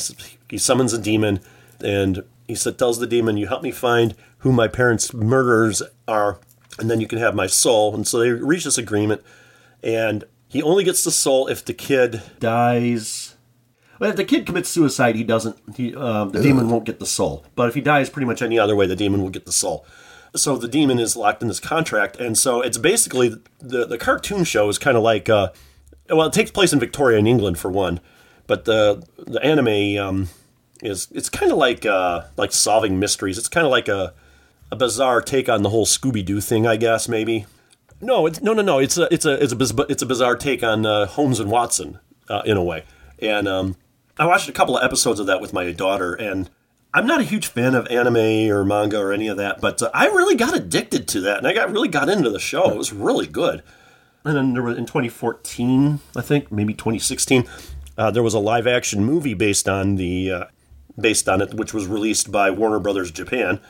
he 0.48 0.58
summons 0.58 0.92
a 0.92 0.98
demon, 0.98 1.40
and 1.82 2.24
he 2.46 2.54
said 2.54 2.78
tells 2.78 2.98
the 2.98 3.06
demon, 3.06 3.37
"You 3.37 3.48
help 3.48 3.62
me 3.62 3.70
find 3.70 4.14
who 4.38 4.52
my 4.52 4.68
parents' 4.68 5.12
murderers 5.12 5.82
are, 6.08 6.38
and 6.78 6.90
then 6.90 7.00
you 7.00 7.06
can 7.06 7.18
have 7.18 7.35
my 7.35 7.46
soul." 7.46 7.94
And 7.94 8.06
so 8.06 8.18
they 8.18 8.30
reach 8.30 8.64
this 8.64 8.78
agreement, 8.78 9.22
and 9.82 10.24
he 10.48 10.62
only 10.62 10.85
gets 10.85 11.04
the 11.04 11.11
soul 11.11 11.46
if 11.48 11.64
the 11.64 11.74
kid 11.74 12.22
dies. 12.40 13.32
Well, 14.02 14.10
if 14.10 14.16
the 14.16 14.24
kid 14.24 14.46
commits 14.46 14.68
suicide, 14.68 15.14
he 15.14 15.22
doesn't. 15.22 15.76
He 15.76 15.94
uh, 15.94 16.24
the 16.24 16.42
demon 16.42 16.68
won't 16.68 16.86
get 16.86 16.98
the 16.98 17.06
soul. 17.06 17.44
But 17.54 17.68
if 17.68 17.76
he 17.76 17.80
dies, 17.80 18.10
pretty 18.10 18.26
much 18.26 18.42
any 18.42 18.58
other 18.58 18.74
way, 18.74 18.84
the 18.84 18.96
demon 18.96 19.22
will 19.22 19.30
get 19.30 19.46
the 19.46 19.52
soul. 19.52 19.86
So 20.34 20.56
the 20.56 20.66
demon 20.66 20.98
is 20.98 21.14
locked 21.14 21.40
in 21.40 21.46
this 21.46 21.60
contract, 21.60 22.16
and 22.16 22.36
so 22.36 22.62
it's 22.62 22.78
basically 22.78 23.28
the 23.60 23.86
the 23.86 23.98
cartoon 23.98 24.42
show 24.42 24.68
is 24.68 24.76
kind 24.76 24.96
of 24.96 25.04
like, 25.04 25.28
uh, 25.28 25.50
well, 26.10 26.26
it 26.26 26.32
takes 26.32 26.50
place 26.50 26.72
in 26.72 26.80
Victorian 26.80 27.28
England 27.28 27.60
for 27.60 27.70
one, 27.70 28.00
but 28.48 28.64
the 28.64 29.06
the 29.18 29.40
anime 29.40 30.04
um, 30.04 30.28
is 30.82 31.06
it's 31.12 31.28
kind 31.28 31.52
of 31.52 31.58
like 31.58 31.86
uh, 31.86 32.22
like 32.36 32.50
solving 32.50 32.98
mysteries. 32.98 33.38
It's 33.38 33.46
kind 33.46 33.64
of 33.64 33.70
like 33.70 33.86
a 33.86 34.14
a 34.72 34.74
bizarre 34.74 35.22
take 35.22 35.48
on 35.48 35.62
the 35.62 35.70
whole 35.70 35.86
Scooby 35.86 36.24
Doo 36.24 36.40
thing, 36.40 36.66
I 36.66 36.74
guess 36.74 37.08
maybe. 37.08 37.46
No, 38.00 38.26
it's 38.26 38.42
no, 38.42 38.52
no, 38.52 38.62
no. 38.62 38.80
It's 38.80 38.98
a 38.98 39.06
it's 39.14 39.24
a 39.24 39.40
it's 39.40 39.52
a 39.52 39.82
it's 39.88 40.02
a 40.02 40.06
bizarre 40.06 40.34
take 40.34 40.64
on 40.64 40.84
uh, 40.84 41.06
Holmes 41.06 41.38
and 41.38 41.48
Watson 41.52 42.00
uh, 42.28 42.42
in 42.44 42.56
a 42.56 42.64
way, 42.64 42.82
and 43.20 43.46
um, 43.46 43.76
I 44.18 44.27
watched 44.27 44.48
a 44.48 44.53
couple 44.53 44.77
of 44.77 44.85
episodes 44.85 45.20
of 45.20 45.27
that 45.27 45.40
with 45.40 45.53
my 45.53 45.70
daughter, 45.72 46.14
and 46.14 46.51
I'm 46.92 47.07
not 47.07 47.20
a 47.20 47.25
huge 47.25 47.46
fan 47.46 47.75
of 47.75 47.87
anime 47.88 48.51
or 48.51 48.64
manga 48.64 48.98
or 48.98 49.12
any 49.12 49.29
of 49.29 49.38
that, 49.38 49.61
but 49.61 49.81
uh, 49.81 49.90
I 49.94 50.07
really 50.07 50.35
got 50.35 50.55
addicted 50.55 51.09
to 51.09 51.20
that, 51.22 51.38
and 51.38 51.46
I 51.46 51.55
got 51.55 51.70
really 51.70 51.88
got 51.88 52.11
into 52.11 52.29
the 52.29 52.38
show. 52.38 52.70
It 52.70 52.77
was 52.77 52.92
really 52.92 53.27
good. 53.27 53.62
And 54.25 54.37
then 54.37 54.53
there 54.53 54.62
was 54.62 54.77
in 54.77 54.87
2014, 54.87 56.01
I 56.14 56.20
think, 56.20 56.53
maybe 56.53 56.75
2016, 56.75 57.48
uh, 57.96 58.11
there 58.11 58.22
was 58.22 58.35
a 58.35 58.38
live 58.38 58.66
action 58.66 59.05
movie 59.05 59.35
based 59.35 59.68
on 59.68 59.96
the 59.96 60.31
uh, 60.31 60.44
based 61.01 61.29
on 61.29 61.40
it, 61.40 61.55
which 61.55 61.72
was 61.72 61.87
released 61.87 62.31
by 62.31 62.51
Warner 62.51 62.79
Brothers 62.79 63.11
Japan. 63.11 63.61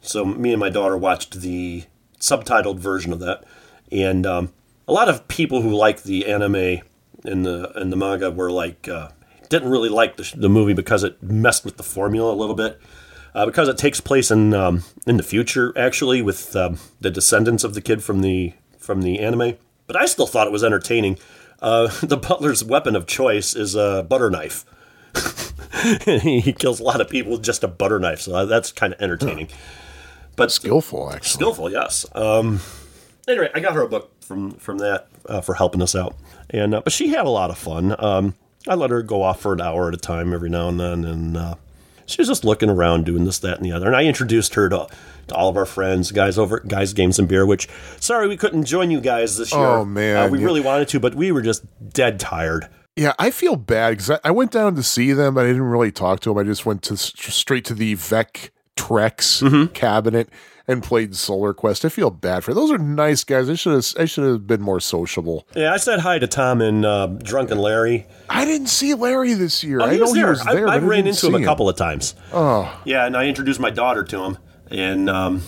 So 0.00 0.24
me 0.24 0.52
and 0.52 0.60
my 0.60 0.68
daughter 0.68 0.96
watched 0.96 1.40
the 1.40 1.84
subtitled 2.20 2.78
version 2.78 3.12
of 3.12 3.20
that, 3.20 3.44
and 3.92 4.26
um, 4.26 4.52
a 4.88 4.92
lot 4.92 5.08
of 5.08 5.28
people 5.28 5.62
who 5.62 5.70
like 5.70 6.02
the 6.02 6.26
anime 6.26 6.80
and 7.24 7.46
the 7.46 7.72
and 7.78 7.92
the 7.92 7.96
manga 7.96 8.30
were 8.30 8.50
like 8.50 8.88
uh, 8.88 9.08
didn't 9.48 9.70
really 9.70 9.88
like 9.88 10.16
the, 10.16 10.32
the 10.36 10.48
movie 10.48 10.74
because 10.74 11.04
it 11.04 11.22
messed 11.22 11.64
with 11.64 11.76
the 11.76 11.82
formula 11.82 12.32
a 12.32 12.36
little 12.36 12.54
bit. 12.54 12.80
Uh, 13.34 13.44
because 13.44 13.68
it 13.68 13.76
takes 13.76 14.00
place 14.00 14.30
in 14.30 14.54
um, 14.54 14.82
in 15.06 15.18
the 15.18 15.22
future, 15.22 15.72
actually, 15.76 16.22
with 16.22 16.56
um, 16.56 16.78
the 17.00 17.10
descendants 17.10 17.64
of 17.64 17.74
the 17.74 17.82
kid 17.82 18.02
from 18.02 18.22
the 18.22 18.54
from 18.78 19.02
the 19.02 19.18
anime. 19.18 19.58
But 19.86 19.96
I 19.96 20.06
still 20.06 20.26
thought 20.26 20.46
it 20.46 20.52
was 20.52 20.64
entertaining. 20.64 21.18
Uh, 21.60 21.88
the 22.02 22.16
butler's 22.16 22.64
weapon 22.64 22.96
of 22.96 23.06
choice 23.06 23.54
is 23.54 23.74
a 23.74 24.06
butter 24.08 24.30
knife. 24.30 24.64
he 26.04 26.52
kills 26.52 26.80
a 26.80 26.82
lot 26.82 27.00
of 27.00 27.08
people 27.10 27.32
with 27.32 27.42
just 27.42 27.62
a 27.62 27.68
butter 27.68 27.98
knife, 27.98 28.20
so 28.20 28.46
that's 28.46 28.72
kind 28.72 28.94
of 28.94 29.00
entertaining. 29.02 29.48
But 30.36 30.50
Skillful, 30.50 31.10
actually. 31.12 31.28
skillful, 31.28 31.70
yes. 31.70 32.06
Um, 32.14 32.60
anyway, 33.28 33.50
I 33.54 33.60
got 33.60 33.74
her 33.74 33.82
a 33.82 33.88
book 33.88 34.12
from 34.22 34.52
from 34.52 34.78
that 34.78 35.08
uh, 35.28 35.40
for 35.40 35.54
helping 35.54 35.82
us 35.82 35.94
out, 35.94 36.16
and 36.50 36.74
uh, 36.74 36.80
but 36.82 36.92
she 36.92 37.08
had 37.08 37.26
a 37.26 37.30
lot 37.30 37.50
of 37.50 37.58
fun. 37.58 37.94
Um, 37.98 38.34
I 38.68 38.74
let 38.74 38.90
her 38.90 39.02
go 39.02 39.22
off 39.22 39.40
for 39.40 39.52
an 39.52 39.60
hour 39.60 39.88
at 39.88 39.94
a 39.94 39.98
time 39.98 40.32
every 40.32 40.50
now 40.50 40.68
and 40.68 40.78
then, 40.80 41.04
and 41.04 41.36
uh, 41.36 41.54
she 42.06 42.20
was 42.20 42.28
just 42.28 42.44
looking 42.44 42.68
around 42.70 43.04
doing 43.06 43.24
this, 43.24 43.38
that, 43.40 43.56
and 43.58 43.64
the 43.66 43.72
other. 43.72 43.86
And 43.86 43.96
I 43.96 44.04
introduced 44.04 44.54
her 44.54 44.68
to, 44.68 44.86
to 45.28 45.34
all 45.34 45.48
of 45.48 45.56
our 45.56 45.66
friends, 45.66 46.12
guys 46.12 46.38
over 46.38 46.58
at 46.60 46.68
Guys 46.68 46.92
Games 46.92 47.18
and 47.18 47.28
Beer. 47.28 47.44
Which, 47.46 47.68
sorry, 48.00 48.28
we 48.28 48.36
couldn't 48.36 48.64
join 48.64 48.90
you 48.90 49.00
guys 49.00 49.36
this 49.36 49.52
year. 49.52 49.60
Oh, 49.64 49.84
man. 49.84 50.16
uh, 50.16 50.28
we 50.28 50.38
Yeah. 50.38 50.44
really 50.44 50.60
wanted 50.60 50.88
to, 50.88 51.00
but 51.00 51.14
we 51.14 51.32
were 51.32 51.42
just 51.42 51.64
dead 51.92 52.18
tired. 52.20 52.68
Yeah, 52.96 53.12
I 53.18 53.30
feel 53.30 53.56
bad 53.56 53.90
because 53.90 54.10
I, 54.10 54.18
I 54.24 54.30
went 54.30 54.52
down 54.52 54.74
to 54.76 54.82
see 54.82 55.12
them, 55.12 55.34
but 55.34 55.44
I 55.44 55.48
didn't 55.48 55.62
really 55.64 55.92
talk 55.92 56.20
to 56.20 56.30
them. 56.30 56.38
I 56.38 56.44
just 56.44 56.64
went 56.64 56.82
to 56.84 56.96
straight 56.96 57.64
to 57.66 57.74
the 57.74 57.94
Vec 57.94 58.52
Trex 58.76 59.42
Mm-hmm. 59.42 59.72
cabinet 59.72 60.28
and 60.68 60.82
played 60.82 61.14
Solar 61.14 61.54
Quest. 61.54 61.84
I 61.84 61.88
feel 61.88 62.10
bad 62.10 62.42
for 62.44 62.52
those 62.54 62.70
are 62.70 62.78
nice 62.78 63.22
guys. 63.24 63.48
I 63.48 63.54
should 63.54 63.72
have 63.74 63.86
I 63.98 64.04
should 64.04 64.24
have 64.24 64.46
been 64.46 64.60
more 64.62 64.80
sociable. 64.80 65.46
Yeah, 65.54 65.72
I 65.72 65.76
said 65.76 66.00
hi 66.00 66.18
to 66.18 66.26
Tom 66.26 66.60
and 66.60 66.84
uh, 66.84 67.06
Drunken 67.06 67.58
Larry. 67.58 68.06
I 68.28 68.44
didn't 68.44 68.66
see 68.68 68.94
Larry 68.94 69.34
this 69.34 69.62
year. 69.62 69.80
Oh, 69.80 69.84
I 69.84 69.96
know 69.96 70.02
was 70.02 70.14
he 70.14 70.20
there. 70.20 70.30
was 70.30 70.44
there. 70.44 70.68
I, 70.68 70.74
I 70.74 70.78
ran 70.78 71.06
into 71.06 71.26
him 71.28 71.34
a 71.36 71.44
couple 71.44 71.68
of 71.68 71.76
times. 71.76 72.14
Oh, 72.32 72.80
Yeah, 72.84 73.06
and 73.06 73.16
I 73.16 73.26
introduced 73.26 73.60
my 73.60 73.70
daughter 73.70 74.02
to 74.04 74.22
him, 74.24 74.38
and 74.70 75.08
um, 75.08 75.42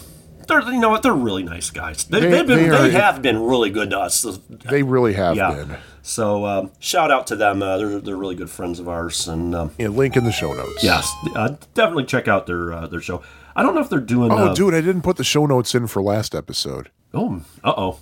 they're 0.46 0.62
you 0.62 0.80
know 0.80 0.90
what 0.90 1.02
they're 1.02 1.12
really 1.12 1.42
nice 1.42 1.70
guys. 1.70 2.04
They, 2.04 2.20
They- 2.20 2.36
have 2.36 2.46
been 2.46 2.68
they 2.70 2.88
they, 2.88 2.90
have 2.92 3.20
been 3.22 3.42
really 3.42 3.70
good 3.70 3.90
to 3.90 3.98
us. 3.98 4.22
They 4.48 4.82
really 4.82 5.14
have 5.14 5.36
yeah. 5.36 5.52
been. 5.54 5.76
So 6.02 6.46
um, 6.46 6.70
shout 6.78 7.10
out 7.10 7.26
to 7.26 7.36
them. 7.36 7.60
Uh, 7.62 7.76
they're 7.76 8.00
they're 8.00 8.16
really 8.16 8.34
good 8.36 8.48
friends 8.48 8.78
of 8.80 8.88
ours, 8.88 9.28
and 9.28 9.54
um, 9.54 9.72
Yeah, 9.78 9.88
link 9.88 10.16
in 10.16 10.24
the 10.24 10.32
show 10.32 10.54
notes. 10.54 10.82
yes, 10.82 11.12
uh, 11.34 11.56
definitely 11.74 12.04
check 12.04 12.28
out 12.28 12.46
their 12.46 12.72
uh, 12.72 12.86
their 12.86 13.00
show. 13.02 13.22
I 13.58 13.62
don't 13.62 13.74
know 13.74 13.80
if 13.80 13.90
they're 13.90 13.98
doing. 13.98 14.30
Oh, 14.30 14.36
uh, 14.50 14.54
dude, 14.54 14.72
I 14.72 14.80
didn't 14.80 15.02
put 15.02 15.16
the 15.16 15.24
show 15.24 15.44
notes 15.44 15.74
in 15.74 15.88
for 15.88 16.00
last 16.00 16.32
episode. 16.32 16.90
Oh, 17.12 17.42
uh 17.64 17.74
oh. 17.76 18.00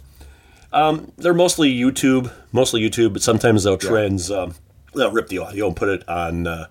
Um, 0.70 1.12
they're 1.16 1.32
mostly 1.32 1.74
YouTube, 1.74 2.30
mostly 2.52 2.82
YouTube, 2.82 3.14
but 3.14 3.22
sometimes 3.22 3.64
they'll 3.64 3.78
trans, 3.78 4.30
um, 4.30 4.54
they'll 4.94 5.10
rip 5.10 5.28
the 5.28 5.38
audio 5.38 5.68
and 5.68 5.74
put 5.74 5.88
it 5.88 6.06
on, 6.06 6.46
uh, 6.46 6.66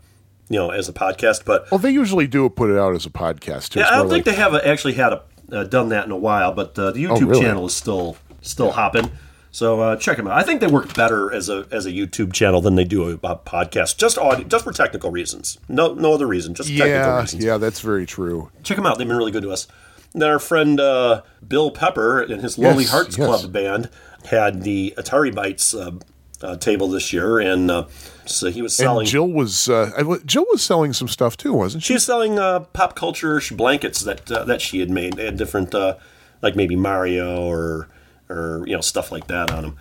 you 0.49 0.59
know, 0.59 0.69
as 0.69 0.87
a 0.87 0.93
podcast. 0.93 1.45
But 1.45 1.71
Well, 1.71 1.79
they 1.79 1.89
usually 1.89 2.27
do 2.27 2.47
put 2.47 2.69
it 2.69 2.77
out 2.77 2.93
as 2.93 3.07
a 3.07 3.09
podcast 3.09 3.69
too. 3.69 3.79
yeah, 3.79 3.87
I 3.87 3.95
don't 3.95 4.09
think 4.09 4.27
like- 4.27 4.35
they 4.35 4.39
have 4.39 4.53
uh, 4.53 4.61
actually 4.63 4.93
had 4.93 5.13
a, 5.13 5.23
uh, 5.51 5.63
done 5.63 5.89
that 5.89 6.05
in 6.05 6.11
a 6.11 6.17
while. 6.17 6.51
But 6.51 6.77
uh, 6.77 6.91
the 6.91 7.05
YouTube 7.05 7.29
really? 7.29 7.41
channel 7.41 7.65
is 7.65 7.75
still 7.75 8.17
still 8.41 8.71
hopping. 8.71 9.09
So 9.55 9.79
uh, 9.79 9.95
check 9.95 10.17
them 10.17 10.27
out. 10.27 10.37
I 10.37 10.43
think 10.43 10.59
they 10.59 10.67
work 10.67 10.93
better 10.95 11.33
as 11.33 11.47
a 11.47 11.65
as 11.71 11.85
a 11.85 11.91
YouTube 11.93 12.33
channel 12.33 12.59
than 12.59 12.75
they 12.75 12.83
do 12.83 13.09
a, 13.09 13.17
podcast. 13.17 13.95
Just 13.95 14.17
audio, 14.17 14.45
just 14.45 14.65
for 14.65 14.73
technical 14.73 15.11
reasons. 15.11 15.57
No 15.69 15.93
no 15.93 16.13
other 16.13 16.27
reason. 16.27 16.53
Just 16.55 16.67
technical 16.67 16.89
Yeah, 16.91 17.21
reasons. 17.21 17.41
yeah, 17.45 17.57
that's 17.57 17.79
very 17.79 18.05
true. 18.05 18.51
check 18.63 18.75
them 18.75 18.85
out. 18.85 18.97
They've 18.97 19.07
been 19.07 19.15
really 19.15 19.31
good 19.31 19.43
to 19.43 19.51
us. 19.51 19.69
And 20.11 20.21
then 20.21 20.29
our 20.29 20.39
friend 20.39 20.77
uh, 20.81 21.21
Bill 21.47 21.71
Pepper 21.71 22.19
and 22.21 22.41
his 22.41 22.57
Lonely 22.57 22.83
Yes, 22.83 22.91
Hearts 22.91 23.17
yes. 23.17 23.27
Club 23.27 23.53
band 23.53 23.89
had 24.25 24.63
the 24.63 24.93
Atari 24.97 25.33
Bytes 25.33 25.73
uh, 25.73 26.45
uh, 26.45 26.57
table 26.57 26.89
this 26.89 27.13
year, 27.13 27.39
and 27.39 27.71
uh, 27.71 27.85
so 28.25 28.51
he 28.51 28.61
was 28.61 28.75
selling. 28.75 29.03
And 29.05 29.09
Jill 29.09 29.29
was 29.29 29.69
uh, 29.69 30.17
Jill 30.25 30.45
was 30.51 30.63
selling 30.63 30.91
some 30.91 31.07
stuff 31.07 31.37
too, 31.37 31.53
wasn't 31.53 31.81
she? 31.81 31.87
she 31.87 31.93
was 31.93 32.03
selling 32.03 32.37
uh, 32.37 32.59
pop 32.59 32.93
culture 32.97 33.41
blankets 33.51 34.01
that 34.01 34.29
uh, 34.29 34.43
that 34.43 34.61
she 34.61 34.81
had 34.81 34.89
made. 34.89 35.13
They 35.13 35.23
had 35.23 35.37
different, 35.37 35.73
uh, 35.73 35.95
like 36.41 36.57
maybe 36.57 36.75
Mario 36.75 37.41
or 37.41 37.87
or 38.29 38.63
you 38.65 38.75
know 38.75 38.81
stuff 38.81 39.11
like 39.11 39.27
that 39.27 39.51
on 39.51 39.63
them, 39.63 39.77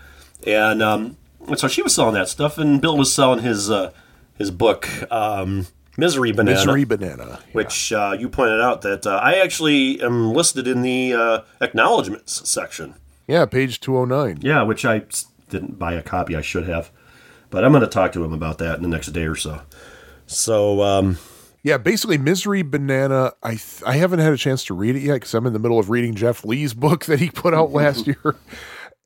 and 0.47 0.83
um, 0.83 1.17
and 1.47 1.59
so 1.59 1.69
she 1.69 1.83
was 1.83 1.95
selling 1.95 2.15
that 2.15 2.29
stuff, 2.29 2.59
and 2.59 2.81
Bill 2.81 2.97
was 2.97 3.13
selling 3.13 3.43
his 3.43 3.71
uh, 3.71 3.93
his 4.37 4.51
book 4.51 4.89
um, 5.13 5.67
Misery 5.97 6.33
Banana. 6.33 6.59
Misery 6.59 6.85
banana. 6.85 7.41
which 7.53 7.93
uh, 7.93 8.17
you 8.19 8.29
pointed 8.29 8.61
out 8.61 8.83
that 8.83 9.07
uh, 9.07 9.21
I 9.23 9.35
actually 9.35 10.03
am 10.03 10.33
listed 10.33 10.67
in 10.67 10.83
the 10.83 11.13
uh, 11.13 11.41
acknowledgments 11.61 12.49
section. 12.49 12.95
Yeah, 13.27 13.47
page 13.47 13.81
two 13.81 13.97
oh 13.97 14.05
nine. 14.05 14.39
Yeah, 14.41 14.63
which 14.63 14.85
I 14.85 15.03
didn't 15.51 15.79
buy 15.79 15.95
a 15.95 16.03
copy. 16.03 16.37
I 16.37 16.41
should 16.43 16.67
have, 16.69 16.91
but 17.51 17.65
I'm 17.65 17.73
going 17.73 17.83
to 17.83 17.87
talk 17.89 18.13
to 18.13 18.25
him 18.25 18.33
about 18.33 18.59
that 18.59 18.77
in 18.77 18.83
the 18.83 18.89
next 18.89 19.09
day 19.09 19.25
or 19.25 19.37
so. 19.37 19.63
So 20.27 20.83
um, 20.83 21.19
Yeah, 21.65 21.79
basically, 21.79 22.19
Misery 22.19 22.61
Banana. 22.63 23.33
I 23.43 23.53
th- 23.53 23.83
I 23.87 23.95
haven't 23.97 24.19
had 24.19 24.35
a 24.35 24.37
chance 24.37 24.65
to 24.67 24.75
read 24.75 24.97
it 24.97 25.01
yet 25.03 25.15
because 25.15 25.33
I'm 25.33 25.47
in 25.47 25.55
the 25.55 25.59
middle 25.59 25.79
of 25.79 25.89
reading 25.89 26.15
Jeff 26.15 26.45
Lee's 26.45 26.75
book 26.75 27.07
that 27.07 27.21
he 27.21 27.31
put 27.31 27.55
out 27.55 27.73
last 27.73 28.07
year, 28.07 28.37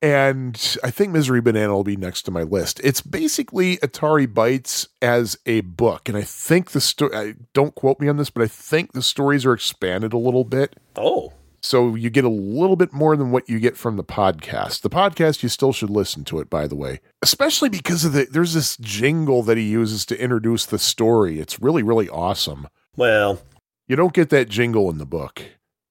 and 0.03 0.77
I 0.83 0.91
think 0.91 1.13
Misery 1.13 1.41
Banana 1.41 1.73
will 1.73 1.85
be 1.85 1.97
next 1.97 2.23
to 2.23 2.33
my 2.33 2.43
list. 2.43 2.81
It's 2.83 3.01
basically 3.01 3.77
Atari 3.77 4.27
Bytes 4.27 4.89
as 5.01 5.39
a 5.47 5.61
book, 5.61 6.09
and 6.09 6.19
I 6.19 6.23
think 6.23 6.73
the 6.73 6.81
story. 6.81 7.37
Don't 7.53 7.77
quote 7.77 8.01
me 8.01 8.09
on 8.09 8.17
this, 8.17 8.29
but 8.31 8.43
I 8.43 8.49
think 8.49 8.93
the 8.93 9.03
stories 9.03 9.47
are 9.47 9.53
expanded 9.53 10.13
a 10.13 10.19
little 10.19 10.45
bit. 10.45 10.75
oh, 10.97 11.33
So 11.61 11.95
you 11.97 12.09
get 12.11 12.25
a 12.25 12.29
little 12.29 12.77
bit 12.77 12.93
more 12.93 13.17
than 13.17 13.31
what 13.33 13.49
you 13.49 13.59
get 13.59 13.77
from 13.77 13.97
the 13.97 14.05
podcast. 14.05 14.83
The 14.83 14.91
podcast, 14.91 15.43
you 15.43 15.49
still 15.49 15.73
should 15.73 15.91
listen 15.91 16.25
to 16.27 16.39
it, 16.39 16.49
by 16.49 16.67
the 16.69 16.77
way, 16.77 17.01
especially 17.23 17.69
because 17.69 18.05
of 18.05 18.13
the 18.13 18.27
there's 18.31 18.55
this 18.55 18.77
jingle 18.77 19.43
that 19.43 19.57
he 19.57 19.65
uses 19.65 20.07
to 20.07 20.21
introduce 20.21 20.65
the 20.67 20.79
story. 20.79 21.41
It's 21.41 21.61
really, 21.61 21.83
really 21.83 22.09
awesome. 22.09 22.69
well, 22.97 23.41
You 23.89 23.97
don't 23.97 24.13
get 24.13 24.31
that 24.31 24.49
jingle 24.49 24.89
in 24.91 24.99
the 24.99 25.07
book. 25.07 25.43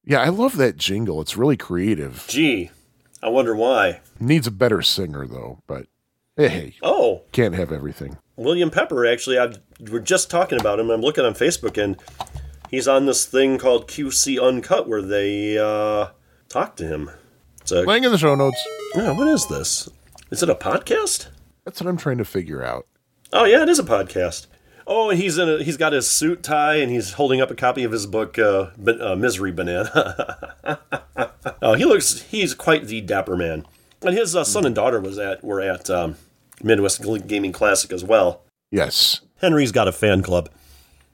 Yeah, 0.04 0.20
I 0.22 0.28
love 0.30 0.56
that 0.56 0.78
jingle. 0.78 1.20
It's 1.20 1.36
really 1.36 1.56
creative. 1.58 2.24
gee, 2.28 2.70
I 3.22 3.28
wonder 3.28 3.54
why. 3.54 4.00
Needs 4.18 4.46
a 4.46 4.50
better 4.50 4.80
singer 4.80 5.26
though, 5.26 5.62
but 5.66 5.86
hey, 6.36 6.76
Oh, 6.82 7.22
can't 7.32 7.54
have 7.54 7.72
everything. 7.72 8.16
William 8.36 8.70
Pepper. 8.70 9.04
Actually, 9.06 9.38
I 9.38 9.52
we're 9.80 9.98
just 10.00 10.30
talking 10.30 10.58
about 10.58 10.80
him. 10.80 10.88
I'm 10.90 11.00
looking 11.02 11.24
on 11.26 11.34
Facebook, 11.34 11.76
and 11.82 11.96
he's 12.70 12.88
on 12.88 13.06
this 13.06 13.26
thing 13.26 13.58
called 13.58 13.88
QC 13.88 14.40
Uncut, 14.40 14.88
where 14.88 15.02
they 15.02 15.58
uh, 15.58 16.08
talk 16.48 16.76
to 16.76 16.86
him. 16.86 17.10
It's 17.60 17.72
a, 17.72 17.82
Link 17.82 18.04
in 18.04 18.12
the 18.12 18.18
show 18.18 18.34
notes. 18.34 18.62
yeah, 18.94 19.12
what 19.12 19.28
is 19.28 19.46
this? 19.46 19.88
Is 20.30 20.42
it 20.42 20.50
a 20.50 20.54
podcast? 20.54 21.28
That's 21.64 21.80
what 21.80 21.88
I'm 21.88 21.96
trying 21.96 22.18
to 22.18 22.24
figure 22.24 22.62
out. 22.62 22.86
Oh 23.32 23.44
yeah, 23.44 23.62
it 23.62 23.68
is 23.68 23.78
a 23.78 23.84
podcast. 23.84 24.46
Oh, 24.86 25.10
and 25.10 25.20
he's 25.20 25.36
in 25.36 25.48
a 25.48 25.62
he's 25.62 25.76
got 25.76 25.92
his 25.92 26.08
suit 26.08 26.42
tie 26.42 26.76
and 26.76 26.90
he's 26.90 27.12
holding 27.12 27.42
up 27.42 27.50
a 27.50 27.54
copy 27.54 27.84
of 27.84 27.92
his 27.92 28.06
book 28.06 28.38
uh, 28.38 28.70
uh, 28.86 29.16
Misery 29.16 29.52
Banana. 29.52 30.40
oh, 31.62 31.74
he 31.74 31.84
looks 31.84 32.22
he's 32.22 32.54
quite 32.54 32.86
the 32.86 33.02
dapper 33.02 33.36
man. 33.36 33.66
And 34.02 34.16
his 34.16 34.34
uh, 34.34 34.44
son 34.44 34.64
and 34.64 34.74
daughter 34.74 35.00
was 35.00 35.18
at 35.18 35.44
were 35.44 35.60
at 35.60 35.90
um, 35.90 36.16
Midwest 36.62 37.02
Gaming 37.26 37.52
Classic 37.52 37.92
as 37.92 38.02
well. 38.02 38.42
Yes. 38.70 39.20
Henry's 39.40 39.72
got 39.72 39.88
a 39.88 39.92
fan 39.92 40.22
club. 40.22 40.48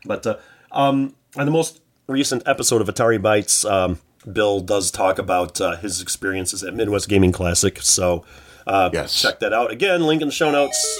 But 0.05 0.27
uh, 0.27 0.37
um, 0.71 1.15
on 1.37 1.47
the 1.47 1.53
most 1.53 1.81
recent 2.07 2.43
episode 2.47 2.81
of 2.81 2.89
Atari 2.89 3.19
Bytes, 3.19 3.69
um, 3.71 3.99
Bill 4.31 4.61
does 4.61 4.91
talk 4.91 5.19
about 5.19 5.61
uh, 5.61 5.77
his 5.77 6.01
experiences 6.01 6.63
at 6.65 6.75
Midwest 6.75 7.09
Gaming 7.09 7.33
Classic. 7.33 7.81
So 7.83 8.25
uh, 8.67 8.91
Yes. 8.93 9.21
check 9.21 9.41
that 9.41 9.53
out. 9.53 9.71
Again, 9.71 10.03
link 10.07 10.23
in 10.23 10.29
the 10.29 10.35
show 10.35 10.51
notes. 10.51 10.99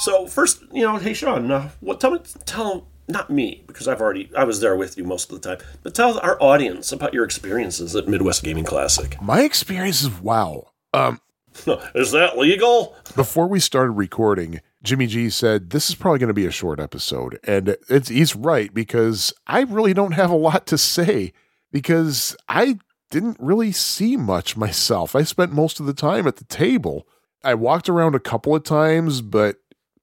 So 0.00 0.26
first, 0.26 0.62
you 0.72 0.82
know, 0.82 0.96
hey 0.96 1.12
Sean, 1.14 1.50
uh, 1.50 1.70
what 1.80 2.00
tell 2.00 2.10
me 2.12 2.20
tell 2.46 2.86
not 3.06 3.28
me, 3.30 3.62
because 3.66 3.86
I've 3.86 4.00
already 4.00 4.30
I 4.36 4.44
was 4.44 4.60
there 4.60 4.76
with 4.76 4.96
you 4.96 5.04
most 5.04 5.30
of 5.30 5.40
the 5.40 5.56
time, 5.56 5.64
but 5.82 5.94
tell 5.94 6.18
our 6.20 6.40
audience 6.42 6.90
about 6.90 7.12
your 7.14 7.24
experiences 7.24 7.94
at 7.94 8.08
Midwest 8.08 8.42
Gaming 8.42 8.64
Classic. 8.64 9.20
My 9.22 9.42
experience 9.42 10.02
is 10.02 10.10
wow. 10.10 10.70
Um, 10.92 11.20
Is 11.94 12.10
that 12.12 12.36
legal? 12.36 12.96
before 13.14 13.46
we 13.46 13.60
started 13.60 13.92
recording, 13.92 14.60
Jimmy 14.84 15.06
G 15.06 15.30
said 15.30 15.70
this 15.70 15.88
is 15.88 15.96
probably 15.96 16.18
going 16.18 16.28
to 16.28 16.34
be 16.34 16.46
a 16.46 16.50
short 16.50 16.78
episode, 16.78 17.40
and 17.42 17.76
it's 17.88 18.10
he's 18.10 18.36
right 18.36 18.72
because 18.72 19.32
I 19.46 19.62
really 19.62 19.94
don't 19.94 20.12
have 20.12 20.30
a 20.30 20.36
lot 20.36 20.66
to 20.68 20.78
say 20.78 21.32
because 21.72 22.36
I 22.48 22.78
didn't 23.10 23.38
really 23.40 23.72
see 23.72 24.16
much 24.16 24.56
myself. 24.56 25.16
I 25.16 25.22
spent 25.22 25.52
most 25.52 25.80
of 25.80 25.86
the 25.86 25.94
time 25.94 26.26
at 26.26 26.36
the 26.36 26.44
table. 26.44 27.08
I 27.42 27.54
walked 27.54 27.88
around 27.88 28.14
a 28.14 28.20
couple 28.20 28.54
of 28.54 28.62
times, 28.62 29.22
but 29.22 29.56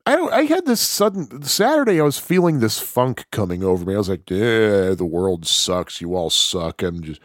I 0.05 0.15
don't. 0.15 0.33
I 0.33 0.43
had 0.43 0.65
this 0.65 0.81
sudden 0.81 1.43
Saturday. 1.43 2.01
I 2.01 2.03
was 2.03 2.17
feeling 2.17 2.59
this 2.59 2.79
funk 2.79 3.25
coming 3.31 3.63
over 3.63 3.85
me. 3.85 3.93
I 3.93 3.99
was 3.99 4.09
like, 4.09 4.29
"Yeah, 4.29 4.95
the 4.95 5.05
world 5.05 5.45
sucks. 5.45 6.01
You 6.01 6.15
all 6.15 6.31
suck." 6.31 6.81
I'm 6.81 7.03
just, 7.03 7.21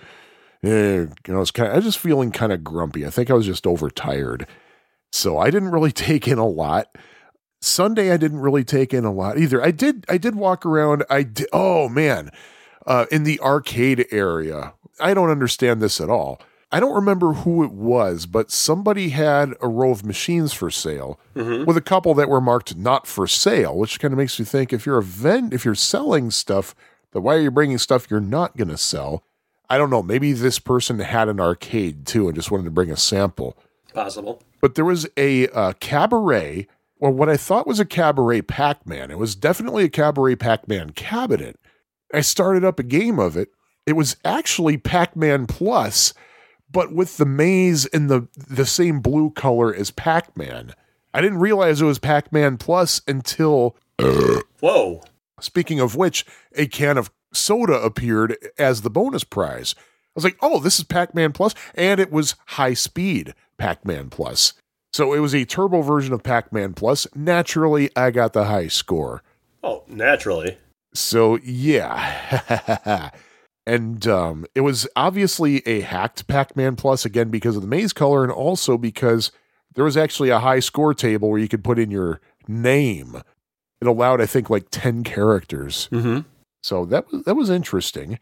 eh, 0.62 1.06
you 1.06 1.08
know, 1.28 1.36
I 1.36 1.38
was 1.38 1.50
kind. 1.50 1.68
Of, 1.68 1.72
I 1.72 1.76
was 1.76 1.86
just 1.86 1.98
feeling 1.98 2.32
kind 2.32 2.52
of 2.52 2.62
grumpy. 2.62 3.06
I 3.06 3.10
think 3.10 3.30
I 3.30 3.34
was 3.34 3.46
just 3.46 3.66
overtired, 3.66 4.46
so 5.10 5.38
I 5.38 5.50
didn't 5.50 5.70
really 5.70 5.92
take 6.08 6.28
in 6.28 6.38
a 6.38 6.46
lot. 6.46 6.88
Sunday, 7.66 8.12
I 8.12 8.16
didn't 8.16 8.40
really 8.40 8.64
take 8.64 8.94
in 8.94 9.04
a 9.04 9.12
lot 9.12 9.38
either. 9.38 9.62
I 9.62 9.70
did. 9.70 10.04
I 10.08 10.18
did 10.18 10.34
walk 10.34 10.64
around. 10.64 11.04
I 11.10 11.22
did. 11.22 11.48
Oh 11.52 11.88
man, 11.88 12.30
uh, 12.86 13.06
in 13.10 13.24
the 13.24 13.40
arcade 13.40 14.06
area. 14.10 14.74
I 14.98 15.12
don't 15.12 15.30
understand 15.30 15.82
this 15.82 16.00
at 16.00 16.08
all. 16.08 16.40
I 16.72 16.80
don't 16.80 16.94
remember 16.94 17.32
who 17.32 17.62
it 17.62 17.70
was, 17.70 18.26
but 18.26 18.50
somebody 18.50 19.10
had 19.10 19.54
a 19.60 19.68
row 19.68 19.90
of 19.90 20.04
machines 20.04 20.52
for 20.52 20.70
sale 20.70 21.20
with 21.34 21.76
a 21.76 21.82
couple 21.82 22.12
that 22.14 22.28
were 22.28 22.40
marked 22.40 22.76
not 22.76 23.06
for 23.06 23.26
sale, 23.26 23.78
which 23.78 24.00
kind 24.00 24.12
of 24.12 24.18
makes 24.18 24.38
you 24.38 24.44
think 24.44 24.72
if 24.72 24.84
you're 24.84 24.98
a 24.98 25.02
vend, 25.02 25.54
if 25.54 25.64
you're 25.64 25.76
selling 25.76 26.30
stuff, 26.30 26.74
then 27.12 27.22
why 27.22 27.36
are 27.36 27.40
you 27.40 27.52
bringing 27.52 27.78
stuff 27.78 28.10
you're 28.10 28.20
not 28.20 28.56
going 28.56 28.68
to 28.68 28.76
sell? 28.76 29.22
I 29.70 29.78
don't 29.78 29.90
know. 29.90 30.02
Maybe 30.02 30.32
this 30.32 30.58
person 30.58 30.98
had 30.98 31.28
an 31.28 31.40
arcade 31.40 32.04
too 32.04 32.26
and 32.26 32.34
just 32.34 32.50
wanted 32.50 32.64
to 32.64 32.70
bring 32.70 32.90
a 32.90 32.96
sample. 32.96 33.56
Possible. 33.94 34.42
But 34.60 34.74
there 34.74 34.84
was 34.84 35.06
a 35.16 35.48
uh, 35.48 35.72
cabaret, 35.78 36.66
or 36.98 37.10
what 37.10 37.28
I 37.28 37.36
thought 37.36 37.66
was 37.66 37.80
a 37.80 37.84
cabaret 37.84 38.42
Pac 38.42 38.86
Man. 38.86 39.10
It 39.10 39.18
was 39.18 39.34
definitely 39.34 39.84
a 39.84 39.90
cabaret 39.90 40.36
Pac 40.36 40.68
Man 40.68 40.90
cabinet. 40.90 41.58
I 42.12 42.20
started 42.20 42.64
up 42.64 42.78
a 42.78 42.84
game 42.84 43.18
of 43.18 43.36
it. 43.36 43.50
It 43.86 43.94
was 43.94 44.16
actually 44.24 44.78
Pac 44.78 45.14
Man 45.16 45.46
Plus, 45.46 46.14
but 46.70 46.92
with 46.92 47.16
the 47.16 47.26
maze 47.26 47.86
in 47.86 48.08
the 48.08 48.28
the 48.36 48.66
same 48.66 49.00
blue 49.00 49.30
color 49.30 49.74
as 49.74 49.90
Pac 49.90 50.36
Man. 50.36 50.72
I 51.14 51.20
didn't 51.20 51.38
realize 51.38 51.80
it 51.80 51.86
was 51.86 51.98
Pac 51.98 52.32
Man 52.32 52.58
Plus 52.58 53.00
until, 53.08 53.76
Whoa. 54.60 55.02
speaking 55.40 55.80
of 55.80 55.96
which, 55.96 56.26
a 56.54 56.66
can 56.66 56.98
of 56.98 57.10
soda 57.32 57.80
appeared 57.80 58.36
as 58.58 58.82
the 58.82 58.90
bonus 58.90 59.24
prize. 59.24 59.74
I 59.78 59.82
was 60.14 60.24
like, 60.24 60.36
oh, 60.40 60.60
this 60.60 60.78
is 60.78 60.84
Pac 60.84 61.14
Man 61.14 61.32
Plus, 61.32 61.54
and 61.74 62.00
it 62.00 62.10
was 62.10 62.34
high 62.48 62.74
speed 62.74 63.34
Pac 63.58 63.84
Man 63.86 64.10
Plus. 64.10 64.54
So 64.96 65.12
it 65.12 65.18
was 65.18 65.34
a 65.34 65.44
turbo 65.44 65.82
version 65.82 66.14
of 66.14 66.22
Pac 66.22 66.54
Man 66.54 66.72
Plus. 66.72 67.06
Naturally, 67.14 67.90
I 67.94 68.10
got 68.10 68.32
the 68.32 68.46
high 68.46 68.68
score. 68.68 69.22
Oh, 69.62 69.84
naturally. 69.86 70.56
So 70.94 71.36
yeah. 71.44 73.10
and 73.66 74.06
um, 74.06 74.46
it 74.54 74.62
was 74.62 74.88
obviously 74.96 75.60
a 75.66 75.82
hacked 75.82 76.26
Pac-Man 76.28 76.76
Plus 76.76 77.04
again 77.04 77.28
because 77.28 77.56
of 77.56 77.60
the 77.60 77.68
maze 77.68 77.92
color 77.92 78.22
and 78.22 78.32
also 78.32 78.78
because 78.78 79.32
there 79.74 79.84
was 79.84 79.98
actually 79.98 80.30
a 80.30 80.38
high 80.38 80.60
score 80.60 80.94
table 80.94 81.28
where 81.28 81.40
you 81.40 81.48
could 81.48 81.62
put 81.62 81.78
in 81.78 81.90
your 81.90 82.22
name. 82.48 83.20
It 83.82 83.86
allowed, 83.86 84.22
I 84.22 84.26
think, 84.26 84.48
like 84.48 84.68
10 84.70 85.04
characters. 85.04 85.90
Mm-hmm. 85.92 86.20
So 86.62 86.86
that 86.86 87.12
was 87.12 87.22
that 87.24 87.34
was 87.34 87.50
interesting. 87.50 88.18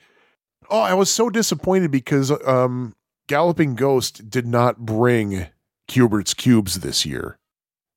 Oh, 0.69 0.81
I 0.81 0.95
was 0.95 1.09
so 1.09 1.31
disappointed 1.31 1.93
because 1.93 2.33
um 2.45 2.97
Galloping 3.29 3.77
Ghost 3.77 4.29
did 4.29 4.49
not 4.49 4.79
bring 4.79 5.47
Q*bert's 5.89 6.35
cubes 6.35 6.81
this 6.81 7.05
year. 7.05 7.39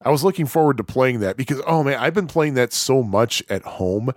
I 0.01 0.11
was 0.11 0.23
looking 0.23 0.45
forward 0.45 0.77
to 0.77 0.83
playing 0.83 1.19
that 1.21 1.37
because 1.37 1.61
oh 1.65 1.83
man, 1.83 1.97
I've 1.99 2.13
been 2.13 2.27
playing 2.27 2.53
that 2.55 2.73
so 2.73 3.03
much 3.03 3.43
at 3.49 3.63
home 3.63 4.11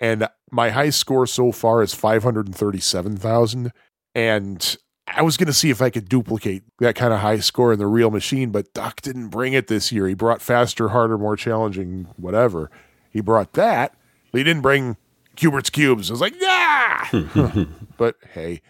and 0.00 0.28
my 0.50 0.70
high 0.70 0.90
score 0.90 1.26
so 1.26 1.52
far 1.52 1.82
is 1.82 1.94
537,000 1.94 3.72
and 4.14 4.76
I 5.08 5.22
was 5.22 5.36
going 5.36 5.46
to 5.46 5.52
see 5.52 5.70
if 5.70 5.80
I 5.80 5.90
could 5.90 6.08
duplicate 6.08 6.64
that 6.80 6.96
kind 6.96 7.12
of 7.12 7.20
high 7.20 7.38
score 7.38 7.72
in 7.72 7.78
the 7.78 7.86
real 7.86 8.10
machine, 8.10 8.50
but 8.50 8.72
Doc 8.74 9.00
didn't 9.02 9.28
bring 9.28 9.52
it 9.52 9.68
this 9.68 9.92
year. 9.92 10.08
He 10.08 10.14
brought 10.14 10.42
faster, 10.42 10.88
harder, 10.88 11.16
more 11.16 11.36
challenging, 11.36 12.08
whatever. 12.16 12.70
He 13.10 13.20
brought 13.20 13.52
that. 13.52 13.94
But 14.32 14.38
he 14.38 14.44
didn't 14.44 14.62
bring 14.62 14.96
Q*bert's 15.36 15.70
cubes. 15.70 16.10
I 16.10 16.14
was 16.14 16.20
like, 16.20 16.34
yeah. 16.40 17.08
but 17.96 18.16
hey. 18.34 18.62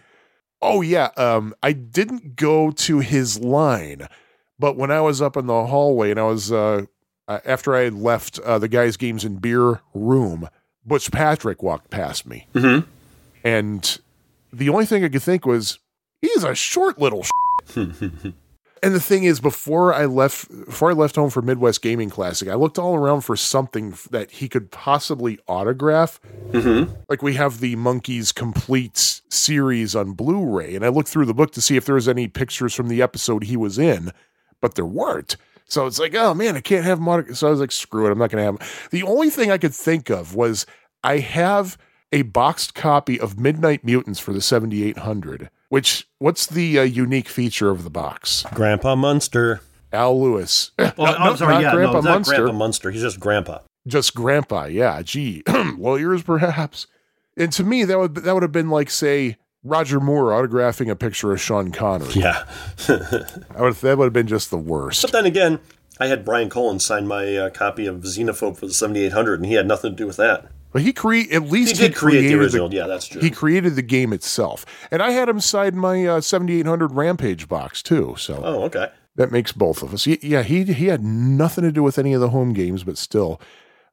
Oh 0.61 0.81
yeah, 0.81 1.09
um 1.17 1.53
I 1.61 1.71
didn't 1.71 2.35
go 2.35 2.71
to 2.71 2.99
his 2.99 3.39
line, 3.39 4.07
but 4.59 4.75
when 4.77 4.91
I 4.91 5.01
was 5.01 5.21
up 5.21 5.37
in 5.37 5.47
the 5.47 5.65
hallway 5.67 6.11
and 6.11 6.19
I 6.19 6.23
was 6.23 6.51
uh 6.51 6.85
uh, 7.27 7.39
after 7.45 7.75
I 7.75 7.81
had 7.81 7.93
left 7.93 8.39
uh, 8.39 8.57
the 8.57 8.69
guys' 8.69 8.95
games 8.95 9.25
and 9.25 9.41
beer 9.41 9.81
room, 9.93 10.47
Butch 10.85 11.11
Patrick 11.11 11.61
walked 11.61 11.89
past 11.89 12.25
me, 12.25 12.47
Mm-hmm. 12.53 12.89
and 13.43 13.99
the 14.53 14.69
only 14.69 14.85
thing 14.85 15.03
I 15.03 15.09
could 15.09 15.21
think 15.23 15.45
was 15.45 15.79
he's 16.21 16.43
a 16.45 16.55
short 16.55 16.99
little. 16.99 17.25
and 17.75 18.33
the 18.81 18.99
thing 19.01 19.25
is, 19.25 19.39
before 19.41 19.93
I 19.93 20.05
left, 20.05 20.47
before 20.67 20.89
I 20.89 20.93
left 20.93 21.15
home 21.17 21.29
for 21.29 21.41
Midwest 21.41 21.81
Gaming 21.81 22.09
Classic, 22.09 22.47
I 22.47 22.53
looked 22.53 22.79
all 22.79 22.95
around 22.95 23.21
for 23.21 23.35
something 23.35 23.95
that 24.11 24.31
he 24.31 24.47
could 24.47 24.71
possibly 24.71 25.37
autograph. 25.49 26.21
Mm-hmm. 26.51 26.93
Like 27.09 27.21
we 27.21 27.33
have 27.33 27.59
the 27.59 27.75
Monkees 27.75 28.33
Complete 28.33 29.21
series 29.29 29.95
on 29.95 30.13
Blu-ray, 30.13 30.75
and 30.75 30.85
I 30.85 30.89
looked 30.89 31.09
through 31.09 31.25
the 31.25 31.33
book 31.33 31.51
to 31.51 31.61
see 31.61 31.75
if 31.75 31.85
there 31.85 31.95
was 31.95 32.07
any 32.07 32.27
pictures 32.29 32.73
from 32.73 32.87
the 32.87 33.01
episode 33.01 33.43
he 33.43 33.57
was 33.57 33.77
in, 33.77 34.11
but 34.61 34.75
there 34.75 34.85
weren't. 34.85 35.35
So 35.69 35.85
it's 35.85 35.99
like, 35.99 36.15
oh 36.15 36.33
man, 36.33 36.55
I 36.55 36.61
can't 36.61 36.85
have 36.85 36.99
autog- 36.99 37.35
So 37.35 37.47
I 37.47 37.49
was 37.49 37.59
like, 37.59 37.71
screw 37.71 38.07
it, 38.07 38.11
I'm 38.11 38.17
not 38.17 38.29
going 38.31 38.41
to 38.41 38.45
have 38.45 38.55
him. 38.61 38.67
The 38.91 39.03
only 39.03 39.29
thing 39.29 39.51
I 39.51 39.57
could 39.57 39.73
think 39.75 40.09
of 40.09 40.33
was 40.35 40.65
I 41.03 41.17
have 41.17 41.77
a 42.13 42.21
boxed 42.21 42.73
copy 42.73 43.19
of 43.19 43.37
Midnight 43.39 43.83
Mutants 43.83 44.19
for 44.19 44.31
the 44.31 44.39
7800. 44.41 45.49
Which 45.69 46.07
what's 46.19 46.45
the 46.45 46.79
uh, 46.79 46.83
unique 46.83 47.27
feature 47.27 47.69
of 47.69 47.83
the 47.83 47.89
box? 47.89 48.45
Grandpa 48.53 48.95
Munster. 48.95 49.61
Al 49.93 50.21
Lewis, 50.21 50.71
Oh, 50.79 50.83
Not- 50.97 50.99
I'm 51.19 51.19
not- 51.27 51.37
sorry. 51.39 51.63
Yeah, 51.63 51.73
Grandpa 51.73 51.93
no, 51.95 52.01
not 52.01 52.13
Munster. 52.15 52.35
Grandpa 52.35 52.53
Munster. 52.53 52.91
He's 52.91 53.01
just 53.01 53.19
Grandpa. 53.19 53.59
just 53.87 54.13
Grandpa. 54.15 54.65
Yeah, 54.65 55.01
gee, 55.01 55.43
lawyers 55.77 56.23
perhaps. 56.23 56.87
And 57.37 57.51
to 57.53 57.63
me, 57.63 57.83
that 57.85 57.97
would 57.97 58.15
that 58.15 58.33
would 58.33 58.43
have 58.43 58.51
been 58.51 58.69
like 58.69 58.89
say 58.89 59.37
Roger 59.63 59.99
Moore 59.99 60.31
autographing 60.31 60.89
a 60.89 60.95
picture 60.95 61.31
of 61.31 61.41
Sean 61.41 61.71
Connery. 61.71 62.13
Yeah. 62.13 62.45
I 62.87 63.61
would, 63.61 63.75
that 63.75 63.97
would 63.97 64.05
have 64.05 64.13
been 64.13 64.27
just 64.27 64.49
the 64.49 64.57
worst. 64.57 65.01
But 65.01 65.11
then 65.11 65.25
again, 65.25 65.59
I 65.99 66.07
had 66.07 66.23
Brian 66.23 66.49
Colin 66.49 66.79
sign 66.79 67.07
my 67.07 67.35
uh, 67.35 67.49
copy 67.49 67.85
of 67.87 67.97
Xenophobe 68.01 68.57
for 68.57 68.67
the 68.67 68.73
7800, 68.73 69.39
and 69.39 69.45
he 69.45 69.53
had 69.53 69.67
nothing 69.67 69.91
to 69.91 69.95
do 69.95 70.07
with 70.07 70.17
that. 70.17 70.47
But 70.71 70.81
he 70.83 70.93
create 70.93 71.31
at 71.31 71.43
least 71.43 71.77
He 71.77 71.87
did 71.87 71.95
create 71.95 72.21
the 72.21 72.27
created 72.27 72.39
original. 72.39 72.73
yeah, 72.73 72.87
that's 72.87 73.07
true. 73.07 73.21
He 73.21 73.31
created 73.31 73.75
the 73.75 73.81
game 73.81 74.13
itself, 74.13 74.65
and 74.91 75.01
I 75.01 75.11
had 75.11 75.27
him 75.29 75.39
sign 75.39 75.77
my 75.77 76.05
uh, 76.05 76.21
7800 76.21 76.91
Rampage 76.91 77.47
box 77.47 77.81
too. 77.81 78.15
So 78.17 78.41
oh, 78.43 78.63
okay. 78.65 78.89
that 79.15 79.31
makes 79.31 79.51
both 79.53 79.81
of 79.81 79.93
us. 79.93 80.03
He, 80.03 80.19
yeah, 80.21 80.43
he 80.43 80.65
he 80.65 80.87
had 80.87 81.03
nothing 81.03 81.63
to 81.63 81.71
do 81.71 81.81
with 81.83 81.97
any 81.97 82.13
of 82.13 82.21
the 82.21 82.29
home 82.29 82.53
games, 82.53 82.83
but 82.83 82.97
still, 82.97 83.41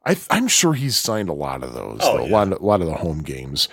I 0.05 0.17
I'm 0.31 0.49
sure 0.49 0.75
he's 0.75 0.97
signed 0.97 1.29
a 1.29 1.33
lot 1.33 1.63
of 1.63 1.75
those. 1.75 2.01
Oh, 2.03 2.19
though, 2.19 2.25
yeah. 2.25 2.31
a 2.31 2.33
lot 2.33 2.53
a 2.53 2.65
lot 2.65 2.81
of 2.83 2.89
the 2.89 2.95
home 2.95 3.23
games. 3.23 3.69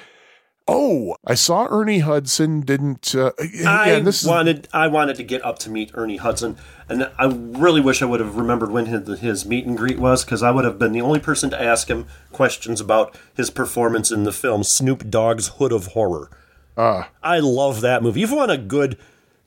Oh, 0.68 1.16
I 1.26 1.34
saw 1.34 1.68
Ernie 1.70 2.00
Hudson 2.00 2.62
didn't. 2.62 3.14
Uh, 3.16 3.32
I 3.66 3.92
yeah, 3.92 4.00
this 4.00 4.22
is 4.22 4.30
wanted 4.30 4.68
I 4.72 4.88
wanted 4.88 5.16
to 5.18 5.24
get 5.24 5.44
up 5.44 5.60
to 5.60 5.70
meet 5.70 5.92
Ernie 5.94 6.18
Hudson, 6.18 6.58
and 6.88 7.10
I 7.18 7.26
really 7.26 7.82
wish 7.82 8.02
I 8.02 8.06
would 8.06 8.20
have 8.20 8.36
remembered 8.36 8.72
when 8.72 8.86
his, 8.86 9.20
his 9.20 9.46
meet 9.46 9.66
and 9.66 9.76
greet 9.76 10.00
was, 10.00 10.24
because 10.24 10.44
I 10.44 10.52
would 10.52 10.64
have 10.64 10.80
been 10.80 10.94
the 10.94 11.02
only 11.02 11.20
person 11.20 11.50
to 11.50 11.62
ask 11.62 11.90
him 11.90 12.06
questions 12.32 12.80
about 12.80 13.18
his 13.34 13.50
performance 13.50 14.12
in 14.12 14.24
the 14.24 14.32
film 14.32 14.64
Snoop 14.64 15.10
Dogg's 15.10 15.48
Hood 15.58 15.72
of 15.72 15.88
Horror. 15.88 16.30
uh, 16.78 17.04
I 17.22 17.40
love 17.40 17.82
that 17.82 18.04
movie. 18.04 18.22
You've 18.22 18.32
want 18.32 18.52
a 18.52 18.58
good, 18.58 18.98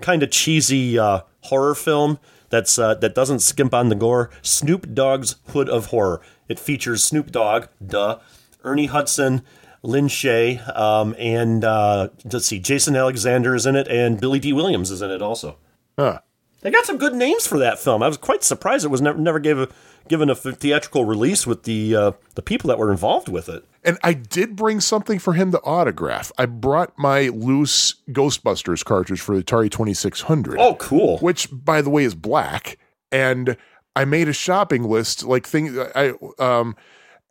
kind 0.02 0.22
of 0.22 0.30
cheesy 0.30 0.98
uh, 0.98 1.20
horror 1.42 1.74
film 1.74 2.18
that's 2.50 2.78
uh, 2.78 2.94
that 2.94 3.14
doesn't 3.14 3.38
skimp 3.38 3.72
on 3.72 3.88
the 3.88 3.94
gore. 3.94 4.30
Snoop 4.42 4.92
Dogg's 4.92 5.36
Hood 5.48 5.68
of 5.68 5.86
Horror. 5.86 6.20
It 6.48 6.58
features 6.58 7.04
Snoop 7.04 7.30
Dogg, 7.30 7.66
duh, 7.84 8.18
Ernie 8.62 8.86
Hudson, 8.86 9.42
Lin 9.84 10.06
Shaye, 10.08 10.76
um, 10.76 11.14
and 11.18 11.62
uh, 11.64 12.08
let's 12.32 12.46
see, 12.46 12.58
Jason 12.58 12.96
Alexander 12.96 13.54
is 13.54 13.66
in 13.66 13.76
it, 13.76 13.86
and 13.88 14.18
Billy 14.20 14.38
Dee 14.38 14.52
Williams 14.52 14.90
is 14.90 15.02
in 15.02 15.10
it 15.10 15.22
also. 15.22 15.58
huh. 15.98 16.20
They 16.62 16.70
got 16.70 16.86
some 16.86 16.96
good 16.96 17.12
names 17.12 17.46
for 17.46 17.58
that 17.58 17.78
film. 17.78 18.02
I 18.02 18.08
was 18.08 18.16
quite 18.16 18.42
surprised 18.42 18.86
it 18.86 18.88
was 18.88 19.02
never 19.02 19.18
never 19.18 19.38
gave 19.38 19.58
a, 19.58 19.68
given 20.08 20.30
a 20.30 20.34
theatrical 20.34 21.04
release 21.04 21.46
with 21.46 21.64
the 21.64 21.94
uh, 21.94 22.12
the 22.36 22.40
people 22.40 22.68
that 22.68 22.78
were 22.78 22.90
involved 22.90 23.28
with 23.28 23.50
it. 23.50 23.66
And 23.84 23.98
I 24.02 24.14
did 24.14 24.56
bring 24.56 24.80
something 24.80 25.18
for 25.18 25.34
him 25.34 25.52
to 25.52 25.60
autograph. 25.60 26.32
I 26.38 26.46
brought 26.46 26.96
my 26.96 27.28
loose 27.28 27.96
Ghostbusters 28.08 28.82
cartridge 28.82 29.20
for 29.20 29.36
the 29.36 29.42
Atari 29.42 29.70
2600. 29.70 30.58
Oh, 30.58 30.76
cool! 30.76 31.18
which 31.18 31.48
by 31.52 31.82
the 31.82 31.90
way 31.90 32.04
is 32.04 32.14
black 32.14 32.78
and 33.12 33.58
i 33.94 34.04
made 34.06 34.26
a 34.28 34.32
shopping 34.32 34.82
list 34.84 35.22
like 35.22 35.46
thing 35.46 35.78
i 35.94 36.14
um 36.38 36.74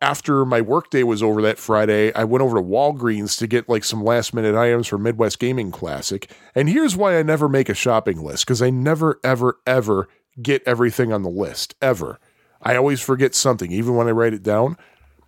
after 0.00 0.44
my 0.44 0.60
workday 0.60 1.02
was 1.02 1.22
over 1.22 1.40
that 1.42 1.58
Friday, 1.58 2.12
I 2.14 2.24
went 2.24 2.42
over 2.42 2.56
to 2.56 2.62
Walgreens 2.62 3.38
to 3.38 3.46
get 3.46 3.68
like 3.68 3.84
some 3.84 4.04
last 4.04 4.34
minute 4.34 4.54
items 4.54 4.86
for 4.86 4.98
Midwest 4.98 5.38
Gaming 5.38 5.70
Classic. 5.70 6.30
And 6.54 6.68
here's 6.68 6.96
why 6.96 7.18
I 7.18 7.22
never 7.22 7.48
make 7.48 7.68
a 7.68 7.74
shopping 7.74 8.22
list 8.22 8.44
because 8.44 8.60
I 8.60 8.70
never, 8.70 9.18
ever, 9.24 9.58
ever 9.66 10.08
get 10.42 10.62
everything 10.66 11.12
on 11.12 11.22
the 11.22 11.30
list, 11.30 11.74
ever. 11.80 12.18
I 12.60 12.76
always 12.76 13.00
forget 13.00 13.34
something, 13.34 13.70
even 13.72 13.94
when 13.94 14.08
I 14.08 14.12
write 14.12 14.34
it 14.34 14.42
down. 14.42 14.76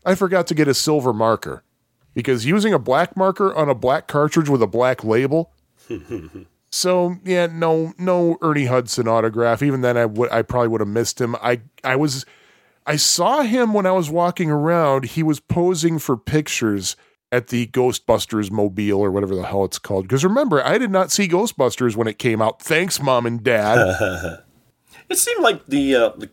I 0.04 0.14
forgot 0.14 0.46
to 0.48 0.54
get 0.54 0.68
a 0.68 0.74
silver 0.74 1.12
marker 1.12 1.62
because 2.14 2.46
using 2.46 2.72
a 2.72 2.78
black 2.78 3.16
marker 3.16 3.54
on 3.54 3.68
a 3.68 3.74
black 3.74 4.08
cartridge 4.08 4.48
with 4.48 4.62
a 4.62 4.66
black 4.66 5.04
label. 5.04 5.52
so 6.70 7.16
yeah, 7.24 7.46
no, 7.46 7.92
no 7.98 8.38
Ernie 8.42 8.66
Hudson 8.66 9.08
autograph. 9.08 9.62
Even 9.62 9.80
then, 9.80 9.96
I 9.96 10.06
would, 10.06 10.30
I 10.30 10.42
probably 10.42 10.68
would 10.68 10.80
have 10.80 10.88
missed 10.88 11.20
him. 11.20 11.36
I, 11.36 11.60
I 11.84 11.96
was 11.96 12.24
I 12.87 12.97
saw 12.97 13.43
him 13.43 13.72
when 13.72 13.84
I 13.84 13.93
was 13.93 14.11
walking 14.11 14.51
around. 14.51 15.07
He 15.07 15.22
was 15.22 15.41
posing 15.41 15.99
for 15.99 16.16
pictures 16.16 16.97
at 17.32 17.49
the 17.49 17.66
Ghostbusters 17.66 18.51
mobile 18.51 19.01
or 19.01 19.11
whatever 19.11 19.34
the 19.34 19.45
hell 19.45 19.64
it's 19.64 19.78
called. 19.78 20.05
Because 20.05 20.24
remember, 20.24 20.64
I 20.64 20.78
did 20.78 20.91
not 20.91 21.11
see 21.11 21.26
Ghostbusters 21.26 21.97
when 21.97 22.07
it 22.07 22.18
came 22.18 22.41
out. 22.41 22.62
Thanks, 22.62 23.01
mom 23.03 23.26
and 23.26 23.43
dad. 23.43 24.43
it 25.09 25.18
seemed 25.18 25.43
like 25.43 25.66
the 25.66 25.95
uh, 25.95 26.09
the, 26.11 26.30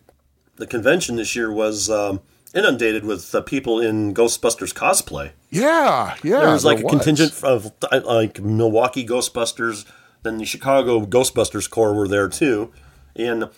the, 0.58 0.68
convention 0.68 1.16
this 1.16 1.36
year 1.36 1.52
was 1.52 1.90
um, 1.90 2.22
inundated 2.54 3.04
with 3.04 3.34
uh, 3.34 3.42
people 3.42 3.80
in 3.80 4.14
Ghostbusters 4.14 4.74
cosplay. 4.74 5.32
Yeah, 5.50 6.16
yeah. 6.24 6.42
There 6.42 6.52
was 6.52 6.64
like 6.64 6.78
there 6.78 6.84
a 6.84 6.94
was. 6.94 7.04
contingent 7.04 7.44
of 7.44 7.72
like 8.06 8.40
Milwaukee 8.40 9.06
Ghostbusters, 9.06 9.86
then 10.22 10.38
the 10.38 10.46
Chicago 10.46 11.04
Ghostbusters 11.06 11.68
Corps 11.68 11.94
were 11.94 12.08
there 12.08 12.30
too, 12.30 12.72
and 13.16 13.50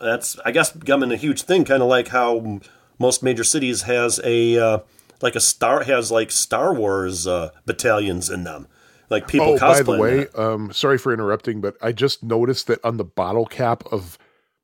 that's 0.00 0.38
I 0.44 0.50
guess 0.50 0.72
becoming 0.72 1.12
a 1.12 1.16
huge 1.16 1.42
thing, 1.42 1.64
kind 1.64 1.82
of 1.82 1.88
like 1.88 2.08
how 2.08 2.60
most 2.98 3.22
major 3.22 3.44
cities 3.44 3.82
has 3.82 4.20
a 4.24 4.58
uh, 4.58 4.78
like 5.22 5.34
a 5.34 5.40
star 5.40 5.84
has 5.84 6.10
like 6.10 6.30
Star 6.30 6.74
Wars 6.74 7.26
uh, 7.26 7.50
battalions 7.64 8.30
in 8.30 8.44
them. 8.44 8.68
Like 9.08 9.28
people. 9.28 9.54
Oh, 9.54 9.58
by 9.58 9.82
the 9.82 9.98
way, 9.98 10.26
um, 10.34 10.72
sorry 10.72 10.98
for 10.98 11.12
interrupting, 11.12 11.60
but 11.60 11.76
I 11.80 11.92
just 11.92 12.22
noticed 12.22 12.66
that 12.66 12.84
on 12.84 12.96
the 12.96 13.04
bottle 13.04 13.46
cap 13.46 13.84
of 13.92 14.18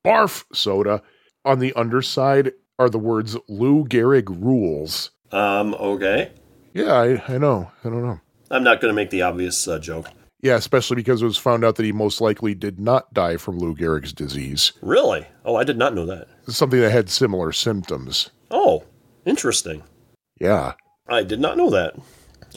Barf 0.05 0.43
soda, 0.53 1.01
on 1.45 1.59
the 1.59 1.73
underside 1.73 2.51
are 2.77 2.89
the 2.89 2.99
words 2.99 3.37
Lou 3.47 3.85
Gehrig 3.85 4.29
rules. 4.29 5.11
Um. 5.31 5.73
Okay. 5.75 6.31
Yeah, 6.73 6.93
I, 6.93 7.23
I 7.33 7.37
know. 7.37 7.71
I 7.83 7.89
don't 7.89 8.03
know. 8.03 8.19
I'm 8.49 8.63
not 8.63 8.81
going 8.81 8.91
to 8.91 8.95
make 8.95 9.11
the 9.11 9.21
obvious 9.21 9.67
uh, 9.67 9.79
joke. 9.79 10.07
Yeah, 10.43 10.55
especially 10.55 10.97
because 10.97 11.21
it 11.21 11.25
was 11.25 11.37
found 11.37 11.63
out 11.63 11.77
that 11.77 11.85
he 11.85 11.93
most 11.93 12.19
likely 12.19 12.53
did 12.53 12.77
not 12.77 13.13
die 13.13 13.37
from 13.37 13.57
Lou 13.57 13.73
Gehrig's 13.73 14.11
disease. 14.11 14.73
Really? 14.81 15.25
Oh, 15.45 15.55
I 15.55 15.63
did 15.63 15.77
not 15.77 15.95
know 15.95 16.05
that. 16.05 16.27
Something 16.47 16.81
that 16.81 16.91
had 16.91 17.09
similar 17.09 17.53
symptoms. 17.53 18.29
Oh, 18.51 18.83
interesting. 19.25 19.83
Yeah. 20.41 20.73
I 21.07 21.23
did 21.23 21.39
not 21.39 21.55
know 21.55 21.69
that. 21.69 21.95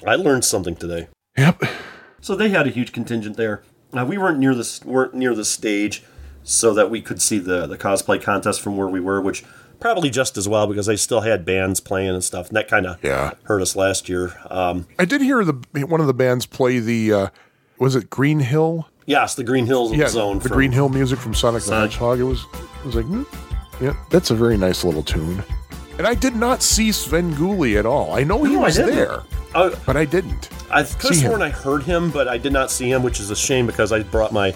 I 0.05 0.17
learned 0.17 0.45
something 0.45 0.75
today. 0.75 1.07
Yep. 1.39 1.63
So 2.21 2.35
they 2.35 2.49
had 2.49 2.67
a 2.67 2.71
huge 2.71 2.93
contingent 2.93 3.37
there. 3.37 3.63
Now 3.93 4.05
we 4.05 4.19
weren't 4.19 4.41
near 4.41 4.55
the 4.55 4.81
weren't 4.85 5.15
near 5.15 5.33
the 5.33 5.45
stage, 5.45 6.03
so 6.43 6.75
that 6.75 6.91
we 6.91 7.01
could 7.01 7.23
see 7.23 7.39
the 7.39 7.67
the 7.67 7.79
cosplay 7.79 8.21
contest 8.21 8.61
from 8.61 8.77
where 8.77 8.89
we 8.89 8.99
were, 8.99 9.21
which 9.21 9.45
probably 9.79 10.11
just 10.11 10.37
as 10.37 10.49
well 10.49 10.67
because 10.67 10.87
they 10.87 10.97
still 10.97 11.21
had 11.21 11.45
bands 11.45 11.81
playing 11.81 12.11
and 12.11 12.25
stuff, 12.25 12.49
and 12.49 12.57
that 12.57 12.69
kind 12.69 12.87
of 12.87 13.03
yeah. 13.03 13.33
hurt 13.45 13.63
us 13.63 13.77
last 13.77 14.09
year. 14.09 14.33
Um, 14.51 14.89
I 14.99 15.05
did 15.05 15.21
hear 15.21 15.45
the 15.45 15.87
one 15.87 16.01
of 16.01 16.09
the 16.09 16.15
bands 16.15 16.47
play 16.47 16.81
the 16.81 17.13
uh, 17.13 17.29
was 17.79 17.97
it 17.97 18.11
Green 18.11 18.41
Hill? 18.41 18.89
Yes, 19.07 19.35
the 19.35 19.45
Green 19.45 19.67
Hill 19.67 19.95
yeah, 19.95 20.09
zone. 20.09 20.39
The 20.41 20.49
Green 20.49 20.73
Hill 20.73 20.89
music 20.89 21.19
from 21.19 21.35
Sonic, 21.35 21.63
Sonic. 21.63 21.91
the 21.91 21.97
Hedgehog. 21.97 22.19
It 22.19 22.25
was 22.25 22.45
it 22.55 22.87
was 22.87 22.97
like, 22.97 23.05
hmm, 23.05 23.23
yeah, 23.81 23.97
that's 24.11 24.31
a 24.31 24.35
very 24.35 24.57
nice 24.57 24.85
little 24.85 25.03
tune. 25.03 25.43
And 25.99 26.07
I 26.07 26.15
did 26.15 26.37
not 26.37 26.63
see 26.63 26.91
Svengoolie 26.91 27.79
at 27.79 27.87
all. 27.87 28.13
I 28.13 28.23
know 28.23 28.43
he 28.45 28.55
no, 28.55 28.61
was 28.61 28.77
there, 28.77 29.23
uh, 29.55 29.75
but 29.87 29.97
I 29.97 30.05
didn't. 30.05 30.51
I 30.71 30.83
could 30.83 31.15
have 31.15 31.17
sworn 31.17 31.43
I 31.43 31.49
heard 31.49 31.85
him, 31.85 32.11
but 32.11 32.29
I 32.29 32.37
did 32.37 32.53
not 32.53 32.71
see 32.71 32.91
him, 32.91 33.03
which 33.03 33.21
is 33.21 33.31
a 33.31 33.37
shame 33.37 33.67
because 33.67 33.93
I 33.93 34.03
brought 34.03 34.33
my 34.33 34.55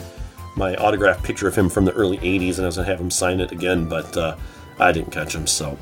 my 0.56 0.74
autographed 0.76 1.22
picture 1.22 1.46
of 1.46 1.54
him 1.54 1.68
from 1.68 1.84
the 1.84 1.92
early 1.92 2.18
'80s, 2.18 2.56
and 2.56 2.64
I 2.64 2.66
was 2.66 2.76
gonna 2.76 2.88
have 2.88 3.00
him 3.00 3.10
sign 3.10 3.40
it 3.40 3.52
again, 3.52 3.88
but 3.88 4.16
uh, 4.16 4.36
I 4.78 4.92
didn't 4.92 5.12
catch 5.12 5.34
him. 5.34 5.46
So, 5.46 5.78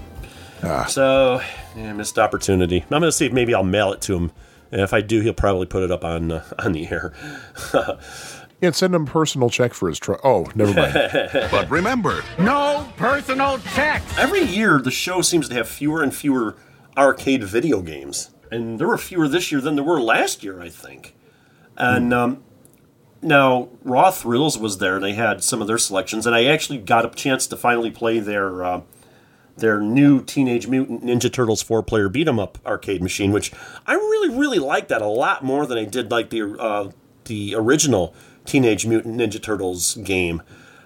ah. 0.62 0.84
so 0.84 1.40
yeah, 1.74 1.92
missed 1.94 2.18
opportunity. 2.18 2.82
I'm 2.82 2.88
gonna 2.88 3.10
see 3.10 3.26
if 3.26 3.32
maybe 3.32 3.54
I'll 3.54 3.64
mail 3.64 3.92
it 3.92 4.00
to 4.02 4.14
him 4.14 4.30
and 4.70 4.80
if 4.80 4.92
I 4.92 5.00
do, 5.00 5.20
he'll 5.20 5.32
probably 5.32 5.66
put 5.66 5.82
it 5.82 5.90
up 5.90 6.04
on 6.04 6.32
uh, 6.32 6.44
on 6.58 6.72
the 6.72 6.88
air. 6.88 7.12
yeah, 8.60 8.70
send 8.70 8.94
him 8.94 9.02
a 9.02 9.06
personal 9.06 9.50
check 9.50 9.74
for 9.74 9.88
his 9.88 9.98
truck. 9.98 10.20
Oh, 10.24 10.46
never 10.54 10.74
mind. 10.74 10.92
but 11.50 11.70
remember, 11.70 12.22
no 12.38 12.88
personal 12.96 13.58
checks. 13.58 14.18
Every 14.18 14.42
year, 14.42 14.80
the 14.80 14.90
show 14.90 15.22
seems 15.22 15.48
to 15.48 15.54
have 15.54 15.68
fewer 15.68 16.02
and 16.02 16.14
fewer 16.14 16.56
arcade 16.96 17.44
video 17.44 17.80
games, 17.80 18.30
and 18.50 18.78
there 18.78 18.88
were 18.88 18.98
fewer 18.98 19.28
this 19.28 19.50
year 19.52 19.60
than 19.60 19.76
there 19.76 19.84
were 19.84 20.00
last 20.00 20.42
year, 20.42 20.60
I 20.60 20.68
think. 20.68 21.14
And 21.76 22.12
um, 22.12 22.42
now 23.22 23.68
Raw 23.84 24.10
Thrills 24.10 24.58
was 24.58 24.78
there; 24.78 24.98
they 25.00 25.14
had 25.14 25.42
some 25.42 25.60
of 25.60 25.68
their 25.68 25.78
selections, 25.78 26.26
and 26.26 26.34
I 26.34 26.44
actually 26.44 26.78
got 26.78 27.04
a 27.04 27.10
chance 27.10 27.46
to 27.46 27.56
finally 27.56 27.90
play 27.90 28.18
their. 28.18 28.64
Uh, 28.64 28.80
their 29.58 29.80
new 29.80 30.22
Teenage 30.22 30.66
Mutant 30.66 31.04
Ninja 31.04 31.32
Turtles 31.32 31.62
four 31.62 31.82
player 31.82 32.08
beat 32.08 32.28
'em 32.28 32.38
up 32.38 32.58
arcade 32.64 33.02
machine, 33.02 33.32
which 33.32 33.52
I 33.86 33.94
really 33.94 34.36
really 34.36 34.58
like 34.58 34.88
that 34.88 35.02
a 35.02 35.06
lot 35.06 35.44
more 35.44 35.66
than 35.66 35.78
I 35.78 35.84
did 35.84 36.10
like 36.10 36.30
the 36.30 36.56
uh, 36.58 36.90
the 37.24 37.54
original 37.56 38.14
Teenage 38.44 38.86
Mutant 38.86 39.16
Ninja 39.16 39.42
Turtles 39.42 39.94
game. 39.96 40.42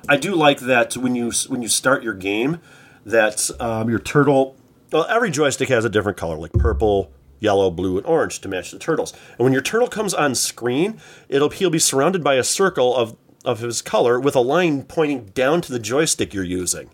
I 0.08 0.16
do 0.16 0.34
like 0.34 0.60
that 0.60 0.96
when 0.96 1.14
you 1.14 1.30
when 1.48 1.62
you 1.62 1.68
start 1.68 2.02
your 2.02 2.14
game, 2.14 2.58
that 3.04 3.50
um, 3.60 3.88
your 3.88 3.98
turtle. 4.00 4.56
Well, 4.90 5.06
every 5.08 5.30
joystick 5.30 5.70
has 5.70 5.86
a 5.86 5.88
different 5.88 6.18
color, 6.18 6.36
like 6.36 6.52
purple, 6.52 7.10
yellow, 7.40 7.70
blue, 7.70 7.96
and 7.96 8.06
orange 8.06 8.40
to 8.40 8.48
match 8.48 8.72
the 8.72 8.78
turtles. 8.78 9.14
And 9.38 9.44
when 9.44 9.52
your 9.52 9.62
turtle 9.62 9.88
comes 9.88 10.12
on 10.12 10.34
screen, 10.34 11.00
it'll 11.28 11.48
he'll 11.50 11.70
be 11.70 11.78
surrounded 11.78 12.22
by 12.22 12.34
a 12.34 12.44
circle 12.44 12.94
of 12.94 13.16
of 13.44 13.60
his 13.60 13.82
color 13.82 14.20
with 14.20 14.36
a 14.36 14.40
line 14.40 14.82
pointing 14.82 15.26
down 15.26 15.60
to 15.62 15.72
the 15.72 15.78
joystick 15.78 16.32
you're 16.32 16.44
using 16.44 16.90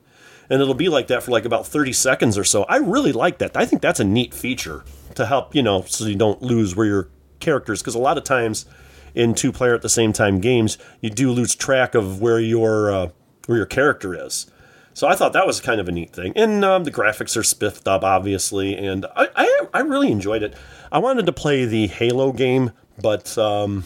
and 0.50 0.60
it'll 0.62 0.74
be 0.74 0.88
like 0.88 1.08
that 1.08 1.22
for 1.22 1.30
like 1.30 1.44
about 1.44 1.66
30 1.66 1.92
seconds 1.92 2.38
or 2.38 2.44
so. 2.44 2.64
I 2.64 2.76
really 2.76 3.12
like 3.12 3.38
that. 3.38 3.56
I 3.56 3.66
think 3.66 3.82
that's 3.82 4.00
a 4.00 4.04
neat 4.04 4.32
feature 4.34 4.84
to 5.14 5.26
help, 5.26 5.54
you 5.54 5.62
know, 5.62 5.82
so 5.82 6.06
you 6.06 6.16
don't 6.16 6.42
lose 6.42 6.74
where 6.74 6.86
your 6.86 7.08
characters, 7.40 7.80
because 7.80 7.94
a 7.94 7.98
lot 7.98 8.18
of 8.18 8.24
times 8.24 8.66
in 9.14 9.34
two 9.34 9.52
player 9.52 9.74
at 9.74 9.82
the 9.82 9.88
same 9.88 10.12
time 10.12 10.40
games, 10.40 10.78
you 11.00 11.10
do 11.10 11.30
lose 11.30 11.54
track 11.54 11.94
of 11.94 12.20
where 12.20 12.40
your 12.40 12.92
uh, 12.92 13.08
where 13.46 13.58
your 13.58 13.66
character 13.66 14.14
is. 14.14 14.46
So 14.94 15.06
I 15.06 15.14
thought 15.14 15.32
that 15.32 15.46
was 15.46 15.60
kind 15.60 15.80
of 15.80 15.88
a 15.88 15.92
neat 15.92 16.12
thing, 16.12 16.32
and 16.34 16.64
um, 16.64 16.84
the 16.84 16.90
graphics 16.90 17.36
are 17.36 17.44
spiffed 17.44 17.86
up, 17.86 18.02
obviously, 18.02 18.76
and 18.76 19.06
I, 19.14 19.28
I, 19.36 19.60
I 19.74 19.80
really 19.80 20.10
enjoyed 20.10 20.42
it. 20.42 20.54
I 20.90 20.98
wanted 20.98 21.26
to 21.26 21.32
play 21.32 21.64
the 21.66 21.86
Halo 21.86 22.32
game, 22.32 22.72
but 23.00 23.38
um, 23.38 23.84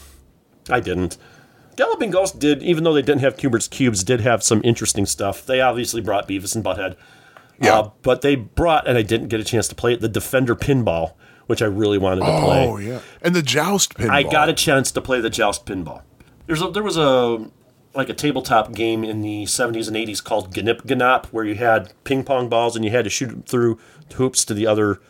I 0.71 0.81
didn't. 0.81 1.19
Galloping 1.77 2.11
Ghost 2.11 2.39
did, 2.39 2.63
even 2.63 2.85
though 2.85 2.93
they 2.93 3.03
didn't 3.03 3.23
have 3.23 3.37
Q*bert's 3.37 3.69
cubes, 3.69 4.05
did 4.05 4.21
have 4.21 4.43
some 4.43 4.61
interesting 4.65 5.07
stuff. 5.07 5.47
They 5.47 5.61
obviously 5.61 6.01
brought 6.01 6.29
Beavis 6.29 6.55
and 6.55 6.65
Butthead. 6.65 6.97
Yeah. 7.61 7.79
Uh, 7.79 7.91
but 8.03 8.23
they 8.23 8.35
brought, 8.35 8.87
and 8.87 8.99
I 8.99 9.03
didn't 9.03 9.29
get 9.29 9.41
a 9.41 9.45
chance 9.45 9.69
to 9.69 9.75
play 9.75 9.95
it, 9.95 10.01
the 10.01 10.09
Defender 10.09 10.55
Pinball, 10.55 11.15
which 11.47 11.63
I 11.63 11.67
really 11.67 11.99
wanted 11.99 12.21
to 12.23 12.27
oh, 12.27 12.41
play. 12.41 12.69
Oh, 12.69 12.77
yeah. 12.79 13.01
And 13.23 13.35
the 13.35 13.43
Joust 13.43 13.95
Pinball. 13.95 14.11
I 14.11 14.23
got 14.23 14.49
a 14.49 14.53
chance 14.53 14.91
to 14.93 15.01
play 15.01 15.21
the 15.21 15.31
Joust 15.31 15.65
Pinball. 15.65 16.03
There's 16.47 16.61
a, 16.61 16.71
there 16.71 16.83
was 16.83 16.97
a 16.97 17.51
like 17.95 18.09
a 18.09 18.15
tabletop 18.15 18.73
game 18.73 19.05
in 19.05 19.21
the 19.21 19.45
70s 19.45 19.87
and 19.87 19.97
80s 19.97 20.25
called 20.25 20.55
Gnip 20.57 20.83
Gnop, 20.83 21.27
where 21.27 21.45
you 21.45 21.55
had 21.57 21.93
ping 22.05 22.25
pong 22.25 22.49
balls 22.49 22.75
and 22.75 22.85
you 22.85 22.91
had 22.91 23.05
to 23.05 23.11
shoot 23.11 23.29
them 23.29 23.43
through 23.43 23.79
hoops 24.15 24.45
to 24.47 24.55
the 24.55 24.67
other, 24.67 25.01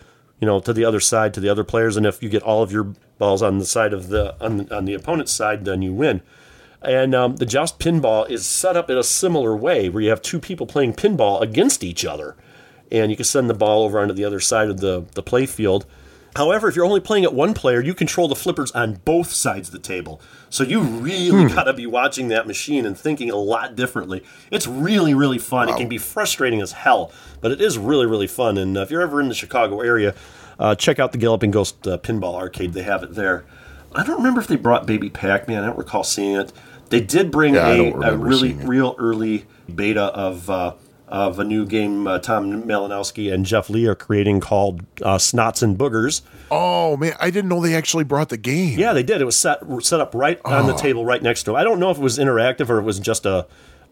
you 0.41 0.47
know, 0.47 0.61
to 0.61 0.73
the 0.73 0.85
other 0.85 1.01
side, 1.01 1.33
to 1.35 1.41
the 1.41 1.49
other 1.49 1.65
players. 1.65 1.97
And 1.97 2.07
if 2.07 2.23
you 2.23 2.29
get 2.29 2.43
all 2.43 2.63
of 2.63 2.73
your 2.73 2.93
balls 3.19 3.43
on 3.43 3.59
the 3.59 3.67
side 3.67 3.93
of 3.93 4.09
the 4.09 4.35
on, 4.45 4.71
on 4.73 4.85
the 4.85 4.95
opponent's 4.95 5.33
side, 5.33 5.65
then 5.65 5.83
you 5.83 5.93
win. 5.93 6.23
And 6.85 7.15
um, 7.15 7.37
the 7.37 7.47
Joust 7.47 7.79
Pinball 7.79 8.29
is 8.29 8.45
set 8.47 8.77
up 8.77 8.91
in 8.91 8.99
a 8.99 9.03
similar 9.03 9.57
way 9.57 9.89
where 9.89 10.03
you 10.03 10.11
have 10.11 10.23
two 10.23 10.41
people 10.41 10.67
playing 10.67 10.95
pinball 10.95 11.41
against 11.41 11.85
each 11.85 12.05
other. 12.05 12.37
And 12.91 13.11
you 13.11 13.17
can 13.17 13.25
send 13.25 13.49
the 13.49 13.55
ball 13.55 13.85
over 13.85 14.01
onto 14.01 14.15
the 14.15 14.25
other 14.25 14.41
side 14.41 14.69
of 14.69 14.81
the, 14.81 15.07
the 15.15 15.23
play 15.23 15.47
field. 15.47 15.87
However, 16.35 16.69
if 16.69 16.77
you're 16.77 16.87
only 16.87 17.01
playing 17.01 17.25
at 17.25 17.35
one 17.35 17.53
player, 17.53 17.81
you 17.81 17.95
control 17.95 18.27
the 18.27 18.35
flippers 18.35 18.73
on 18.73 18.95
both 19.05 19.33
sides 19.33 19.69
of 19.69 19.73
the 19.73 19.79
table. 19.79 20.21
So 20.49 20.65
you 20.65 20.81
really 20.81 21.49
hmm. 21.49 21.55
got 21.55 21.65
to 21.65 21.75
be 21.75 21.87
watching 21.87 22.29
that 22.29 22.47
machine 22.47 22.87
and 22.87 22.99
thinking 22.99 23.31
a 23.31 23.37
lot 23.37 23.77
differently. 23.77 24.25
It's 24.51 24.67
really, 24.67 25.13
really 25.13 25.39
fun. 25.39 25.69
Wow. 25.69 25.75
It 25.75 25.79
can 25.79 25.89
be 25.89 25.99
frustrating 25.99 26.63
as 26.63 26.73
hell, 26.73 27.13
but 27.41 27.53
it 27.53 27.61
is 27.61 27.77
really, 27.77 28.07
really 28.07 28.27
fun. 28.27 28.57
And 28.57 28.77
uh, 28.79 28.81
if 28.81 28.91
you're 28.91 29.03
ever 29.03 29.21
in 29.21 29.29
the 29.29 29.35
Chicago 29.35 29.81
area, 29.81 30.15
uh, 30.59 30.75
check 30.75 30.99
out 30.99 31.13
the 31.13 31.19
Galloping 31.19 31.51
Ghost 31.51 31.87
uh, 31.87 31.99
Pinball 31.99 32.35
Arcade. 32.35 32.73
They 32.73 32.83
have 32.83 33.03
it 33.03 33.15
there. 33.15 33.45
I 33.95 34.05
don't 34.05 34.17
remember 34.17 34.41
if 34.41 34.47
they 34.47 34.57
brought 34.57 34.87
Baby 34.87 35.11
Pac 35.11 35.49
Man. 35.49 35.63
I 35.63 35.67
don't 35.67 35.79
recall 35.79 36.03
seeing 36.03 36.37
it. 36.37 36.53
They 36.93 37.01
did 37.01 37.31
bring 37.31 37.55
yeah, 37.55 37.69
a, 37.69 37.93
a, 37.93 38.17
really 38.19 38.53
real 38.53 38.95
early 38.99 39.47
beta 39.75 40.03
of 40.03 40.51
uh, 40.51 40.75
of 41.09 41.39
a 41.39 41.45
new 41.45 41.65
game 41.65 42.07
uh, 42.07 42.19
Tom 42.19 42.65
Malinowski 42.65 43.33
and 43.33 43.47
Jeff 43.47 43.71
Lee 43.71 43.87
are 43.87 43.95
creating 43.95 44.41
called 44.41 44.83
uh, 45.01 45.17
Snots 45.17 45.63
and 45.63 45.79
Boogers. 45.79 46.21
Oh 46.51 46.99
man, 46.99 47.15
I 47.19 47.31
didn't 47.31 47.49
know 47.49 47.63
they 47.63 47.75
actually 47.75 48.05
brought 48.05 48.29
the 48.29 48.37
game. 48.37 48.79
Yeah, 48.79 48.93
they 48.93 49.03
did. 49.03 49.23
It 49.23 49.25
was 49.25 49.37
set 49.37 49.63
set 49.83 50.01
up 50.01 50.15
right 50.15 50.39
oh. 50.45 50.53
on 50.53 50.67
the 50.67 50.75
oh. 50.75 50.77
table 50.77 51.07
right 51.07 51.23
next 51.23 51.45
to 51.45 51.53
it. 51.53 51.55
I 51.59 51.65
don't 51.65 51.81
know 51.81 51.91
if 51.91 51.97
it 51.97 52.03
was 52.03 52.19
interactive 52.19 52.69
or 52.69 52.79
it 52.79 52.83
was 52.83 52.99
just 52.99 53.25
a 53.25 53.47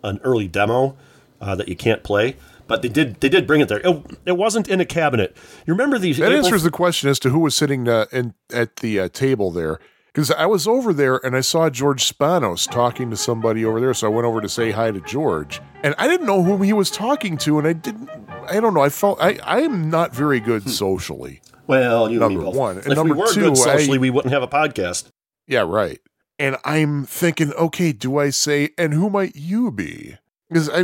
an 0.05 0.21
early 0.23 0.47
demo 0.47 0.95
uh, 1.41 1.55
that 1.55 1.69
you 1.69 1.77
can't 1.77 2.03
play. 2.03 2.37
but 2.67 2.83
they 2.83 2.89
did 2.89 3.19
they 3.23 3.31
did 3.31 3.47
bring 3.47 3.63
it 3.63 3.69
there. 3.69 3.81
It, 3.83 4.19
it 4.27 4.37
wasn't 4.37 4.69
in 4.69 4.79
a 4.79 4.85
cabinet. 4.85 5.35
You 5.67 5.73
remember 5.73 5.99
these? 5.99 6.19
That 6.19 6.27
April- 6.27 6.45
answers 6.45 6.65
the 6.65 6.71
question 6.71 7.09
as 7.09 7.19
to 7.21 7.31
who 7.31 7.39
was 7.39 7.57
sitting 7.57 7.89
uh, 7.89 8.05
in, 8.13 8.35
at 8.53 8.77
the 8.77 9.01
uh, 9.01 9.09
table 9.09 9.51
there. 9.51 9.81
Because 10.13 10.31
I 10.31 10.47
was 10.47 10.67
over 10.67 10.93
there 10.93 11.25
and 11.25 11.37
I 11.37 11.41
saw 11.41 11.71
George 11.71 12.09
Spanos 12.09 12.69
talking 12.69 13.11
to 13.11 13.17
somebody 13.17 13.65
over 13.65 13.81
there, 13.81 13.95
so 13.95 14.09
I 14.09 14.11
went 14.11 14.27
over 14.27 14.41
to 14.41 14.49
say 14.49 14.73
hi 14.73 14.91
to 14.91 15.01
George, 15.01 15.61
and 15.83 15.95
I 15.99 16.09
didn't 16.09 16.27
know 16.27 16.43
whom 16.43 16.63
he 16.63 16.73
was 16.73 16.91
talking 16.91 17.37
to, 17.39 17.59
and 17.59 17.69
I 17.69 17.73
didn't. 17.73 18.11
I 18.49 18.59
don't 18.59 18.75
know. 18.75 18.83
I 18.83 18.89
felt 18.89 19.21
I 19.21 19.39
I 19.45 19.61
am 19.61 19.89
not 19.89 20.15
very 20.15 20.41
good 20.41 20.65
hmm. 20.65 20.71
socially. 20.71 21.41
Well, 21.67 22.11
you 22.11 22.19
Number 22.19 22.51
one. 22.51 22.79
And 22.79 22.89
If 22.89 22.97
number 22.97 23.15
we 23.15 23.21
were 23.21 23.33
two, 23.33 23.41
good 23.43 23.57
socially, 23.57 23.99
I- 23.99 24.01
we 24.01 24.11
wouldn't 24.11 24.33
have 24.33 24.43
a 24.43 24.49
podcast. 24.49 25.11
Yeah, 25.47 25.61
right. 25.61 26.01
And 26.39 26.57
I'm 26.65 27.05
thinking, 27.05 27.53
okay, 27.53 27.93
do 27.93 28.19
I 28.19 28.31
say, 28.31 28.71
and 28.79 28.95
who 28.95 29.11
might 29.11 29.37
you 29.37 29.71
be? 29.71 30.17
Because 30.49 30.69
I 30.69 30.81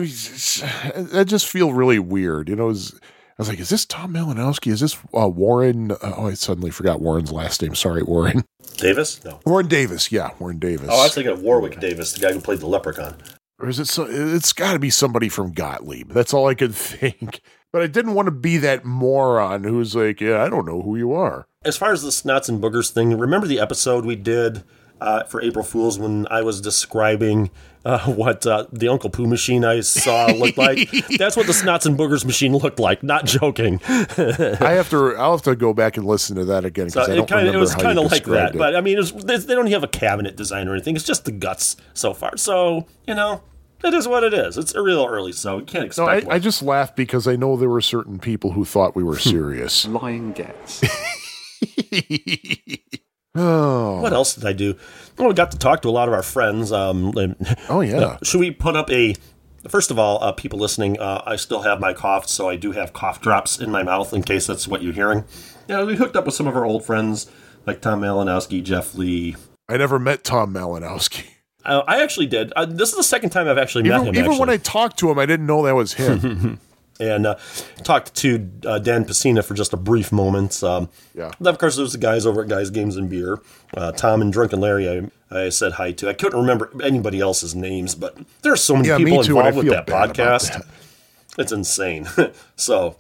I 1.21 1.25
just 1.25 1.49
feel 1.49 1.73
really 1.73 1.99
weird. 1.99 2.49
You 2.49 2.57
know, 2.57 2.69
is 2.69 2.99
I 3.39 3.43
was 3.43 3.49
like, 3.51 3.61
is 3.61 3.69
this 3.69 3.85
Tom 3.85 4.15
Malinowski? 4.15 4.73
Is 4.73 4.81
this 4.81 4.97
uh, 5.15 5.29
Warren? 5.29 5.91
Uh, 5.93 5.97
oh, 6.03 6.27
I 6.29 6.35
suddenly 6.35 6.71
forgot 6.71 7.01
Warren's 7.03 7.31
last 7.33 7.61
name. 7.61 7.75
Sorry, 7.75 8.03
Warren. 8.03 8.45
Davis? 8.79 9.23
No. 9.25 9.41
Warren 9.45 9.69
Davis. 9.69 10.11
Yeah, 10.11 10.31
Warren 10.39 10.59
Davis. 10.59 10.89
Oh, 10.91 11.01
I 11.01 11.05
was 11.05 11.15
thinking 11.15 11.33
of 11.33 11.43
Warwick 11.43 11.79
Davis, 11.79 12.13
the 12.15 12.21
guy 12.21 12.33
who 12.33 12.41
played 12.41 12.61
the 12.61 12.67
Leprechaun. 12.67 13.15
or 13.59 13.69
is 13.69 13.79
it? 13.79 13.89
So, 13.89 14.07
it's 14.09 14.55
got 14.55 14.73
to 14.73 14.79
be 14.79 14.89
somebody 14.89 15.29
from 15.29 15.53
Gottlieb. 15.53 16.13
That's 16.13 16.33
all 16.33 16.47
I 16.49 16.55
could 16.55 16.75
think. 16.77 17.41
But 17.73 17.83
I 17.83 17.89
didn't 17.89 18.15
want 18.15 18.27
to 18.27 18.33
be 18.33 18.57
that 18.59 18.87
moron 18.87 19.65
who's 19.65 19.95
like, 19.95 20.23
yeah, 20.23 20.43
I 20.43 20.49
don't 20.49 20.65
know 20.67 20.81
who 20.81 20.97
you 20.97 21.13
are. 21.13 21.47
As 21.63 21.77
far 21.77 21.93
as 21.93 22.03
the 22.03 22.09
snots 22.09 22.49
and 22.49 22.63
boogers 22.63 22.91
thing, 22.91 23.19
remember 23.19 23.47
the 23.47 23.61
episode 23.61 24.07
we 24.07 24.17
did 24.17 24.65
uh, 25.01 25.25
for 25.25 25.43
April 25.43 25.65
Fools 25.65 25.99
when 25.99 26.27
I 26.31 26.43
was 26.43 26.61
describing 26.61 27.51
uh, 27.85 28.01
what 28.13 28.47
uh, 28.47 28.67
the 28.73 28.89
Uncle 28.89 29.11
Pooh 29.11 29.27
machine 29.27 29.65
I 29.65 29.81
saw 29.81 30.27
looked 30.27 30.59
like? 30.59 30.91
That's 31.19 31.37
what 31.37 31.47
the 31.47 31.53
snots 31.53 31.87
and 31.87 31.97
boogers 31.99 32.25
machine 32.25 32.53
looked 32.57 32.81
like. 32.81 33.03
Not 33.03 33.25
joking. 33.27 33.81
I 33.89 34.73
have 34.73 34.91
to. 34.91 35.15
I'll 35.17 35.33
have 35.33 35.43
to 35.43 35.55
go 35.55 35.73
back 35.73 35.97
and 35.97 36.05
listen 36.07 36.37
to 36.37 36.45
that 36.47 36.65
again 36.65 36.91
So 36.91 37.01
because 37.01 37.09
I 37.09 37.13
it 37.13 37.17
don't 37.17 37.29
kind 37.29 37.41
of 37.47 37.55
remember 37.55 37.59
it 37.59 37.61
was 37.61 37.75
kind 37.75 37.99
of 37.99 38.11
like 38.11 38.25
that, 38.25 38.55
it. 38.55 38.59
but 38.59 38.75
I 38.75 38.81
mean, 38.81 38.95
it 38.97 39.01
was, 39.01 39.13
they 39.13 39.37
they 39.37 39.55
don't 39.55 39.71
have 39.71 39.85
a 39.85 39.89
cabinet 39.89 40.37
design 40.37 40.67
or 40.69 40.73
anything. 40.73 40.97
It's 40.97 41.05
just 41.05 41.25
the 41.25 41.33
guts 41.33 41.77
so 41.95 42.13
far. 42.15 42.37
So 42.37 42.87
you 43.07 43.15
know, 43.15 43.43
it 43.85 43.95
is 43.95 44.09
what 44.09 44.25
it 44.25 44.35
is. 44.35 44.57
It's 44.59 44.75
real 44.75 45.07
early, 45.09 45.33
so 45.33 45.59
you 45.59 45.65
can't 45.65 45.83
No, 45.97 46.07
expect. 46.09 46.29
I. 46.29 46.37
I 46.37 46.39
just 46.41 46.63
laughed 46.63 46.97
because 46.97 47.29
I 47.29 47.37
know 47.37 47.57
there 47.57 47.69
were 47.71 47.81
certain 47.81 48.19
people 48.19 48.53
who 48.53 48.65
thought 48.65 48.97
we 48.97 49.05
were 49.05 49.19
serious. 49.21 49.87
Lying 49.87 50.33
gets. 50.33 50.83
Oh, 53.37 54.01
What 54.01 54.13
else 54.13 54.35
did 54.35 54.45
I 54.45 54.53
do? 54.53 54.75
Well, 55.19 55.29
we 55.29 55.35
got 55.35 55.51
to 55.53 55.59
talk 55.59 55.83
to 55.83 55.89
a 55.89 55.91
lot 55.91 56.09
of 56.09 56.15
our 56.15 56.23
friends. 56.23 56.73
Um, 56.73 57.13
oh 57.69 57.81
yeah. 57.81 58.19
should 58.23 58.41
we 58.41 58.51
put 58.51 58.77
up 58.77 58.91
a? 58.91 59.15
First 59.69 59.91
of 59.91 59.99
all, 59.99 60.23
uh, 60.23 60.31
people 60.33 60.59
listening, 60.61 60.99
uh, 61.01 61.23
I 61.27 61.35
still 61.37 61.63
have 61.63 61.81
my 61.81 61.93
cough, 61.93 62.29
so 62.29 62.49
I 62.49 62.55
do 62.55 62.71
have 62.73 62.93
cough 62.93 63.21
drops 63.21 63.59
in 63.59 63.69
my 63.71 63.83
mouth 63.83 64.13
in 64.13 64.23
case 64.23 64.47
that's 64.47 64.69
what 64.69 64.81
you're 64.81 64.93
hearing. 64.93 65.25
Yeah, 65.67 65.83
we 65.83 65.97
hooked 65.97 66.15
up 66.15 66.25
with 66.25 66.35
some 66.35 66.47
of 66.47 66.55
our 66.57 66.65
old 66.65 66.85
friends 66.85 67.29
like 67.67 67.81
Tom 67.81 68.01
Malinowski, 68.01 68.63
Jeff 68.63 68.95
Lee. 68.95 69.35
I 69.69 69.77
never 69.77 69.99
met 69.99 70.23
Tom 70.23 70.55
Malinowski. 70.55 71.25
Uh, 71.65 71.83
I 71.89 72.01
actually 72.01 72.27
did. 72.27 72.53
Uh, 72.55 72.65
this 72.65 72.91
is 72.91 72.97
the 72.97 73.03
second 73.03 73.31
time 73.31 73.49
I've 73.49 73.59
actually 73.59 73.89
met 73.89 74.03
Even, 74.03 74.15
him. 74.15 74.25
even 74.25 74.39
when. 74.39 74.49
I 74.49 74.57
talked 74.57 75.01
to 75.01 75.11
him, 75.11 75.19
I 75.19 75.27
didn't 75.27 75.47
know 75.47 75.65
that 75.65 75.75
was 75.75 75.95
him. 75.95 76.61
and 77.01 77.27
uh, 77.27 77.37
talked 77.85 78.15
to 78.17 78.51
uh, 78.67 78.79
Dan 78.79 79.05
Pacina 79.05 79.45
for 79.45 79.55
just 79.55 79.73
a 79.73 79.77
brief 79.77 80.13
moment. 80.13 80.63
Um, 80.63 80.89
Yeah. 81.15 81.31
Then, 81.41 81.53
of 81.55 81.59
course, 81.59 81.77
there's 81.77 81.93
the 81.93 81.99
guys 81.99 82.27
over 82.27 82.43
at 82.43 82.49
Guys 82.49 82.71
Games 82.71 82.97
and 82.97 83.09
Beer. 83.11 83.39
Uh, 83.77 83.93
Tom 83.93 84.21
and 84.23 84.33
Drunken 84.33 84.61
Larry, 84.61 84.89
I, 85.31 85.45
I 85.45 85.49
said 85.51 85.73
hi 85.73 85.93
to. 85.93 86.09
I 86.09 86.13
couldn't 86.15 86.39
remember 86.41 86.71
anybody 86.83 87.21
else's 87.21 87.55
names, 87.55 87.95
but 87.95 88.17
there 88.43 88.53
are 88.53 88.57
so 88.57 88.75
many 88.77 88.89
Yeah, 88.89 88.97
people 88.99 89.23
too, 89.25 89.39
and 89.39 89.47
I 89.47 89.49
involved 89.49 89.69
with 89.69 89.77
that 89.77 89.87
podcast. 89.87 90.53
that. 90.53 90.67
It's 91.39 91.53
insane. 91.53 92.07
so, 92.57 92.97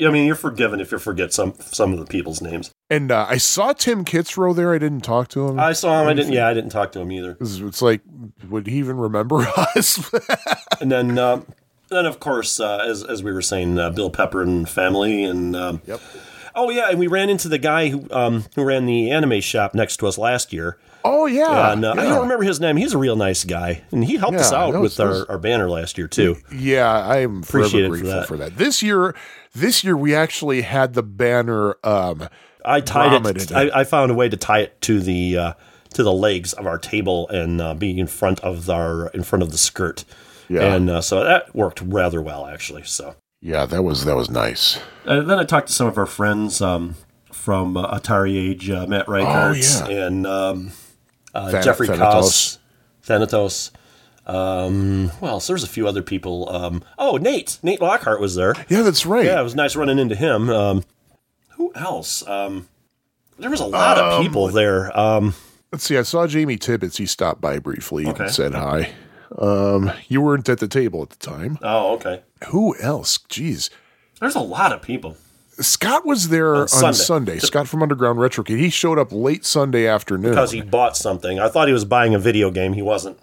I 0.00 0.10
mean, 0.10 0.26
you're 0.26 0.36
forgiven 0.36 0.80
if 0.80 0.92
you 0.92 0.98
forget 0.98 1.32
some 1.32 1.54
some 1.60 1.92
of 1.92 1.98
the 1.98 2.06
people's 2.06 2.40
names. 2.40 2.70
and 2.88 3.10
uh, 3.10 3.26
I 3.28 3.38
saw 3.38 3.72
Tim 3.72 4.04
Kitzrow 4.04 4.54
there. 4.54 4.72
I 4.72 4.78
didn't 4.78 5.00
talk 5.02 5.28
to 5.28 5.48
him. 5.48 5.58
I 5.58 5.72
saw 5.72 6.00
him. 6.00 6.08
I 6.08 6.14
didn't. 6.14 6.32
Yeah, 6.32 6.46
I 6.46 6.54
didn't 6.54 6.70
talk 6.70 6.92
to 6.92 7.00
him 7.00 7.10
either. 7.10 7.36
it's, 7.40 7.58
it's 7.58 7.82
like, 7.82 8.00
would 8.48 8.66
he 8.68 8.76
even 8.78 8.96
remember 8.98 9.38
us? 9.76 9.98
And 10.80 10.92
then, 10.92 11.18
uh, 11.18 11.42
then 11.92 12.06
of 12.06 12.18
course, 12.20 12.58
uh, 12.60 12.78
as 12.78 13.04
as 13.04 13.22
we 13.22 13.32
were 13.32 13.42
saying, 13.42 13.78
uh, 13.78 13.90
Bill 13.90 14.10
Pepper 14.10 14.42
and 14.42 14.68
family, 14.68 15.24
and 15.24 15.54
um, 15.54 15.82
Yep. 15.86 16.00
Oh 16.54 16.68
yeah, 16.70 16.90
and 16.90 16.98
we 16.98 17.06
ran 17.06 17.30
into 17.30 17.48
the 17.48 17.58
guy 17.58 17.88
who 17.88 18.06
um, 18.10 18.44
who 18.54 18.64
ran 18.64 18.86
the 18.86 19.10
anime 19.10 19.40
shop 19.40 19.74
next 19.74 19.96
to 19.98 20.06
us 20.06 20.18
last 20.18 20.52
year. 20.52 20.76
oh 21.04 21.26
yeah, 21.26 21.72
and 21.72 21.84
uh, 21.84 21.92
I 21.92 22.04
don't 22.04 22.22
remember 22.22 22.44
his 22.44 22.60
name. 22.60 22.76
He's 22.76 22.92
a 22.92 22.98
real 22.98 23.16
nice 23.16 23.44
guy, 23.44 23.82
and 23.90 24.04
he 24.04 24.16
helped 24.16 24.36
us 24.38 24.52
out 24.52 24.74
was- 24.74 24.98
with 24.98 25.00
our, 25.00 25.30
our 25.30 25.38
banner 25.38 25.68
last 25.70 25.96
year 25.96 26.08
too. 26.08 26.36
Yeah, 26.54 26.90
I 26.92 27.18
am 27.18 27.42
Appreciate 27.42 27.84
it 27.86 27.96
for 27.98 28.06
that. 28.06 28.28
for 28.28 28.36
that. 28.36 28.56
This 28.58 28.82
year, 28.82 29.14
this 29.54 29.82
year 29.82 29.96
we 29.96 30.14
actually 30.14 30.60
had 30.62 30.92
the 30.94 31.02
banner. 31.02 31.76
Um, 31.82 32.28
I 32.64 32.80
tied 32.80 33.10
Grommeted 33.22 33.50
it. 33.50 33.52
I, 33.52 33.80
I 33.80 33.84
found 33.84 34.10
a 34.10 34.14
way 34.14 34.28
to 34.28 34.36
tie 34.36 34.60
it 34.60 34.78
to 34.82 35.00
the 35.00 35.36
uh, 35.38 35.52
to 35.94 36.02
the 36.02 36.12
legs 36.12 36.52
of 36.52 36.66
our 36.66 36.78
table 36.78 37.28
and 37.30 37.60
uh, 37.62 37.72
being 37.74 37.98
in 37.98 38.06
front 38.06 38.40
of 38.40 38.68
our 38.68 39.08
in 39.08 39.22
front 39.22 39.42
of 39.42 39.52
the 39.52 39.58
skirt. 39.58 40.04
Yeah. 40.52 40.74
and 40.74 40.90
uh, 40.90 41.00
so 41.00 41.24
that 41.24 41.54
worked 41.54 41.80
rather 41.80 42.20
well 42.20 42.46
actually. 42.46 42.82
So 42.84 43.14
yeah, 43.40 43.64
that 43.66 43.82
was 43.82 44.04
that 44.04 44.16
was 44.16 44.30
nice. 44.30 44.78
and 45.04 45.28
then 45.30 45.38
I 45.38 45.44
talked 45.44 45.68
to 45.68 45.72
some 45.72 45.86
of 45.88 45.96
our 45.98 46.06
friends 46.06 46.60
um, 46.60 46.96
from 47.32 47.76
uh, 47.76 47.98
Atari 47.98 48.36
Age, 48.36 48.68
uh, 48.70 48.86
Matt 48.86 49.08
Reichert 49.08 49.84
Oh, 49.84 49.88
yeah. 49.88 50.06
and 50.06 50.26
um, 50.26 50.72
uh, 51.34 51.50
Than- 51.50 51.62
Jeffrey. 51.62 51.88
Koss, 51.88 52.58
Thanatos. 53.02 53.70
Um, 54.26 55.10
well, 55.20 55.40
so 55.40 55.52
there's 55.52 55.64
a 55.64 55.68
few 55.68 55.88
other 55.88 56.02
people. 56.02 56.48
Um, 56.48 56.84
oh, 56.98 57.16
Nate, 57.16 57.58
Nate 57.62 57.80
Lockhart 57.80 58.20
was 58.20 58.34
there. 58.36 58.54
Yeah, 58.68 58.82
that's 58.82 59.04
right. 59.04 59.24
Yeah, 59.24 59.40
it 59.40 59.42
was 59.42 59.54
nice 59.56 59.74
running 59.74 59.98
into 59.98 60.14
him. 60.14 60.48
Um, 60.48 60.84
who 61.56 61.72
else? 61.74 62.26
Um, 62.28 62.68
there 63.38 63.50
was 63.50 63.60
a 63.60 63.66
lot 63.66 63.98
of 63.98 64.22
people 64.22 64.46
there. 64.48 64.96
Um, 64.98 65.34
Let's 65.72 65.84
see. 65.84 65.96
I 65.98 66.02
saw 66.02 66.26
Jamie 66.26 66.56
Tibbetts. 66.58 66.98
He 66.98 67.06
stopped 67.06 67.40
by 67.40 67.58
briefly 67.58 68.06
Okay. 68.06 68.24
and 68.24 68.32
said 68.32 68.54
hi. 68.54 68.92
Um, 69.38 69.90
you 70.08 70.20
weren't 70.20 70.48
at 70.48 70.58
the 70.58 70.68
table 70.68 71.02
at 71.02 71.10
the 71.10 71.16
time. 71.16 71.58
oh, 71.62 71.94
okay. 71.94 72.22
Who 72.48 72.76
else? 72.80 73.18
Jeez. 73.28 73.70
There's 74.20 74.34
a 74.34 74.40
lot 74.40 74.72
of 74.72 74.82
people. 74.82 75.16
Scott 75.60 76.06
was 76.06 76.28
there 76.30 76.54
on, 76.54 76.68
Sunday. 76.68 76.96
Sunday. 76.96 77.38
Scott 77.38 77.68
from 77.68 77.82
Underground 77.82 78.18
Retro 78.18 78.42
Kid. 78.44 78.58
He 78.58 78.70
showed 78.70 78.98
up 78.98 79.12
late 79.12 79.44
Sunday 79.44 79.86
afternoon. 79.86 80.30
because 80.32 80.50
he 80.52 80.60
bought 80.62 80.96
something. 80.96 81.38
I 81.38 81.48
thought 81.48 81.66
he 81.68 81.74
was 81.74 81.84
buying 81.84 82.14
a 82.14 82.18
video 82.18 82.50
game. 82.50 82.72
He 82.72 82.82
wasn't, 82.82 83.18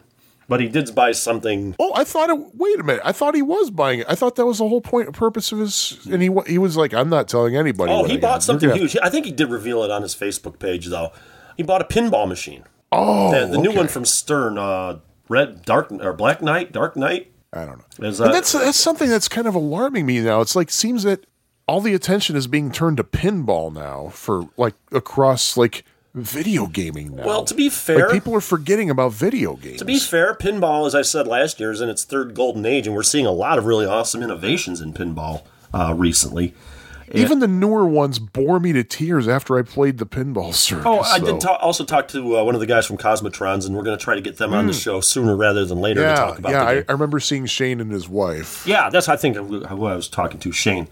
but 0.47 0.59
he 0.61 0.67
did 0.67 0.93
buy 0.93 1.11
something. 1.11 1.75
Oh, 1.79 1.91
I 1.95 2.03
thought 2.03 2.29
it. 2.29 2.37
Wait 2.55 2.79
a 2.79 2.83
minute. 2.83 3.01
I 3.03 3.11
thought 3.13 3.33
he 3.33 3.41
was 3.41 3.71
buying 3.71 4.01
it. 4.01 4.05
I 4.07 4.15
thought 4.15 4.35
that 4.35 4.45
was 4.45 4.59
the 4.59 4.67
whole 4.67 4.79
point, 4.81 5.11
purpose 5.13 5.51
of 5.51 5.59
his. 5.59 6.05
And 6.11 6.21
he 6.21 6.29
he 6.47 6.57
was 6.59 6.77
like, 6.77 6.93
"I'm 6.93 7.09
not 7.09 7.27
telling 7.27 7.55
anybody." 7.55 7.91
Oh, 7.91 8.03
he 8.03 8.13
I 8.13 8.19
bought 8.19 8.43
something 8.43 8.69
gonna 8.69 8.79
huge. 8.79 8.95
I 9.01 9.09
think 9.09 9.25
he 9.25 9.31
did 9.31 9.49
reveal 9.49 9.83
it 9.83 9.89
on 9.91 10.01
his 10.03 10.13
Facebook 10.15 10.59
page, 10.59 10.85
though. 10.87 11.11
He 11.57 11.63
bought 11.63 11.81
a 11.81 11.85
pinball 11.85 12.27
machine. 12.27 12.63
Oh, 12.91 13.31
the 13.31 13.47
the 13.47 13.57
new 13.57 13.71
one 13.73 13.87
from 13.87 14.05
Stern, 14.05 14.57
uh, 14.59 14.99
Red 15.29 15.63
Dark 15.63 15.91
or 15.91 16.11
Black 16.13 16.41
Knight, 16.41 16.71
Dark 16.71 16.97
Knight. 16.97 17.31
I 17.53 17.65
don't 17.65 17.79
know. 17.99 18.07
Is, 18.07 18.19
uh, 18.19 18.31
that's 18.31 18.51
that's 18.51 18.77
something 18.77 19.09
that's 19.09 19.27
kind 19.27 19.47
of 19.47 19.55
alarming 19.55 20.05
me 20.05 20.19
now. 20.19 20.41
It's 20.41 20.55
like 20.55 20.69
seems 20.69 21.03
that 21.03 21.25
all 21.67 21.81
the 21.81 21.93
attention 21.93 22.35
is 22.35 22.47
being 22.47 22.71
turned 22.71 22.97
to 22.97 23.03
pinball 23.03 23.73
now 23.73 24.09
for 24.09 24.49
like 24.57 24.75
across 24.91 25.55
like 25.55 25.85
video 26.15 26.65
gaming 26.67 27.15
now. 27.15 27.25
well, 27.25 27.43
to 27.45 27.53
be 27.53 27.69
fair, 27.69 28.07
like 28.07 28.11
people 28.11 28.35
are 28.35 28.41
forgetting 28.41 28.89
about 28.89 29.13
video 29.13 29.55
games. 29.55 29.79
To 29.79 29.85
be 29.85 29.99
fair, 29.99 30.33
pinball, 30.33 30.85
as 30.87 30.95
I 30.95 31.03
said 31.03 31.27
last 31.27 31.59
year, 31.59 31.71
is 31.71 31.81
in 31.81 31.89
its 31.89 32.03
third 32.03 32.33
golden 32.33 32.65
age, 32.65 32.87
and 32.87 32.95
we're 32.95 33.03
seeing 33.03 33.25
a 33.25 33.31
lot 33.31 33.57
of 33.57 33.65
really 33.65 33.85
awesome 33.85 34.23
innovations 34.23 34.81
in 34.81 34.93
pinball 34.93 35.43
uh, 35.73 35.93
recently. 35.95 36.53
Even 37.13 37.39
the 37.39 37.47
newer 37.47 37.85
ones 37.85 38.19
bore 38.19 38.59
me 38.59 38.73
to 38.73 38.83
tears 38.83 39.27
after 39.27 39.57
I 39.57 39.61
played 39.61 39.97
the 39.97 40.05
pinball 40.05 40.53
circus. 40.53 40.85
Oh, 40.85 40.99
I 40.99 41.19
so- 41.19 41.25
did 41.25 41.41
ta- 41.41 41.55
also 41.55 41.83
talk 41.83 42.07
to 42.09 42.37
uh, 42.37 42.43
one 42.43 42.55
of 42.55 42.61
the 42.61 42.67
guys 42.67 42.85
from 42.85 42.97
Cosmotrons, 42.97 43.65
and 43.65 43.75
we're 43.75 43.83
going 43.83 43.97
to 43.97 44.03
try 44.03 44.15
to 44.15 44.21
get 44.21 44.37
them 44.37 44.53
on 44.53 44.67
the 44.67 44.73
show 44.73 45.01
sooner 45.01 45.35
rather 45.35 45.65
than 45.65 45.79
later 45.79 46.01
to 46.01 46.09
Hmm. 46.09 46.15
Talk 46.15 46.39
about 46.39 46.51
yeah. 46.51 46.63
I. 46.63 46.73
I 46.87 46.91
remember 46.91 47.19
seeing 47.19 47.45
Shane 47.45 47.79
and 47.79 47.91
his 47.91 48.07
wife. 48.09 48.65
Yeah, 48.67 48.89
that's 48.89 49.07
I 49.09 49.15
think 49.15 49.35
who 49.37 49.63
I 49.65 49.95
was 49.95 50.07
talking 50.07 50.39
to, 50.41 50.51
Shane. 50.51 50.87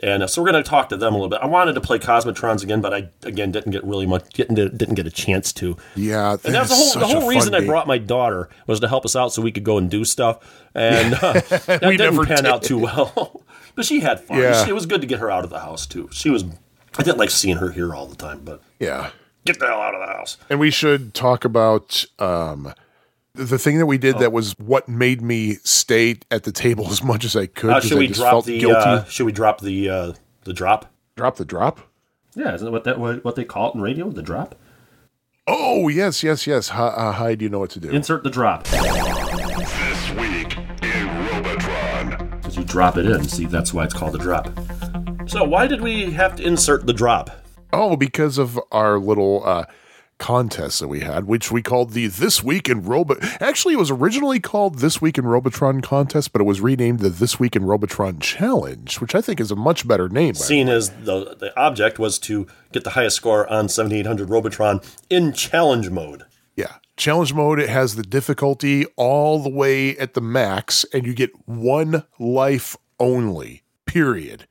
And 0.00 0.22
uh, 0.22 0.26
so 0.28 0.40
we're 0.40 0.52
going 0.52 0.62
to 0.62 0.68
talk 0.70 0.90
to 0.90 0.96
them 0.96 1.12
a 1.12 1.16
little 1.16 1.28
bit. 1.28 1.40
I 1.42 1.46
wanted 1.46 1.72
to 1.72 1.80
play 1.80 1.98
Cosmotrons 1.98 2.62
again, 2.62 2.80
but 2.80 2.94
I 2.94 3.08
again 3.24 3.50
didn't 3.50 3.72
get 3.72 3.82
really 3.84 4.06
much 4.06 4.28
didn't 4.32 4.54
didn't 4.54 4.94
get 4.94 5.06
a 5.08 5.10
chance 5.10 5.52
to. 5.54 5.76
Yeah, 5.96 6.36
And 6.44 6.54
that's 6.54 6.68
the 6.68 6.76
whole 6.76 6.92
the 7.00 7.06
whole 7.20 7.28
reason 7.28 7.52
I 7.52 7.66
brought 7.66 7.88
my 7.88 7.98
daughter 7.98 8.48
was 8.68 8.78
to 8.80 8.86
help 8.88 9.04
us 9.04 9.16
out 9.16 9.32
so 9.32 9.42
we 9.42 9.50
could 9.50 9.64
go 9.64 9.76
and 9.76 9.90
do 9.90 10.04
stuff. 10.04 10.38
And 10.72 11.14
uh, 11.20 11.32
that 11.32 11.80
We 11.82 11.96
didn't 11.96 12.14
never 12.14 12.26
pan 12.26 12.46
out 12.46 12.62
too 12.62 12.78
well. 12.78 13.42
But 13.78 13.86
she 13.86 14.00
had 14.00 14.18
fun. 14.20 14.38
Yeah. 14.38 14.66
It 14.68 14.74
was 14.74 14.86
good 14.86 15.00
to 15.02 15.06
get 15.06 15.20
her 15.20 15.30
out 15.30 15.44
of 15.44 15.50
the 15.50 15.60
house 15.60 15.86
too. 15.86 16.08
She 16.12 16.30
was. 16.30 16.44
I 16.98 17.04
didn't 17.04 17.18
like 17.18 17.30
seeing 17.30 17.58
her 17.58 17.70
here 17.70 17.94
all 17.94 18.06
the 18.06 18.16
time, 18.16 18.40
but 18.44 18.60
Yeah, 18.80 19.10
get 19.44 19.60
the 19.60 19.66
hell 19.66 19.80
out 19.80 19.94
of 19.94 20.00
the 20.00 20.12
house. 20.12 20.36
and 20.50 20.58
we 20.58 20.70
should 20.72 21.14
talk 21.14 21.44
about 21.44 22.04
um, 22.18 22.74
the 23.34 23.56
thing 23.58 23.78
that 23.78 23.86
we 23.86 23.94
Oh. 23.94 23.98
did 23.98 24.18
that 24.18 24.32
was 24.32 24.54
what 24.58 24.88
made 24.88 25.22
me 25.22 25.54
stay 25.62 26.16
at 26.30 26.42
the 26.42 26.50
table 26.50 26.88
as 26.90 27.04
much 27.04 27.24
as 27.24 27.36
I 27.36 27.46
could. 27.46 27.70
Uh, 27.70 27.80
should 27.80 27.98
I 27.98 28.00
we 28.00 28.08
just 28.08 28.18
drop 28.20 28.30
felt 28.32 28.46
the? 28.46 28.58
guilty. 28.58 28.74
Uh, 28.80 29.04
should 29.04 29.26
we 29.26 29.32
drop 29.32 29.60
the 29.60 29.88
uh, 29.88 30.12
the 30.42 30.52
drop? 30.52 30.92
drop 31.14 31.36
the 31.36 31.44
drop? 31.44 31.80
Yeah, 32.34 32.54
isn't 32.54 32.64
that 32.64 32.72
what 32.72 32.82
that 32.84 32.98
what, 32.98 33.24
what 33.24 33.36
they 33.36 33.44
call 33.44 33.70
it 33.70 33.74
in 33.76 33.80
radio? 33.80 34.10
The 34.10 34.22
drop. 34.22 34.56
Oh 35.46 35.86
yes, 35.88 36.22
yes, 36.24 36.46
yes. 36.48 36.68
Hi, 36.70 36.88
uh, 36.88 37.12
hi 37.12 37.34
do 37.36 37.44
you 37.44 37.48
know 37.48 37.60
what 37.60 37.70
to 37.70 37.80
do? 37.80 37.90
Insert 37.90 38.24
the 38.24 38.30
drop. 38.30 38.66
Drop 42.78 42.96
it 42.96 43.06
in. 43.06 43.28
See, 43.28 43.46
that's 43.46 43.74
why 43.74 43.82
it's 43.82 43.92
called 43.92 44.14
a 44.14 44.18
drop. 44.18 44.48
So, 45.26 45.42
why 45.42 45.66
did 45.66 45.80
we 45.80 46.12
have 46.12 46.36
to 46.36 46.44
insert 46.44 46.86
the 46.86 46.92
drop? 46.92 47.28
Oh, 47.72 47.96
because 47.96 48.38
of 48.38 48.56
our 48.70 49.00
little 49.00 49.42
uh, 49.44 49.64
contest 50.18 50.78
that 50.78 50.86
we 50.86 51.00
had, 51.00 51.24
which 51.24 51.50
we 51.50 51.60
called 51.60 51.90
the 51.90 52.06
This 52.06 52.40
Week 52.44 52.68
in 52.68 52.84
Robot. 52.84 53.18
Actually, 53.42 53.74
it 53.74 53.78
was 53.78 53.90
originally 53.90 54.38
called 54.38 54.76
This 54.76 55.02
Week 55.02 55.18
in 55.18 55.26
Robotron 55.26 55.80
contest, 55.80 56.32
but 56.32 56.40
it 56.40 56.44
was 56.44 56.60
renamed 56.60 57.00
the 57.00 57.08
This 57.08 57.40
Week 57.40 57.56
in 57.56 57.64
Robotron 57.64 58.20
Challenge, 58.20 59.00
which 59.00 59.16
I 59.16 59.22
think 59.22 59.40
is 59.40 59.50
a 59.50 59.56
much 59.56 59.88
better 59.88 60.08
name. 60.08 60.34
Seen 60.34 60.68
as 60.68 60.90
the, 60.90 61.34
the 61.36 61.52
object 61.60 61.98
was 61.98 62.16
to 62.20 62.46
get 62.70 62.84
the 62.84 62.90
highest 62.90 63.16
score 63.16 63.44
on 63.52 63.68
7800 63.68 64.30
Robotron 64.30 64.80
in 65.10 65.32
challenge 65.32 65.90
mode. 65.90 66.26
Yeah. 66.54 66.76
Challenge 66.98 67.32
mode, 67.32 67.60
it 67.60 67.68
has 67.68 67.94
the 67.94 68.02
difficulty 68.02 68.84
all 68.96 69.38
the 69.40 69.48
way 69.48 69.96
at 69.98 70.14
the 70.14 70.20
max, 70.20 70.84
and 70.92 71.06
you 71.06 71.14
get 71.14 71.30
one 71.46 72.02
life 72.18 72.76
only, 72.98 73.62
period. 73.86 74.48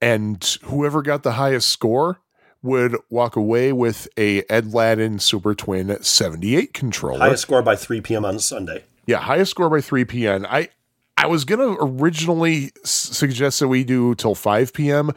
And 0.00 0.42
whoever 0.62 1.02
got 1.02 1.24
the 1.24 1.32
highest 1.32 1.68
score 1.70 2.20
would 2.62 2.96
walk 3.10 3.34
away 3.34 3.72
with 3.72 4.06
a 4.16 4.42
Edladdin 4.42 5.20
Super 5.20 5.56
Twin 5.56 6.00
78 6.00 6.72
controller. 6.72 7.18
Highest 7.18 7.42
score 7.42 7.62
by 7.62 7.74
3 7.74 8.00
p.m. 8.00 8.24
on 8.24 8.38
Sunday. 8.38 8.84
Yeah, 9.06 9.18
highest 9.18 9.50
score 9.50 9.68
by 9.68 9.80
3 9.80 10.04
p.m. 10.04 10.46
I 10.48 10.68
I 11.16 11.26
was 11.26 11.44
gonna 11.44 11.76
originally 11.80 12.70
s- 12.84 12.90
suggest 12.92 13.58
that 13.58 13.66
we 13.66 13.82
do 13.82 14.14
till 14.14 14.36
5 14.36 14.72
p.m., 14.72 15.10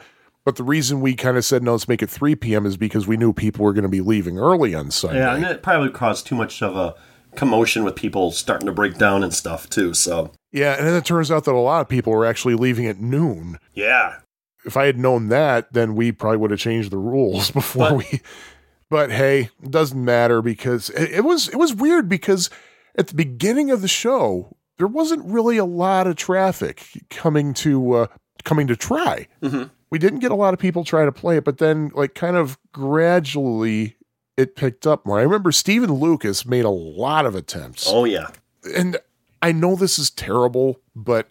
but 0.44 0.56
the 0.56 0.62
reason 0.64 1.00
we 1.00 1.14
kind 1.14 1.36
of 1.36 1.44
said 1.44 1.62
no, 1.62 1.72
let's 1.72 1.88
make 1.88 2.02
it 2.02 2.10
3 2.10 2.34
p.m. 2.36 2.66
is 2.66 2.76
because 2.76 3.06
we 3.06 3.16
knew 3.16 3.32
people 3.32 3.64
were 3.64 3.72
going 3.72 3.82
to 3.84 3.88
be 3.88 4.00
leaving 4.00 4.38
early 4.38 4.74
on 4.74 4.90
Sunday. 4.90 5.18
Yeah, 5.18 5.34
and 5.34 5.44
it 5.44 5.62
probably 5.62 5.90
caused 5.90 6.26
too 6.26 6.34
much 6.34 6.62
of 6.62 6.76
a 6.76 6.94
commotion 7.36 7.84
with 7.84 7.96
people 7.96 8.30
starting 8.30 8.66
to 8.66 8.72
break 8.72 8.98
down 8.98 9.22
and 9.24 9.32
stuff, 9.32 9.68
too. 9.70 9.94
So, 9.94 10.32
Yeah, 10.52 10.74
and 10.76 10.86
then 10.86 10.94
it 10.94 11.04
turns 11.04 11.30
out 11.30 11.44
that 11.44 11.54
a 11.54 11.58
lot 11.58 11.80
of 11.80 11.88
people 11.88 12.12
were 12.12 12.26
actually 12.26 12.54
leaving 12.54 12.86
at 12.86 13.00
noon. 13.00 13.58
yeah. 13.74 14.16
If 14.64 14.76
I 14.76 14.86
had 14.86 14.96
known 14.96 15.26
that, 15.28 15.72
then 15.72 15.96
we 15.96 16.12
probably 16.12 16.36
would 16.36 16.52
have 16.52 16.60
changed 16.60 16.92
the 16.92 16.96
rules 16.98 17.50
before 17.60 17.88
But- 17.90 17.96
we. 17.98 18.20
But 18.90 19.10
hey, 19.10 19.48
it 19.62 19.70
doesn't 19.70 20.04
matter 20.04 20.40
because 20.42 20.90
it, 20.90 21.10
it 21.12 21.24
was 21.24 21.48
it 21.48 21.56
was 21.56 21.74
weird 21.74 22.08
because 22.10 22.50
at 22.96 23.06
the 23.08 23.14
beginning 23.14 23.70
of 23.70 23.80
the 23.80 23.88
show 23.88 24.54
there 24.76 24.86
wasn't 24.86 25.24
really 25.24 25.56
a 25.56 25.64
lot 25.64 26.06
of 26.06 26.14
traffic 26.16 26.86
coming 27.08 27.54
to 27.54 27.92
uh, 27.92 28.06
coming 28.44 28.66
to 28.66 28.76
try. 28.76 29.26
Mhm. 29.42 29.70
We 29.92 29.98
didn't 29.98 30.20
get 30.20 30.30
a 30.30 30.34
lot 30.34 30.54
of 30.54 30.58
people 30.58 30.84
try 30.84 31.04
to 31.04 31.12
play 31.12 31.36
it, 31.36 31.44
but 31.44 31.58
then 31.58 31.92
like 31.94 32.14
kind 32.14 32.34
of 32.34 32.58
gradually 32.72 33.96
it 34.38 34.56
picked 34.56 34.86
up 34.86 35.04
more. 35.04 35.18
I 35.18 35.22
remember 35.22 35.52
Stephen 35.52 35.92
Lucas 35.92 36.46
made 36.46 36.64
a 36.64 36.70
lot 36.70 37.26
of 37.26 37.34
attempts 37.34 37.86
Oh, 37.86 38.04
yeah. 38.04 38.28
and 38.74 38.96
I 39.42 39.52
know 39.52 39.76
this 39.76 39.98
is 39.98 40.08
terrible, 40.08 40.80
but 40.96 41.28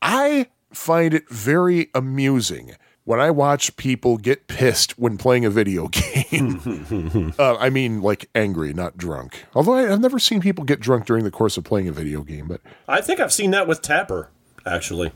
I 0.00 0.46
find 0.72 1.14
it 1.14 1.28
very 1.28 1.88
amusing 1.96 2.76
when 3.02 3.18
I 3.18 3.32
watch 3.32 3.76
people 3.76 4.18
get 4.18 4.46
pissed 4.46 4.96
when 5.00 5.18
playing 5.18 5.44
a 5.44 5.50
video 5.50 5.88
game. 6.30 7.32
uh, 7.40 7.56
I 7.56 7.70
mean, 7.70 8.02
like 8.02 8.30
angry, 8.36 8.72
not 8.72 8.96
drunk. 8.96 9.46
Although 9.52 9.74
I, 9.74 9.92
I've 9.92 10.00
never 10.00 10.20
seen 10.20 10.40
people 10.40 10.62
get 10.62 10.78
drunk 10.78 11.06
during 11.06 11.24
the 11.24 11.32
course 11.32 11.56
of 11.56 11.64
playing 11.64 11.88
a 11.88 11.92
video 11.92 12.22
game, 12.22 12.46
but 12.46 12.60
I 12.86 13.00
think 13.00 13.18
I've 13.18 13.32
seen 13.32 13.50
that 13.50 13.66
with 13.66 13.82
Tapper, 13.82 14.28
actually. 14.64 15.10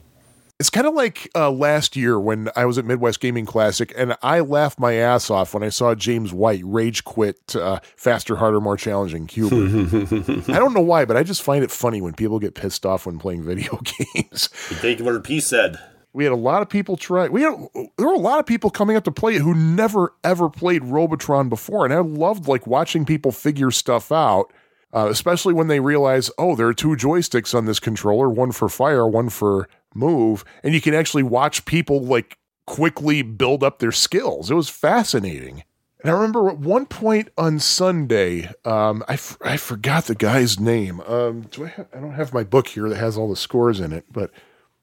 It's 0.61 0.69
kind 0.69 0.87
of 0.87 0.93
like 0.93 1.31
uh, 1.35 1.51
last 1.51 1.97
year 1.97 2.21
when 2.21 2.51
I 2.55 2.67
was 2.67 2.77
at 2.77 2.85
Midwest 2.85 3.19
Gaming 3.21 3.47
Classic, 3.47 3.95
and 3.97 4.15
I 4.21 4.41
laughed 4.41 4.79
my 4.79 4.93
ass 4.93 5.31
off 5.31 5.55
when 5.55 5.63
I 5.63 5.71
saw 5.71 5.95
James 5.95 6.35
White 6.35 6.61
rage 6.67 7.03
quit 7.03 7.57
uh, 7.57 7.81
faster, 7.97 8.37
harder, 8.37 8.61
more 8.61 8.77
challenging 8.77 9.27
Q*bert. 9.27 10.13
I 10.51 10.59
don't 10.59 10.75
know 10.75 10.83
why, 10.83 11.07
but 11.07 11.17
I 11.17 11.23
just 11.23 11.41
find 11.41 11.65
it 11.65 11.71
funny 11.71 12.03
when 12.03 12.13
people 12.13 12.39
get 12.39 12.55
pissed 12.55 12.85
off 12.85 13.07
when 13.07 13.19
playing 13.19 13.43
video 13.43 13.81
games. 14.15 14.51
Take 14.83 15.01
what 15.01 15.25
P 15.25 15.41
said. 15.41 15.79
We 16.13 16.25
had 16.25 16.33
a 16.35 16.37
lot 16.37 16.61
of 16.61 16.69
people 16.69 16.99
try. 16.99 17.29
We 17.29 17.41
had, 17.41 17.55
there 17.97 18.09
were 18.09 18.13
a 18.13 18.19
lot 18.19 18.39
of 18.39 18.45
people 18.45 18.69
coming 18.69 18.97
up 18.97 19.05
to 19.05 19.13
play 19.13 19.37
it 19.37 19.41
who 19.41 19.55
never 19.55 20.13
ever 20.23 20.51
played 20.51 20.85
Robotron 20.85 21.49
before, 21.49 21.87
and 21.87 21.95
I 21.95 22.01
loved 22.01 22.49
like 22.49 22.67
watching 22.67 23.07
people 23.07 23.33
figure 23.33 23.71
stuff 23.71 24.13
out. 24.13 24.53
Uh, 24.93 25.07
especially 25.09 25.55
when 25.55 25.69
they 25.69 25.79
realize, 25.79 26.33
oh, 26.37 26.57
there 26.57 26.67
are 26.67 26.75
two 26.75 26.97
joysticks 26.97 27.55
on 27.55 27.65
this 27.65 27.79
controller, 27.79 28.29
one 28.29 28.51
for 28.51 28.69
fire, 28.69 29.07
one 29.07 29.29
for 29.29 29.69
move, 29.95 30.45
and 30.63 30.75
you 30.75 30.81
can 30.81 30.95
actually 30.95 31.23
watch 31.23 31.65
people 31.65 32.03
like 32.03 32.39
quickly 32.67 33.23
build 33.23 33.65
up 33.65 33.79
their 33.79 33.93
skills. 33.93 34.51
It 34.51 34.55
was 34.55 34.69
fascinating. 34.69 35.65
And 36.03 36.11
I 36.11 36.15
remember 36.15 36.49
at 36.49 36.59
one 36.59 36.87
point 36.87 37.29
on 37.37 37.59
Sunday, 37.59 38.51
um, 38.65 39.05
I, 39.07 39.15
f- 39.15 39.37
I 39.43 39.57
forgot 39.59 40.05
the 40.05 40.15
guy's 40.15 40.59
name. 40.59 41.01
Um, 41.01 41.43
do 41.51 41.67
I, 41.67 41.69
have, 41.69 41.89
I 41.95 42.01
don't 42.01 42.13
have 42.13 42.33
my 42.33 42.43
book 42.43 42.69
here 42.69 42.89
that 42.89 42.97
has 42.97 43.19
all 43.19 43.29
the 43.29 43.37
scores 43.37 43.81
in 43.81 43.93
it, 43.93 44.07
but 44.11 44.31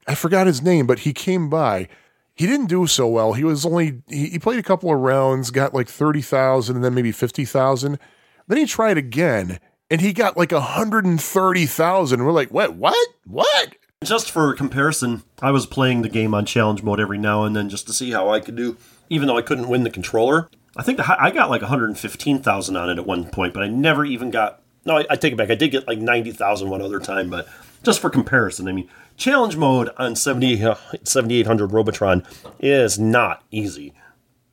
I 0.06 0.14
forgot 0.14 0.46
his 0.46 0.62
name, 0.62 0.86
but 0.86 1.00
he 1.00 1.12
came 1.12 1.50
by. 1.50 1.88
He 2.34 2.46
didn't 2.46 2.66
do 2.66 2.86
so 2.86 3.08
well. 3.08 3.32
He 3.32 3.42
was 3.42 3.66
only 3.66 4.02
he, 4.08 4.26
he 4.28 4.38
played 4.38 4.60
a 4.60 4.62
couple 4.62 4.92
of 4.92 5.00
rounds, 5.00 5.50
got 5.50 5.74
like 5.74 5.88
thirty 5.88 6.22
thousand, 6.22 6.76
and 6.76 6.84
then 6.84 6.94
maybe 6.94 7.10
fifty 7.10 7.44
thousand. 7.44 7.98
Then 8.46 8.58
he 8.58 8.66
tried 8.66 8.96
again, 8.96 9.58
and 9.90 10.00
he 10.00 10.12
got 10.12 10.36
like 10.36 10.52
hundred 10.52 11.04
and 11.04 11.20
thirty 11.20 11.66
thousand. 11.66 12.24
We're 12.24 12.30
like, 12.30 12.50
what? 12.50 12.76
What? 12.76 13.08
What? 13.24 13.74
Just 14.04 14.30
for 14.30 14.54
comparison, 14.54 15.22
I 15.42 15.50
was 15.50 15.66
playing 15.66 16.02
the 16.02 16.08
game 16.08 16.32
on 16.32 16.46
challenge 16.46 16.84
mode 16.84 17.00
every 17.00 17.18
now 17.18 17.42
and 17.42 17.56
then 17.56 17.68
just 17.68 17.86
to 17.88 17.92
see 17.92 18.12
how 18.12 18.30
I 18.30 18.38
could 18.38 18.54
do, 18.54 18.76
even 19.10 19.26
though 19.26 19.36
I 19.36 19.42
couldn't 19.42 19.68
win 19.68 19.82
the 19.82 19.90
controller. 19.90 20.48
I 20.76 20.84
think 20.84 20.98
the, 20.98 21.22
I 21.22 21.32
got 21.32 21.50
like 21.50 21.62
115,000 21.62 22.76
on 22.76 22.90
it 22.90 22.98
at 22.98 23.06
one 23.06 23.24
point, 23.24 23.52
but 23.52 23.64
I 23.64 23.68
never 23.68 24.04
even 24.04 24.30
got. 24.30 24.62
No, 24.84 24.98
I, 24.98 25.06
I 25.10 25.16
take 25.16 25.32
it 25.32 25.36
back. 25.36 25.50
I 25.50 25.56
did 25.56 25.72
get 25.72 25.88
like 25.88 25.98
90,000 25.98 26.70
one 26.70 26.80
other 26.80 27.00
time, 27.00 27.28
but 27.28 27.48
just 27.82 28.00
for 28.00 28.08
comparison, 28.08 28.68
I 28.68 28.72
mean, 28.72 28.88
challenge 29.16 29.56
mode 29.56 29.90
on 29.98 30.14
70, 30.14 30.62
uh, 30.62 30.76
7800 31.02 31.72
Robotron 31.72 32.24
is 32.60 33.00
not 33.00 33.42
easy. 33.50 33.94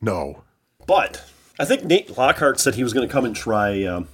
No. 0.02 0.44
But 0.88 1.24
I 1.60 1.66
think 1.66 1.84
Nate 1.84 2.18
Lockhart 2.18 2.60
said 2.60 2.76
he 2.76 2.84
was 2.84 2.94
going 2.94 3.08
to 3.08 3.14
come 3.14 3.26
and 3.26 3.36
try, 3.36 3.84
um, 3.84 4.08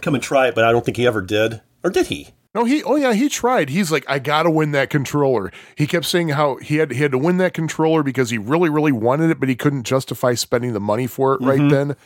come 0.00 0.14
and 0.14 0.22
try 0.22 0.48
it, 0.48 0.54
but 0.54 0.64
I 0.64 0.72
don't 0.72 0.84
think 0.84 0.96
he 0.96 1.06
ever 1.06 1.20
did. 1.20 1.60
Or 1.84 1.90
did 1.90 2.06
he? 2.06 2.30
No, 2.54 2.64
he. 2.64 2.82
Oh 2.82 2.96
yeah, 2.96 3.12
he 3.12 3.28
tried. 3.28 3.68
He's 3.68 3.92
like, 3.92 4.04
I 4.08 4.18
gotta 4.18 4.50
win 4.50 4.72
that 4.72 4.90
controller. 4.90 5.52
He 5.76 5.86
kept 5.86 6.06
saying 6.06 6.30
how 6.30 6.56
he 6.56 6.76
had 6.76 6.92
he 6.92 7.02
had 7.02 7.12
to 7.12 7.18
win 7.18 7.36
that 7.38 7.54
controller 7.54 8.02
because 8.02 8.30
he 8.30 8.38
really, 8.38 8.70
really 8.70 8.92
wanted 8.92 9.30
it, 9.30 9.38
but 9.38 9.48
he 9.48 9.56
couldn't 9.56 9.84
justify 9.84 10.34
spending 10.34 10.72
the 10.72 10.80
money 10.80 11.06
for 11.06 11.34
it 11.34 11.40
right 11.40 11.58
mm-hmm. 11.58 11.68
then. 11.68 11.96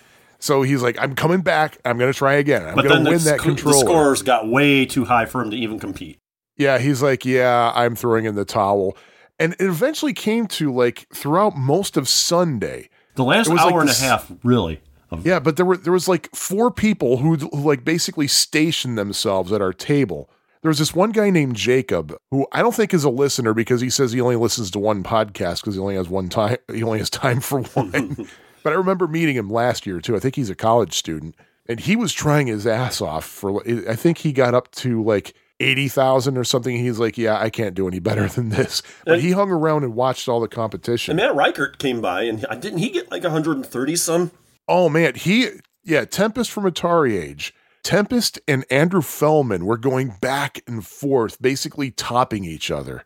So 0.40 0.62
he's 0.62 0.82
like, 0.82 0.98
I'm 1.00 1.14
coming 1.14 1.42
back. 1.42 1.78
I'm 1.84 1.98
gonna 1.98 2.12
try 2.12 2.34
again. 2.34 2.66
I'm 2.66 2.74
But 2.74 2.82
gonna 2.82 2.96
then 2.96 3.04
win 3.04 3.18
the, 3.18 3.30
that 3.30 3.38
controller. 3.38 3.76
the 3.76 3.80
scores 3.80 4.22
got 4.22 4.48
way 4.48 4.84
too 4.84 5.04
high 5.04 5.26
for 5.26 5.40
him 5.40 5.50
to 5.52 5.56
even 5.56 5.78
compete. 5.78 6.18
Yeah, 6.56 6.78
he's 6.78 7.00
like, 7.00 7.24
yeah, 7.24 7.70
I'm 7.74 7.94
throwing 7.94 8.24
in 8.24 8.34
the 8.34 8.44
towel. 8.44 8.96
And 9.38 9.54
it 9.54 9.62
eventually 9.62 10.12
came 10.12 10.48
to 10.48 10.72
like 10.72 11.06
throughout 11.14 11.56
most 11.56 11.96
of 11.96 12.08
Sunday. 12.08 12.88
The 13.14 13.24
last 13.24 13.48
hour 13.48 13.56
like 13.56 13.80
and 13.82 13.90
a 13.90 13.94
half, 13.94 14.32
really. 14.42 14.80
Of, 15.12 15.26
Yeah, 15.26 15.40
but 15.40 15.56
there 15.56 15.66
were 15.66 15.76
there 15.76 15.92
was 15.92 16.08
like 16.08 16.34
four 16.34 16.70
people 16.70 17.18
who, 17.18 17.36
who 17.36 17.68
like 17.68 17.84
basically 17.84 18.28
stationed 18.28 18.98
themselves 18.98 19.52
at 19.52 19.60
our 19.60 19.72
table. 19.72 20.30
There 20.62 20.68
was 20.68 20.78
this 20.78 20.94
one 20.94 21.10
guy 21.10 21.30
named 21.30 21.56
Jacob 21.56 22.16
who 22.30 22.46
I 22.52 22.62
don't 22.62 22.74
think 22.74 22.94
is 22.94 23.04
a 23.04 23.10
listener 23.10 23.52
because 23.52 23.80
he 23.80 23.90
says 23.90 24.12
he 24.12 24.20
only 24.20 24.36
listens 24.36 24.70
to 24.72 24.78
one 24.78 25.02
podcast 25.02 25.60
because 25.60 25.74
he 25.74 25.80
only 25.80 25.96
has 25.96 26.08
one 26.08 26.28
time 26.28 26.56
he 26.72 26.82
only 26.82 26.98
has 26.98 27.10
time 27.10 27.40
for 27.40 27.62
one. 27.74 28.28
but 28.62 28.72
I 28.72 28.76
remember 28.76 29.08
meeting 29.08 29.36
him 29.36 29.50
last 29.50 29.86
year 29.86 30.00
too. 30.00 30.16
I 30.16 30.20
think 30.20 30.36
he's 30.36 30.50
a 30.50 30.54
college 30.54 30.94
student 30.94 31.34
and 31.66 31.80
he 31.80 31.96
was 31.96 32.12
trying 32.12 32.46
his 32.46 32.66
ass 32.66 33.00
off 33.00 33.24
for 33.24 33.62
I 33.88 33.96
think 33.96 34.18
he 34.18 34.32
got 34.32 34.54
up 34.54 34.70
to 34.72 35.02
like 35.02 35.34
80,000 35.60 36.36
or 36.36 36.44
something. 36.44 36.76
He's 36.76 36.98
like, 36.98 37.16
"Yeah, 37.16 37.38
I 37.38 37.48
can't 37.48 37.74
do 37.74 37.86
any 37.86 38.00
better 38.00 38.26
than 38.28 38.48
this." 38.48 38.82
But 39.04 39.20
he 39.20 39.32
hung 39.32 39.50
around 39.50 39.84
and 39.84 39.94
watched 39.94 40.28
all 40.28 40.40
the 40.40 40.48
competition. 40.48 41.12
And 41.12 41.16
Matt 41.18 41.36
Reichert 41.36 41.78
came 41.78 42.00
by, 42.00 42.22
and 42.22 42.44
didn't 42.60 42.78
he 42.78 42.90
get 42.90 43.10
like 43.10 43.22
130 43.22 43.96
some? 43.96 44.32
Oh 44.68 44.88
man, 44.88 45.14
he 45.14 45.48
yeah, 45.84 46.04
Tempest 46.04 46.50
from 46.50 46.64
Atari 46.64 47.20
Age. 47.20 47.54
Tempest 47.82 48.38
and 48.46 48.64
Andrew 48.70 49.00
Fellman 49.00 49.64
were 49.64 49.76
going 49.76 50.14
back 50.20 50.62
and 50.66 50.86
forth, 50.86 51.42
basically 51.42 51.90
topping 51.90 52.44
each 52.44 52.70
other. 52.70 53.04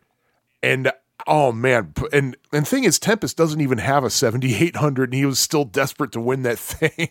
And 0.61 0.91
oh 1.25 1.51
man, 1.51 1.93
and 2.13 2.37
and 2.53 2.67
thing 2.67 2.83
is, 2.83 2.99
Tempest 2.99 3.37
doesn't 3.37 3.61
even 3.61 3.79
have 3.79 4.03
a 4.03 4.09
seventy 4.09 4.55
eight 4.55 4.75
hundred, 4.75 5.09
and 5.09 5.15
he 5.15 5.25
was 5.25 5.39
still 5.39 5.65
desperate 5.65 6.11
to 6.11 6.21
win 6.21 6.43
that 6.43 6.59
thing. 6.59 7.09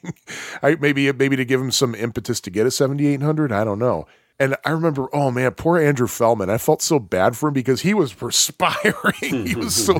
I 0.62 0.76
maybe 0.76 1.10
maybe 1.12 1.36
to 1.36 1.44
give 1.44 1.60
him 1.60 1.72
some 1.72 1.94
impetus 1.94 2.40
to 2.42 2.50
get 2.50 2.66
a 2.66 2.70
seventy 2.70 3.06
eight 3.06 3.22
hundred. 3.22 3.50
I 3.52 3.64
don't 3.64 3.78
know. 3.78 4.06
And 4.38 4.54
I 4.66 4.70
remember, 4.70 5.08
oh 5.14 5.30
man, 5.30 5.52
poor 5.52 5.78
Andrew 5.78 6.06
Fellman. 6.06 6.50
I 6.50 6.58
felt 6.58 6.82
so 6.82 6.98
bad 6.98 7.36
for 7.36 7.48
him 7.48 7.54
because 7.54 7.80
he 7.80 7.94
was 7.94 8.12
perspiring. 8.14 9.46
he 9.46 9.56
was 9.56 9.74
so 9.74 9.98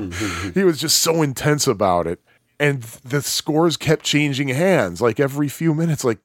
he 0.53 0.63
was 0.63 0.79
just 0.79 0.99
so 0.99 1.21
intense 1.21 1.67
about 1.67 2.07
it. 2.07 2.21
And 2.59 2.81
the 2.81 3.21
scores 3.21 3.77
kept 3.77 4.03
changing 4.03 4.47
hands 4.47 5.01
like 5.01 5.19
every 5.19 5.47
few 5.47 5.73
minutes, 5.73 6.03
like 6.03 6.19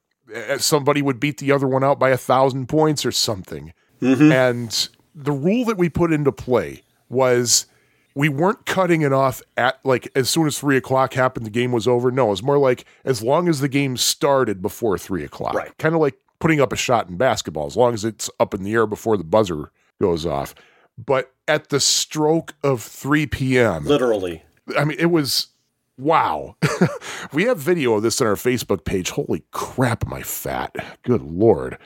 somebody 0.57 1.01
would 1.01 1.19
beat 1.19 1.37
the 1.37 1.51
other 1.51 1.67
one 1.67 1.83
out 1.83 1.99
by 1.99 2.09
a 2.09 2.17
thousand 2.17 2.67
points 2.67 3.05
or 3.05 3.11
something. 3.11 3.73
Mm-hmm. 4.01 4.31
And 4.31 4.89
the 5.13 5.31
rule 5.31 5.65
that 5.65 5.77
we 5.77 5.89
put 5.89 6.11
into 6.11 6.31
play 6.31 6.81
was 7.07 7.67
we 8.15 8.29
weren't 8.29 8.65
cutting 8.65 9.01
it 9.01 9.13
off 9.13 9.41
at 9.57 9.79
like 9.83 10.07
as 10.15 10.29
soon 10.29 10.47
as 10.47 10.57
three 10.57 10.77
o'clock 10.77 11.13
happened, 11.13 11.45
the 11.45 11.51
game 11.51 11.71
was 11.71 11.87
over. 11.87 12.11
No, 12.11 12.31
it's 12.31 12.41
more 12.43 12.57
like 12.57 12.85
as 13.05 13.21
long 13.21 13.47
as 13.47 13.59
the 13.59 13.69
game 13.69 13.95
started 13.97 14.61
before 14.61 14.97
three 14.97 15.23
o'clock. 15.23 15.53
Right. 15.53 15.77
Kind 15.77 15.93
of 15.93 16.01
like 16.01 16.15
putting 16.39 16.59
up 16.59 16.73
a 16.73 16.75
shot 16.75 17.07
in 17.09 17.15
basketball, 17.15 17.67
as 17.67 17.77
long 17.77 17.93
as 17.93 18.03
it's 18.03 18.29
up 18.39 18.53
in 18.53 18.63
the 18.63 18.73
air 18.73 18.85
before 18.87 19.17
the 19.17 19.23
buzzer 19.23 19.71
goes 20.01 20.25
off. 20.25 20.53
but 20.97 21.31
at 21.47 21.69
the 21.69 21.79
stroke 21.79 22.53
of 22.63 22.81
3 22.81 23.25
p.m., 23.27 23.85
Literally. 23.85 24.43
I 24.77 24.85
mean, 24.85 24.97
it 24.99 25.07
was 25.07 25.47
wow. 25.97 26.55
we 27.33 27.43
have 27.43 27.57
video 27.57 27.93
of 27.93 28.03
this 28.03 28.21
on 28.21 28.27
our 28.27 28.35
Facebook 28.35 28.85
page. 28.85 29.11
Holy 29.11 29.43
crap, 29.51 30.07
my 30.07 30.21
fat? 30.21 30.75
Good 31.03 31.21
lord. 31.21 31.77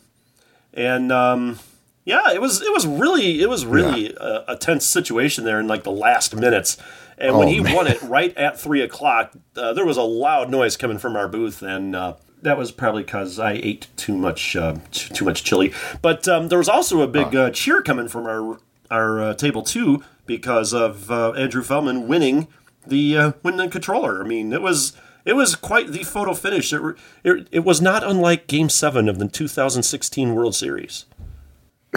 And 0.73 1.11
um, 1.11 1.59
yeah, 2.05 2.31
it 2.31 2.41
was 2.41 2.61
it 2.61 2.71
was 2.73 2.87
really 2.87 3.41
it 3.41 3.49
was 3.49 3.65
really 3.65 4.13
a, 4.15 4.45
a 4.49 4.55
tense 4.55 4.85
situation 4.85 5.45
there 5.45 5.59
in 5.59 5.67
like 5.67 5.83
the 5.83 5.91
last 5.91 6.35
minutes. 6.35 6.77
And 7.19 7.37
when 7.37 7.47
Oh, 7.47 7.51
he 7.51 7.59
man. 7.59 7.75
won 7.75 7.87
it 7.87 8.01
right 8.01 8.35
at 8.37 8.59
three 8.59 8.81
o'clock, 8.81 9.33
uh, 9.57 9.73
there 9.73 9.85
was 9.85 9.97
a 9.97 10.01
loud 10.03 10.49
noise 10.49 10.77
coming 10.77 10.97
from 10.97 11.15
our 11.17 11.27
booth, 11.27 11.61
and 11.61 11.95
uh, 11.95 12.13
that 12.41 12.57
was 12.57 12.71
probably 12.71 13.03
because 13.03 13.37
I 13.39 13.53
ate 13.53 13.87
too 13.97 14.15
much 14.17 14.55
uh, 14.55 14.75
too, 14.91 15.13
too 15.13 15.25
much 15.25 15.43
chili. 15.43 15.73
But 16.01 16.27
um, 16.29 16.47
there 16.47 16.57
was 16.57 16.69
also 16.69 17.01
a 17.01 17.07
big 17.07 17.35
uh, 17.35 17.49
cheer 17.51 17.81
coming 17.81 18.07
from 18.07 18.25
our 18.25 18.57
our 18.89 19.21
uh, 19.21 19.33
table 19.33 19.61
too 19.61 20.01
because 20.25 20.73
of 20.73 21.11
uh, 21.11 21.31
Andrew 21.33 21.61
Feldman 21.61 22.07
winning 22.07 22.47
the 22.87 23.17
uh, 23.17 23.31
winning 23.43 23.59
the 23.65 23.67
controller. 23.67 24.23
I 24.23 24.25
mean, 24.25 24.53
it 24.53 24.61
was 24.61 24.93
it 25.25 25.33
was 25.33 25.55
quite 25.55 25.91
the 25.91 26.03
photo 26.03 26.33
finish. 26.33 26.71
It, 26.71 26.81
it, 27.25 27.47
it 27.51 27.63
was 27.65 27.81
not 27.81 28.01
unlike 28.03 28.47
Game 28.47 28.69
Seven 28.69 29.09
of 29.09 29.19
the 29.19 29.27
2016 29.27 30.33
World 30.33 30.55
Series. 30.55 31.05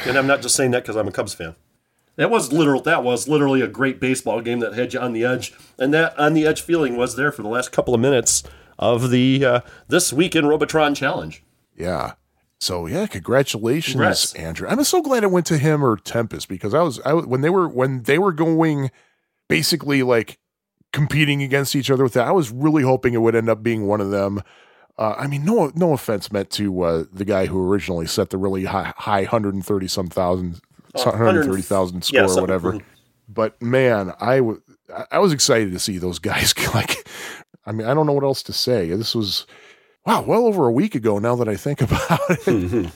And 0.05 0.19
I'm 0.19 0.27
not 0.27 0.43
just 0.43 0.57
saying 0.57 0.73
that 0.73 0.83
because 0.83 0.97
I'm 0.97 1.07
a 1.07 1.13
Cubs 1.13 1.33
fan. 1.35 1.55
That 2.23 2.31
was 2.31 2.53
literal. 2.53 2.81
That 2.83 3.03
was 3.03 3.27
literally 3.27 3.63
a 3.63 3.67
great 3.67 3.99
baseball 3.99 4.41
game 4.43 4.61
that 4.61 4.75
had 4.75 4.95
you 4.95 5.01
on 5.01 5.13
the 5.13 5.25
edge, 5.25 5.53
and 5.77 5.93
that 5.93 6.17
on 6.17 6.35
the 6.35 6.47
edge 6.47 6.61
feeling 6.61 6.97
was 6.97 7.17
there 7.17 7.33
for 7.33 7.43
the 7.43 7.49
last 7.49 7.73
couple 7.73 7.95
of 7.95 8.01
minutes 8.01 8.45
of 8.79 9.11
the 9.11 9.45
uh, 9.45 9.61
this 9.89 10.13
week 10.13 10.37
in 10.37 10.47
Robotron 10.47 10.95
Challenge. 10.95 11.43
Yeah. 11.77 12.13
So 12.61 12.87
yeah, 12.87 13.09
congratulations, 13.09 13.95
Congrats. 13.95 14.35
Andrew. 14.35 14.69
I'm 14.69 14.85
so 14.85 15.03
glad 15.03 15.25
it 15.25 15.33
went 15.33 15.47
to 15.47 15.59
him 15.59 15.85
or 15.85 15.97
Tempest 15.97 16.49
because 16.49 16.75
I 16.75 16.83
was 16.83 17.01
I 17.01 17.13
when 17.13 17.41
they 17.41 17.51
were 17.51 17.69
when 17.69 18.05
they 18.05 18.21
were 18.21 18.31
going 18.31 18.93
basically 19.49 20.05
like 20.05 20.39
competing 20.93 21.43
against 21.43 21.75
each 21.75 21.91
other 21.91 22.05
with 22.05 22.13
that. 22.13 22.29
I 22.29 22.31
was 22.31 22.53
really 22.53 22.85
hoping 22.85 23.15
it 23.15 23.19
would 23.21 23.35
end 23.35 23.51
up 23.51 23.65
being 23.65 23.89
one 23.89 24.01
of 24.01 24.13
them. 24.13 24.41
Uh, 24.97 25.17
I 25.19 25.27
mean, 25.27 25.45
no 25.45 25.73
no 25.75 25.93
offense 25.93 26.31
meant 26.31 26.51
to 26.51 26.83
uh, 26.83 27.05
the 27.13 27.25
guy 27.25 27.47
who 27.47 27.69
originally 27.69 28.07
set 28.07 28.31
the 28.31 28.39
really 28.39 28.67
high, 28.67 28.95
high 28.97 29.23
130 29.23 29.89
some 29.89 30.07
thousand, 30.07 30.61
130,000 30.93 32.03
score 32.03 32.21
yeah, 32.21 32.27
or 32.27 32.41
whatever. 32.41 32.79
But 33.29 33.61
man, 33.63 34.13
I 34.21 34.41
wa- 34.41 34.57
I- 35.11 35.19
was 35.19 35.33
excited 35.33 35.73
to 35.73 35.79
see 35.79 35.99
those 35.99 36.19
guys. 36.31 36.55
Like, 36.75 37.09
I 37.67 37.73
mean, 37.73 37.87
I 37.87 37.95
don't 37.95 38.07
know 38.07 38.13
what 38.13 38.25
else 38.25 38.43
to 38.45 38.53
say. 38.53 38.91
This 38.91 39.15
was 39.15 39.47
wow, 40.07 40.23
well 40.23 40.47
over 40.47 40.67
a 40.67 40.73
week 40.73 40.95
ago. 40.95 41.19
Now 41.19 41.37
that 41.37 41.49
I 41.49 41.57
think 41.57 41.81
about 41.83 42.21
it, 42.29 42.91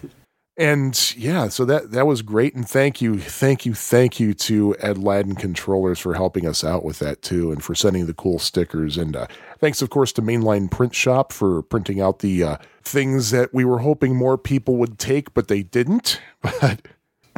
and 0.58 1.14
yeah, 1.16 1.48
so 1.48 1.64
that 1.66 1.92
that 1.92 2.06
was 2.06 2.22
great. 2.22 2.54
And 2.54 2.68
thank 2.68 3.00
you, 3.02 3.18
thank 3.18 3.66
you, 3.66 3.74
thank 3.74 4.18
you 4.18 4.34
to 4.34 4.74
Edladdin 4.80 5.38
Controllers 5.38 5.98
for 5.98 6.14
helping 6.14 6.46
us 6.46 6.64
out 6.64 6.84
with 6.84 6.98
that 7.00 7.22
too, 7.22 7.52
and 7.52 7.62
for 7.62 7.74
sending 7.74 8.06
the 8.06 8.14
cool 8.14 8.38
stickers. 8.38 8.96
And 8.96 9.14
uh, 9.16 9.26
thanks, 9.58 9.82
of 9.82 9.90
course, 9.90 10.12
to 10.14 10.22
Mainline 10.22 10.70
Print 10.70 10.94
Shop 10.94 11.32
for 11.32 11.62
printing 11.62 12.00
out 12.00 12.20
the 12.20 12.42
uh, 12.42 12.56
things 12.82 13.30
that 13.32 13.52
we 13.52 13.64
were 13.64 13.78
hoping 13.80 14.16
more 14.16 14.38
people 14.38 14.76
would 14.76 14.98
take, 14.98 15.34
but 15.34 15.48
they 15.48 15.62
didn't. 15.62 16.20
But 16.60 16.80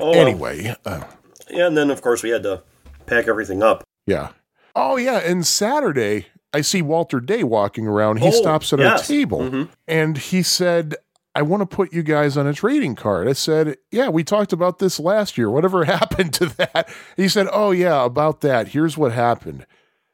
Oh, 0.00 0.12
anyway, 0.12 0.74
uh, 0.84 1.02
and 1.48 1.76
then 1.76 1.90
of 1.90 2.02
course 2.02 2.22
we 2.22 2.30
had 2.30 2.42
to 2.44 2.62
pack 3.06 3.28
everything 3.28 3.62
up. 3.62 3.84
Yeah. 4.06 4.30
Oh 4.76 4.96
yeah, 4.96 5.18
and 5.18 5.46
Saturday 5.46 6.26
I 6.52 6.60
see 6.62 6.82
Walter 6.82 7.20
Day 7.20 7.42
walking 7.44 7.86
around. 7.86 8.18
He 8.18 8.28
Oh, 8.28 8.30
stops 8.30 8.72
at 8.72 8.78
yes. 8.78 9.00
our 9.00 9.06
table 9.06 9.40
Mhm. 9.40 9.68
and 9.86 10.16
he 10.18 10.42
said, 10.42 10.94
"I 11.34 11.42
want 11.42 11.60
to 11.60 11.66
put 11.66 11.92
you 11.92 12.02
guys 12.02 12.36
on 12.36 12.46
a 12.46 12.54
trading 12.54 12.94
card." 12.94 13.28
I 13.28 13.32
said, 13.34 13.76
"Yeah, 13.90 14.08
we 14.08 14.24
talked 14.24 14.52
about 14.52 14.78
this 14.78 14.98
last 15.00 15.36
year. 15.36 15.50
Whatever 15.50 15.84
happened 15.96 16.32
to 16.34 16.46
that?" 16.56 16.88
He 17.16 17.28
said, 17.28 17.48
"Oh 17.52 17.70
yeah, 17.70 18.04
about 18.04 18.40
that. 18.42 18.68
Here's 18.68 18.96
what 18.96 19.12
happened." 19.12 19.66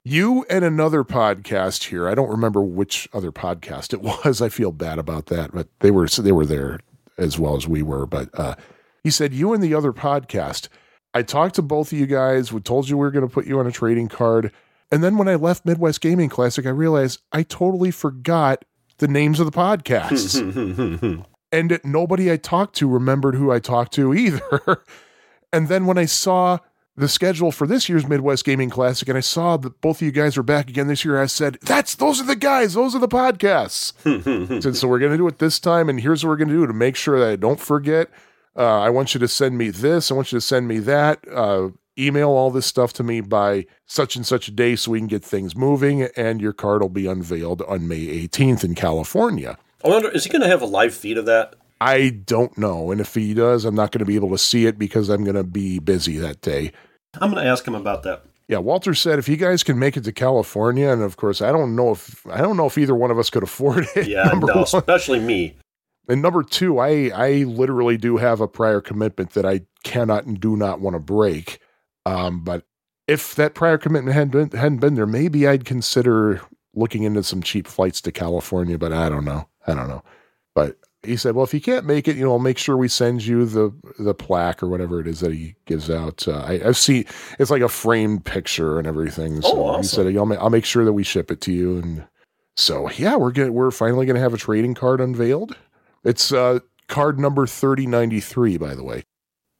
You 0.06 0.44
and 0.50 0.64
another 0.64 1.02
podcast 1.02 1.84
here. 1.84 2.06
I 2.08 2.14
don't 2.14 2.28
remember 2.28 2.62
which 2.62 3.08
other 3.14 3.32
podcast 3.32 3.92
it 3.94 4.02
was. 4.24 4.42
I 4.42 4.48
feel 4.48 4.70
bad 4.72 4.98
about 4.98 5.26
that, 5.26 5.52
but 5.52 5.68
they 5.80 5.90
were 5.90 6.06
they 6.08 6.32
were 6.32 6.46
there 6.46 6.80
as 7.16 7.38
well 7.38 7.56
as 7.56 7.68
we 7.68 7.80
were. 7.82 8.06
But 8.06 8.28
uh, 8.38 8.54
he 9.04 9.10
said, 9.10 9.32
"You 9.32 9.52
and 9.52 9.62
the 9.62 9.74
other 9.74 9.92
podcast." 9.92 10.68
I 11.14 11.22
talked 11.22 11.54
to 11.54 11.62
both 11.62 11.92
of 11.92 11.98
you 11.98 12.06
guys. 12.06 12.52
We 12.52 12.60
told 12.60 12.88
you 12.88 12.96
we 12.96 13.02
were 13.02 13.12
going 13.12 13.26
to 13.26 13.32
put 13.32 13.46
you 13.46 13.60
on 13.60 13.68
a 13.68 13.72
trading 13.72 14.08
card. 14.08 14.50
And 14.90 15.02
then 15.02 15.16
when 15.16 15.28
I 15.28 15.36
left 15.36 15.64
Midwest 15.64 16.00
Gaming 16.00 16.28
Classic, 16.28 16.66
I 16.66 16.70
realized 16.70 17.22
I 17.30 17.44
totally 17.44 17.92
forgot 17.92 18.64
the 18.98 19.08
names 19.08 19.38
of 19.38 19.46
the 19.46 19.52
podcasts. 19.52 21.24
and 21.52 21.80
nobody 21.84 22.32
I 22.32 22.36
talked 22.36 22.74
to 22.76 22.88
remembered 22.88 23.36
who 23.36 23.52
I 23.52 23.60
talked 23.60 23.92
to 23.94 24.12
either. 24.12 24.82
and 25.52 25.68
then 25.68 25.86
when 25.86 25.98
I 25.98 26.04
saw 26.06 26.58
the 26.96 27.08
schedule 27.08 27.50
for 27.50 27.66
this 27.66 27.88
year's 27.88 28.06
Midwest 28.06 28.44
Gaming 28.44 28.70
Classic 28.70 29.08
and 29.08 29.18
I 29.18 29.20
saw 29.20 29.56
that 29.56 29.80
both 29.80 29.98
of 29.98 30.02
you 30.02 30.12
guys 30.12 30.36
are 30.36 30.44
back 30.44 30.68
again 30.68 30.86
this 30.86 31.04
year, 31.04 31.20
I 31.20 31.26
said, 31.26 31.58
That's 31.62 31.94
those 31.94 32.20
are 32.20 32.26
the 32.26 32.36
guys, 32.36 32.74
those 32.74 32.94
are 32.94 33.00
the 33.00 33.08
podcasts. 33.08 33.92
Said, 34.62 34.76
so 34.76 34.88
we're 34.88 35.00
going 35.00 35.12
to 35.12 35.18
do 35.18 35.26
it 35.26 35.38
this 35.38 35.58
time, 35.58 35.88
and 35.88 36.00
here's 36.00 36.24
what 36.24 36.30
we're 36.30 36.36
going 36.36 36.48
to 36.48 36.54
do 36.54 36.66
to 36.66 36.72
make 36.72 36.96
sure 36.96 37.18
that 37.18 37.28
I 37.28 37.36
don't 37.36 37.60
forget. 37.60 38.10
Uh, 38.56 38.80
I 38.80 38.90
want 38.90 39.14
you 39.14 39.20
to 39.20 39.28
send 39.28 39.58
me 39.58 39.70
this. 39.70 40.10
I 40.10 40.14
want 40.14 40.32
you 40.32 40.36
to 40.38 40.44
send 40.44 40.68
me 40.68 40.78
that. 40.80 41.24
Uh, 41.30 41.70
email 41.98 42.30
all 42.30 42.50
this 42.50 42.66
stuff 42.66 42.92
to 42.94 43.04
me 43.04 43.20
by 43.20 43.66
such 43.86 44.16
and 44.16 44.26
such 44.26 44.48
a 44.48 44.50
day 44.50 44.76
so 44.76 44.92
we 44.92 44.98
can 44.98 45.06
get 45.06 45.24
things 45.24 45.56
moving, 45.56 46.02
and 46.16 46.40
your 46.40 46.52
card 46.52 46.82
will 46.82 46.88
be 46.88 47.06
unveiled 47.06 47.62
on 47.62 47.88
May 47.88 48.06
18th 48.26 48.64
in 48.64 48.74
California. 48.74 49.58
I 49.84 49.88
wonder, 49.88 50.08
is 50.10 50.24
he 50.24 50.30
going 50.30 50.42
to 50.42 50.48
have 50.48 50.62
a 50.62 50.66
live 50.66 50.94
feed 50.94 51.18
of 51.18 51.26
that? 51.26 51.56
I 51.80 52.10
don't 52.10 52.56
know. 52.56 52.90
And 52.90 53.00
if 53.00 53.14
he 53.14 53.34
does, 53.34 53.64
I'm 53.64 53.74
not 53.74 53.92
going 53.92 53.98
to 53.98 54.04
be 54.04 54.14
able 54.14 54.30
to 54.30 54.38
see 54.38 54.66
it 54.66 54.78
because 54.78 55.08
I'm 55.08 55.24
going 55.24 55.36
to 55.36 55.44
be 55.44 55.78
busy 55.78 56.16
that 56.18 56.40
day. 56.40 56.72
I'm 57.20 57.30
going 57.30 57.44
to 57.44 57.50
ask 57.50 57.66
him 57.66 57.74
about 57.74 58.02
that. 58.04 58.24
Yeah, 58.48 58.58
Walter 58.58 58.94
said 58.94 59.18
if 59.18 59.28
you 59.28 59.36
guys 59.36 59.62
can 59.62 59.78
make 59.78 59.96
it 59.96 60.04
to 60.04 60.12
California, 60.12 60.90
and 60.90 61.02
of 61.02 61.16
course, 61.16 61.40
I 61.40 61.50
don't 61.50 61.74
know 61.74 61.92
if 61.92 62.26
I 62.26 62.42
don't 62.42 62.58
know 62.58 62.66
if 62.66 62.76
either 62.76 62.94
one 62.94 63.10
of 63.10 63.18
us 63.18 63.30
could 63.30 63.42
afford 63.42 63.86
it. 63.96 64.06
Yeah, 64.06 64.30
no, 64.38 64.62
especially 64.62 65.20
me. 65.20 65.56
And 66.08 66.20
number 66.22 66.42
two, 66.42 66.78
I 66.78 67.10
I 67.14 67.30
literally 67.44 67.96
do 67.96 68.16
have 68.18 68.40
a 68.40 68.48
prior 68.48 68.80
commitment 68.80 69.30
that 69.30 69.46
I 69.46 69.62
cannot 69.84 70.24
and 70.26 70.38
do 70.40 70.56
not 70.56 70.80
want 70.80 70.94
to 70.94 71.00
break. 71.00 71.58
Um, 72.06 72.44
but 72.44 72.64
if 73.06 73.34
that 73.36 73.54
prior 73.54 73.78
commitment 73.78 74.14
hadn't 74.14 74.30
been, 74.50 74.58
hadn't 74.58 74.78
been 74.80 74.94
there, 74.94 75.06
maybe 75.06 75.46
I'd 75.48 75.64
consider 75.64 76.40
looking 76.74 77.02
into 77.04 77.22
some 77.22 77.42
cheap 77.42 77.66
flights 77.66 78.00
to 78.02 78.12
California. 78.12 78.76
But 78.78 78.92
I 78.92 79.08
don't 79.08 79.24
know. 79.24 79.48
I 79.66 79.74
don't 79.74 79.88
know. 79.88 80.02
But 80.54 80.76
he 81.02 81.16
said, 81.16 81.34
"Well, 81.34 81.44
if 81.44 81.52
you 81.54 81.60
can't 81.60 81.84
make 81.86 82.06
it, 82.08 82.16
you 82.16 82.24
know, 82.24 82.32
I'll 82.32 82.38
make 82.38 82.58
sure 82.58 82.76
we 82.76 82.88
send 82.88 83.24
you 83.24 83.44
the 83.46 83.74
the 83.98 84.14
plaque 84.14 84.62
or 84.62 84.68
whatever 84.68 85.00
it 85.00 85.06
is 85.06 85.20
that 85.20 85.32
he 85.32 85.54
gives 85.66 85.90
out. 85.90 86.26
Uh, 86.28 86.38
I, 86.46 86.60
I've 86.66 86.76
seen 86.78 87.04
it's 87.38 87.50
like 87.50 87.62
a 87.62 87.68
framed 87.68 88.24
picture 88.24 88.78
and 88.78 88.86
everything. 88.86 89.40
So 89.42 89.68
Oh, 89.68 89.76
he 89.78 89.84
said, 89.84 90.14
I'll, 90.16 90.26
ma- 90.26 90.36
I'll 90.36 90.50
make 90.50 90.64
sure 90.64 90.84
that 90.84 90.92
we 90.92 91.02
ship 91.02 91.30
it 91.30 91.40
to 91.42 91.52
you. 91.52 91.78
And 91.78 92.04
so 92.56 92.90
yeah, 92.90 93.16
we're 93.16 93.32
gonna 93.32 93.52
we're 93.52 93.70
finally 93.70 94.06
gonna 94.06 94.20
have 94.20 94.34
a 94.34 94.38
trading 94.38 94.74
card 94.74 95.00
unveiled. 95.00 95.56
It's 96.04 96.32
uh, 96.32 96.60
card 96.88 97.18
number 97.18 97.46
thirty 97.46 97.86
ninety 97.86 98.20
three, 98.20 98.56
by 98.58 98.74
the 98.74 98.84
way. 98.84 99.04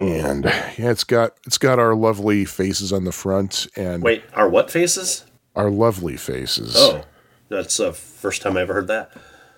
And 0.01 0.45
yeah, 0.45 0.90
it's 0.90 1.05
got 1.05 1.32
it's 1.47 1.59
got 1.59 1.78
our 1.78 1.95
lovely 1.95 2.45
faces 2.45 2.92
on 2.92 3.05
the 3.05 3.12
front 3.12 3.66
and 3.76 4.03
Wait, 4.03 4.22
our 4.34 4.49
what 4.49 4.70
faces? 4.70 5.24
our 5.57 5.70
lovely 5.70 6.16
faces. 6.16 6.74
Oh, 6.76 7.05
that's 7.49 7.76
the 7.76 7.92
first 7.92 8.42
time 8.42 8.57
I 8.57 8.62
ever 8.62 8.74
heard 8.74 8.88
that. 8.88 9.11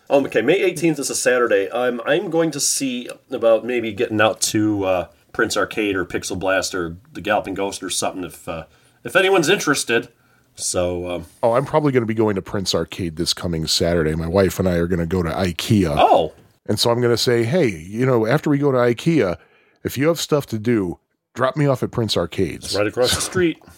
Oh, 0.09 0.25
okay. 0.27 0.43
May 0.43 0.61
18th 0.73 0.99
is 1.01 1.11
a 1.11 1.15
Saturday. 1.17 1.69
I'm 1.73 2.01
I'm 2.07 2.31
going 2.31 2.51
to 2.53 2.61
see 2.61 3.09
about 3.31 3.65
maybe 3.65 3.93
getting 3.93 4.21
out 4.21 4.41
to 4.43 4.85
uh, 4.85 5.09
Prince 5.33 5.57
Arcade 5.57 5.97
or 5.97 6.05
Pixel 6.05 6.39
Blast 6.39 6.75
or 6.75 6.97
the 7.13 7.21
Galloping 7.21 7.55
Ghost 7.55 7.83
or 7.83 7.91
something 7.91 8.23
if 8.23 8.47
uh, 8.49 8.67
if 9.03 9.17
anyone's 9.17 9.49
interested. 9.49 10.11
So, 10.55 11.11
um, 11.11 11.27
Oh, 11.43 11.53
I'm 11.53 11.65
probably 11.67 11.93
going 11.93 12.03
to 12.03 12.07
be 12.07 12.15
going 12.15 12.35
to 12.37 12.43
Prince 12.43 12.75
Arcade 12.75 13.17
this 13.17 13.35
coming 13.35 13.67
Saturday. 13.67 14.15
My 14.15 14.27
wife 14.29 14.59
and 14.59 14.67
I 14.69 14.75
are 14.77 14.87
going 14.87 15.01
to 15.01 15.07
go 15.07 15.23
to 15.23 15.29
IKEA. 15.31 15.95
oh, 15.99 16.33
And 16.69 16.79
so 16.81 16.91
I'm 16.91 17.01
going 17.01 17.13
to 17.13 17.19
say, 17.19 17.45
hey, 17.45 17.69
you 17.69 18.05
know, 18.07 18.27
after 18.27 18.51
we 18.51 18.59
go 18.59 18.73
to 18.73 18.79
IKEA, 18.79 19.37
if 19.85 19.97
you 19.97 20.09
have 20.09 20.19
stuff 20.21 20.47
to 20.47 20.59
do, 20.59 20.99
drop 21.35 21.57
me 21.57 21.67
off 21.67 21.83
at 21.83 21.91
Prince 21.93 22.17
Arcades. 22.17 22.77
right 22.77 22.87
across 22.87 23.15
the 23.15 23.21
street. 23.21 23.63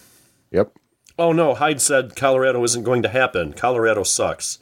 Yep. 0.51 0.73
Oh 1.19 1.33
no, 1.33 1.53
Hyde 1.55 1.79
said 1.83 2.17
Colorado 2.17 2.65
isn't 2.65 2.83
going 2.85 3.03
to 3.03 3.09
happen. 3.11 3.53
Colorado 3.53 4.03
sucks. 4.03 4.59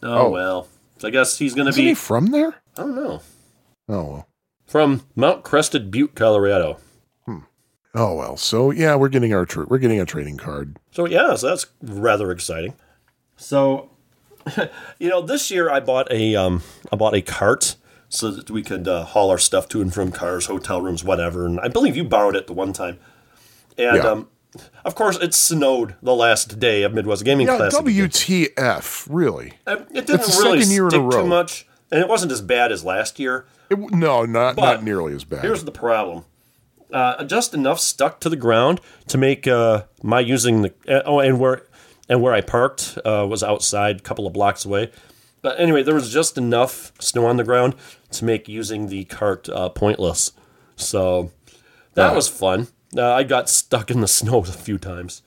Oh, 0.00 0.26
Oh. 0.26 0.30
well. 0.30 0.68
I 1.02 1.10
guess 1.10 1.38
he's 1.38 1.54
going 1.56 1.64
to 1.64 1.70
Isn't 1.70 1.82
be. 1.82 1.88
he 1.88 1.94
from 1.94 2.26
there? 2.26 2.54
I 2.78 2.82
don't 2.82 2.94
know. 2.94 3.20
Oh, 3.88 4.04
well. 4.04 4.28
From 4.64 5.02
Mount 5.16 5.42
Crested 5.42 5.90
Butte, 5.90 6.14
Colorado. 6.14 6.78
Hmm. 7.26 7.38
Oh 7.96 8.14
well. 8.14 8.36
So 8.36 8.70
yeah, 8.70 8.94
we're 8.94 9.08
getting 9.08 9.34
our 9.34 9.44
tr- 9.44 9.64
we're 9.64 9.78
getting 9.78 10.00
a 10.00 10.06
trading 10.06 10.36
card. 10.36 10.78
So 10.92 11.04
yeah, 11.06 11.34
so 11.34 11.48
that's 11.48 11.66
rather 11.82 12.30
exciting. 12.30 12.74
So, 13.36 13.90
you 14.98 15.08
know, 15.08 15.20
this 15.22 15.50
year 15.50 15.70
I 15.70 15.80
bought 15.80 16.10
a 16.10 16.34
um, 16.36 16.62
I 16.92 16.96
bought 16.96 17.14
a 17.14 17.22
cart 17.22 17.76
so 18.08 18.30
that 18.30 18.50
we 18.50 18.62
could 18.62 18.86
uh, 18.86 19.04
haul 19.04 19.30
our 19.30 19.38
stuff 19.38 19.68
to 19.68 19.80
and 19.80 19.92
from 19.92 20.12
cars, 20.12 20.46
hotel 20.46 20.80
rooms, 20.80 21.02
whatever. 21.02 21.46
And 21.46 21.58
I 21.60 21.68
believe 21.68 21.96
you 21.96 22.04
borrowed 22.04 22.36
it 22.36 22.46
the 22.46 22.52
one 22.52 22.72
time. 22.72 22.98
And 23.76 23.96
Yeah. 23.96 24.08
um, 24.08 24.28
of 24.84 24.94
course, 24.94 25.16
it 25.20 25.34
snowed 25.34 25.96
the 26.00 26.14
last 26.14 26.60
day 26.60 26.82
of 26.84 26.94
Midwest 26.94 27.24
Gaming 27.24 27.48
Yeah, 27.48 27.56
Classic. 27.56 27.80
WTF? 27.84 29.06
Really? 29.10 29.54
Uh, 29.66 29.78
It 29.90 30.06
didn't 30.06 30.20
That's 30.20 30.38
really 30.40 30.62
stick 30.62 30.90
too 30.90 31.26
much, 31.26 31.66
and 31.90 32.00
it 32.00 32.08
wasn't 32.08 32.30
as 32.30 32.40
bad 32.40 32.70
as 32.70 32.84
last 32.84 33.18
year. 33.18 33.46
It, 33.68 33.78
no, 33.78 34.24
not 34.24 34.54
But 34.54 34.62
not 34.74 34.84
nearly 34.84 35.12
as 35.14 35.24
bad. 35.24 35.40
Here's 35.42 35.64
the 35.64 35.72
problem. 35.72 36.24
Uh, 36.92 37.24
just 37.24 37.52
enough 37.54 37.80
stuck 37.80 38.20
to 38.20 38.28
the 38.28 38.36
ground 38.36 38.80
to 39.08 39.18
make 39.18 39.48
uh, 39.48 39.84
my 40.02 40.20
using 40.20 40.62
the 40.62 40.72
uh, 40.86 41.02
oh 41.04 41.18
and 41.18 41.40
where 41.40 41.62
and 42.08 42.20
where 42.22 42.32
I 42.32 42.40
parked 42.40 42.98
uh, 43.04 43.26
was 43.28 43.42
outside, 43.42 43.96
a 43.98 44.02
couple 44.02 44.26
of 44.26 44.32
blocks 44.32 44.64
away. 44.64 44.90
But 45.42 45.58
anyway, 45.60 45.82
there 45.82 45.94
was 45.94 46.10
just 46.12 46.38
enough 46.38 46.92
snow 47.00 47.26
on 47.26 47.36
the 47.36 47.44
ground 47.44 47.74
to 48.12 48.24
make 48.24 48.48
using 48.48 48.88
the 48.88 49.04
cart 49.04 49.48
uh, 49.48 49.68
pointless. 49.68 50.32
So 50.76 51.30
that 51.94 52.10
Yeah. 52.10 52.14
was 52.14 52.28
fun. 52.28 52.68
Uh, 52.96 53.12
I 53.12 53.24
got 53.24 53.48
stuck 53.50 53.90
in 53.90 54.00
the 54.00 54.08
snow 54.20 54.38
a 54.40 54.44
few 54.44 54.78
times. 54.78 55.22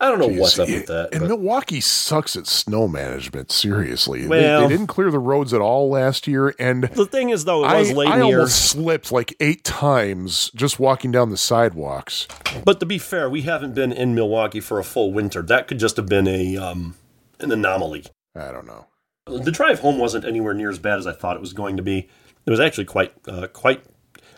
I 0.00 0.08
don't 0.08 0.20
know 0.20 0.40
what's 0.40 0.58
up 0.58 0.68
with 0.68 0.86
that. 0.86 1.08
And 1.12 1.22
but- 1.22 1.28
Milwaukee 1.28 1.80
sucks 1.80 2.36
at 2.36 2.46
snow 2.46 2.86
management. 2.86 3.50
Seriously, 3.50 4.22
They- 4.22 4.28
Well- 4.28 4.62
they, 4.62 4.68
didn't 4.68 4.86
clear 4.86 5.10
the 5.10 5.18
roads 5.18 5.52
at 5.52 5.60
all 5.60 5.90
last 5.90 6.26
year, 6.26 6.54
and 6.58 6.84
the 6.84 7.06
thing 7.06 7.30
is, 7.30 7.44
though, 7.44 7.64
it 7.64 7.68
I, 7.68 7.82
late 7.92 8.08
I 8.08 8.14
in 8.14 8.20
the 8.20 8.26
year. 8.28 8.36
almost 8.38 8.64
slipped 8.70 9.10
like 9.10 9.34
eight 9.40 9.64
times 9.64 10.50
just 10.54 10.78
walking 10.78 11.10
down 11.10 11.30
the 11.30 11.36
sidewalks. 11.36 12.28
But 12.64 12.78
to 12.80 12.86
be 12.86 12.98
fair, 12.98 13.28
we 13.28 13.42
haven't 13.42 13.74
been 13.74 13.92
in 13.92 14.14
Milwaukee 14.14 14.60
for 14.60 14.78
a 14.78 14.84
full 14.84 15.12
winter. 15.12 15.42
That 15.42 15.66
could 15.66 15.78
just 15.78 15.96
have 15.96 16.06
been 16.06 16.28
a 16.28 16.56
um, 16.56 16.94
an 17.40 17.50
anomaly. 17.50 18.04
I 18.36 18.52
don't 18.52 18.66
know. 18.66 18.86
The 19.26 19.50
drive 19.50 19.80
home 19.80 19.98
wasn't 19.98 20.24
anywhere 20.24 20.54
near 20.54 20.70
as 20.70 20.78
bad 20.78 20.98
as 20.98 21.06
I 21.06 21.12
thought 21.12 21.36
it 21.36 21.40
was 21.40 21.52
going 21.52 21.76
to 21.76 21.82
be. 21.82 22.08
It 22.46 22.50
was 22.50 22.60
actually 22.60 22.86
quite 22.86 23.12
uh, 23.26 23.48
quite 23.48 23.82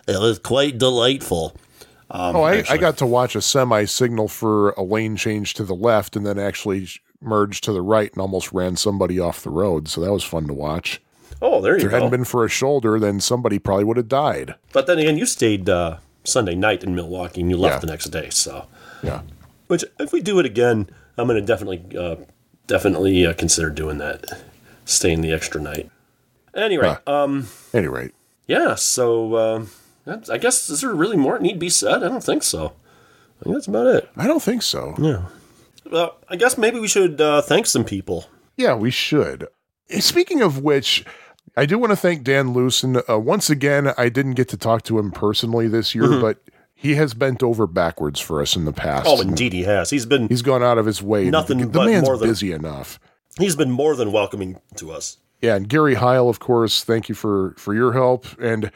it 0.09 0.19
was 0.19 0.39
quite 0.39 0.79
delightful. 0.79 1.55
Um, 2.11 2.37
Oh, 2.37 2.43
I, 2.43 2.65
I 2.69 2.77
got 2.77 2.97
to 2.99 3.07
watch 3.07 3.37
a 3.37 3.41
semi 3.41 3.85
signal 3.85 4.29
for 4.29 4.71
a 4.71 4.83
lane 4.83 5.17
change 5.17 5.55
to 5.55 5.65
the 5.65 5.75
left 5.75 6.17
and 6.17 6.27
then 6.27 6.39
actually 6.39 6.89
merged 7.21 7.65
to 7.65 7.73
the 7.73 7.83
right 7.83 8.11
and 8.13 8.21
almost 8.21 8.53
ran 8.53 8.77
somebody 8.77 9.19
off 9.21 9.43
the 9.43 9.51
road. 9.51 9.89
So 9.89 10.01
that 10.01 10.13
was 10.13 10.25
fun 10.25 10.47
to 10.47 10.55
watch. 10.55 11.01
Oh, 11.43 11.61
there 11.61 11.75
you 11.77 11.83
go. 11.83 11.87
If 11.87 11.93
it 11.93 11.95
hadn't 11.95 12.11
been 12.11 12.25
for 12.25 12.45
a 12.45 12.49
shoulder, 12.49 12.99
then 12.99 13.21
somebody 13.21 13.59
probably 13.59 13.85
would 13.85 13.97
have 13.97 14.09
died. 14.09 14.55
But 14.73 14.87
then 14.87 14.99
again, 14.99 15.17
you 15.19 15.27
stayed 15.27 15.69
uh, 15.69 15.99
Sunday 16.25 16.55
night 16.55 16.83
in 16.83 16.95
Milwaukee 16.95 17.41
and 17.43 17.51
you 17.51 17.57
left 17.57 17.77
Yeah. 17.77 17.81
the 17.81 17.87
next 17.87 18.07
day. 18.07 18.29
So, 18.31 18.67
Yeah. 19.03 19.23
which 19.69 19.85
if 19.99 20.13
we 20.13 20.21
do 20.21 20.39
it 20.39 20.47
again, 20.47 20.89
I'm 21.17 21.27
going 21.29 21.41
to 21.41 21.47
definitely 21.47 21.97
uh, 21.97 22.17
definitely 22.67 23.25
uh, 23.27 23.35
consider 23.35 23.71
doing 23.71 23.99
that, 23.99 24.25
staying 24.85 25.21
the 25.21 25.33
extra 25.33 25.61
night. 25.61 25.91
Anyway, 26.55 26.97
um, 27.07 27.47
Anyway, 27.73 28.11
yeah. 28.47 28.75
So 28.75 29.35
uh, 29.35 29.59
that's, 29.59 29.80
I 30.07 30.39
guess 30.39 30.69
is 30.69 30.81
there 30.81 30.95
really 30.95 31.17
more 31.17 31.39
need 31.39 31.55
to 31.55 31.59
be 31.59 31.69
said? 31.71 32.03
I 32.03 32.09
don't 32.09 32.25
think 32.25 32.43
so. 32.43 32.73
I 33.41 33.45
think 33.45 33.57
that's 33.57 33.67
about 33.69 33.87
it. 33.87 34.11
I 34.17 34.27
don't 34.27 34.43
think 34.43 34.63
so. 34.63 34.95
Yeah. 34.99 35.27
Well, 35.91 36.17
I 36.29 36.37
guess 36.37 36.59
maybe 36.59 36.79
we 36.79 36.89
should 36.89 37.21
uh, 37.21 37.43
thank 37.43 37.67
some 37.67 37.85
people. 37.85 38.27
Yeah, 38.57 38.75
we 38.75 38.91
should. 38.91 39.47
Speaking 39.99 40.43
of 40.43 40.59
which, 40.63 41.05
I 41.57 41.67
do 41.67 41.79
want 41.79 41.91
to 41.91 41.97
thank 41.97 42.23
Dan 42.23 42.53
Lewson. 42.53 43.01
Uh, 43.09 43.19
once 43.19 43.51
again, 43.51 43.93
I 43.97 44.09
didn't 44.09 44.35
get 44.35 44.49
to 44.51 44.57
talk 44.57 44.83
to 44.85 44.99
him 44.99 45.11
personally 45.11 45.69
this 45.69 45.95
year, 45.95 46.21
but 46.21 46.43
he 46.75 46.95
has 46.95 47.15
bent 47.15 47.43
over 47.43 47.67
backwards 47.67 48.21
for 48.21 48.41
us 48.41 48.57
in 48.57 48.65
the 48.65 48.73
past. 48.73 49.07
Oh, 49.09 49.21
indeed 49.21 49.53
he 49.53 49.65
has. 49.65 49.91
He's 49.91 50.07
been 50.07 50.29
He's 50.29 50.43
gone 50.43 50.63
out 50.63 50.79
of 50.79 50.87
his 50.87 51.03
way. 51.03 51.29
Nothing 51.31 51.59
the, 51.59 51.67
but 51.67 51.87
man's 51.87 52.05
more 52.07 52.17
than- 52.19 52.29
busy 52.29 52.53
enough. 52.53 53.01
he's 53.39 53.57
been 53.57 53.71
more 53.71 53.97
than 53.97 54.13
welcoming 54.13 54.61
to 54.77 54.93
us. 54.93 55.19
Yeah, 55.43 55.57
and 55.57 55.69
Gary 55.69 55.95
Heil, 55.95 56.29
of 56.29 56.39
course, 56.39 56.85
thank 56.85 57.09
you 57.09 57.15
for 57.15 57.55
for 57.57 57.75
your 57.75 57.95
help. 57.95 58.27
And 58.39 58.71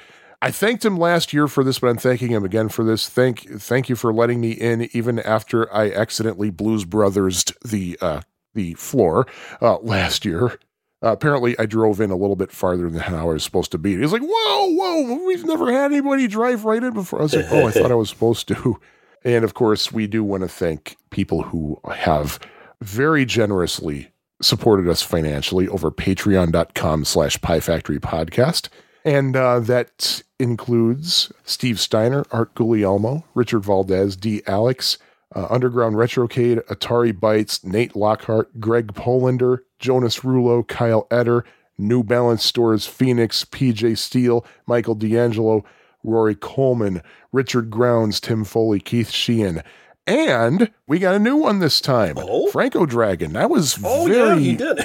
I 0.44 0.50
thanked 0.50 0.84
him 0.84 0.98
last 0.98 1.32
year 1.32 1.48
for 1.48 1.64
this, 1.64 1.78
but 1.78 1.86
I'm 1.86 1.96
thanking 1.96 2.28
him 2.28 2.44
again 2.44 2.68
for 2.68 2.84
this. 2.84 3.08
Thank 3.08 3.48
thank 3.48 3.88
you 3.88 3.96
for 3.96 4.12
letting 4.12 4.42
me 4.42 4.50
in, 4.50 4.90
even 4.92 5.18
after 5.18 5.74
I 5.74 5.90
accidentally 5.90 6.50
Blues 6.50 6.84
Brothers 6.84 7.44
the 7.64 7.96
uh, 8.02 8.20
the 8.52 8.74
floor 8.74 9.26
uh, 9.62 9.78
last 9.78 10.26
year. 10.26 10.58
Uh, 11.02 11.12
apparently, 11.12 11.58
I 11.58 11.64
drove 11.64 11.98
in 11.98 12.10
a 12.10 12.16
little 12.16 12.36
bit 12.36 12.52
farther 12.52 12.90
than 12.90 13.00
how 13.00 13.30
I 13.30 13.32
was 13.32 13.42
supposed 13.42 13.72
to 13.72 13.78
be. 13.78 13.96
He's 13.96 14.12
like, 14.12 14.20
"Whoa, 14.20 14.66
whoa, 14.66 15.24
we've 15.24 15.46
never 15.46 15.72
had 15.72 15.92
anybody 15.92 16.28
drive 16.28 16.66
right 16.66 16.82
in 16.82 16.92
before." 16.92 17.20
I 17.20 17.22
was 17.22 17.34
like, 17.34 17.46
"Oh, 17.50 17.66
I 17.66 17.70
thought 17.70 17.90
I 17.90 17.94
was 17.94 18.10
supposed 18.10 18.46
to." 18.48 18.78
And 19.26 19.42
of 19.42 19.54
course, 19.54 19.90
we 19.90 20.06
do 20.06 20.22
want 20.22 20.42
to 20.42 20.48
thank 20.50 20.98
people 21.08 21.44
who 21.44 21.80
have 21.90 22.38
very 22.82 23.24
generously 23.24 24.12
supported 24.42 24.86
us 24.86 25.00
financially 25.00 25.66
over 25.66 25.90
patreon.com 25.90 27.06
slash 27.06 27.40
pie 27.40 27.60
factory 27.60 27.98
podcast 27.98 28.68
and 29.04 29.36
uh, 29.36 29.60
that 29.60 30.22
includes 30.38 31.32
steve 31.44 31.78
steiner 31.78 32.24
art 32.30 32.54
guglielmo 32.54 33.24
richard 33.34 33.60
valdez 33.60 34.16
d 34.16 34.42
alex 34.46 34.98
uh, 35.34 35.46
underground 35.50 35.96
retrocade 35.96 36.64
atari 36.66 37.18
bites 37.18 37.64
nate 37.64 37.94
lockhart 37.96 38.58
greg 38.60 38.94
polander 38.94 39.64
jonas 39.78 40.20
rulo 40.20 40.66
kyle 40.66 41.06
eder 41.10 41.44
new 41.78 42.02
balance 42.02 42.44
stores 42.44 42.86
phoenix 42.86 43.44
pj 43.44 43.96
steele 43.96 44.44
michael 44.66 44.94
d'angelo 44.94 45.64
rory 46.02 46.34
coleman 46.34 47.02
richard 47.32 47.70
grounds 47.70 48.20
tim 48.20 48.44
foley 48.44 48.80
keith 48.80 49.10
sheehan 49.10 49.62
and 50.06 50.70
we 50.86 50.98
got 50.98 51.14
a 51.14 51.18
new 51.18 51.36
one 51.36 51.60
this 51.60 51.80
time. 51.80 52.16
Oh? 52.18 52.50
Franco 52.50 52.84
Dragon. 52.84 53.32
That 53.32 53.48
was 53.48 53.78
Oh 53.82 54.06
very. 54.06 54.28
yeah, 54.28 54.38
he 54.38 54.54
did. 54.54 54.80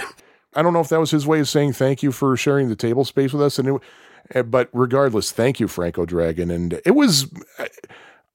I 0.55 0.61
don't 0.61 0.71
know 0.71 0.79
if 0.79 0.87
that 0.87 0.99
was 1.01 1.11
his 1.11 1.27
way 1.27 1.41
of 1.41 1.49
saying 1.49 1.73
thank 1.73 2.01
you 2.01 2.13
for 2.13 2.37
sharing 2.37 2.69
the 2.69 2.75
table 2.77 3.03
space 3.03 3.33
with 3.33 3.41
us. 3.41 3.59
And 3.59 3.67
it, 3.67 3.81
but 4.45 4.69
regardless, 4.73 5.31
thank 5.31 5.59
you, 5.59 5.67
Franco 5.67 6.05
Dragon. 6.05 6.51
And 6.51 6.81
it 6.85 6.91
was. 6.95 7.31
I, 7.57 7.67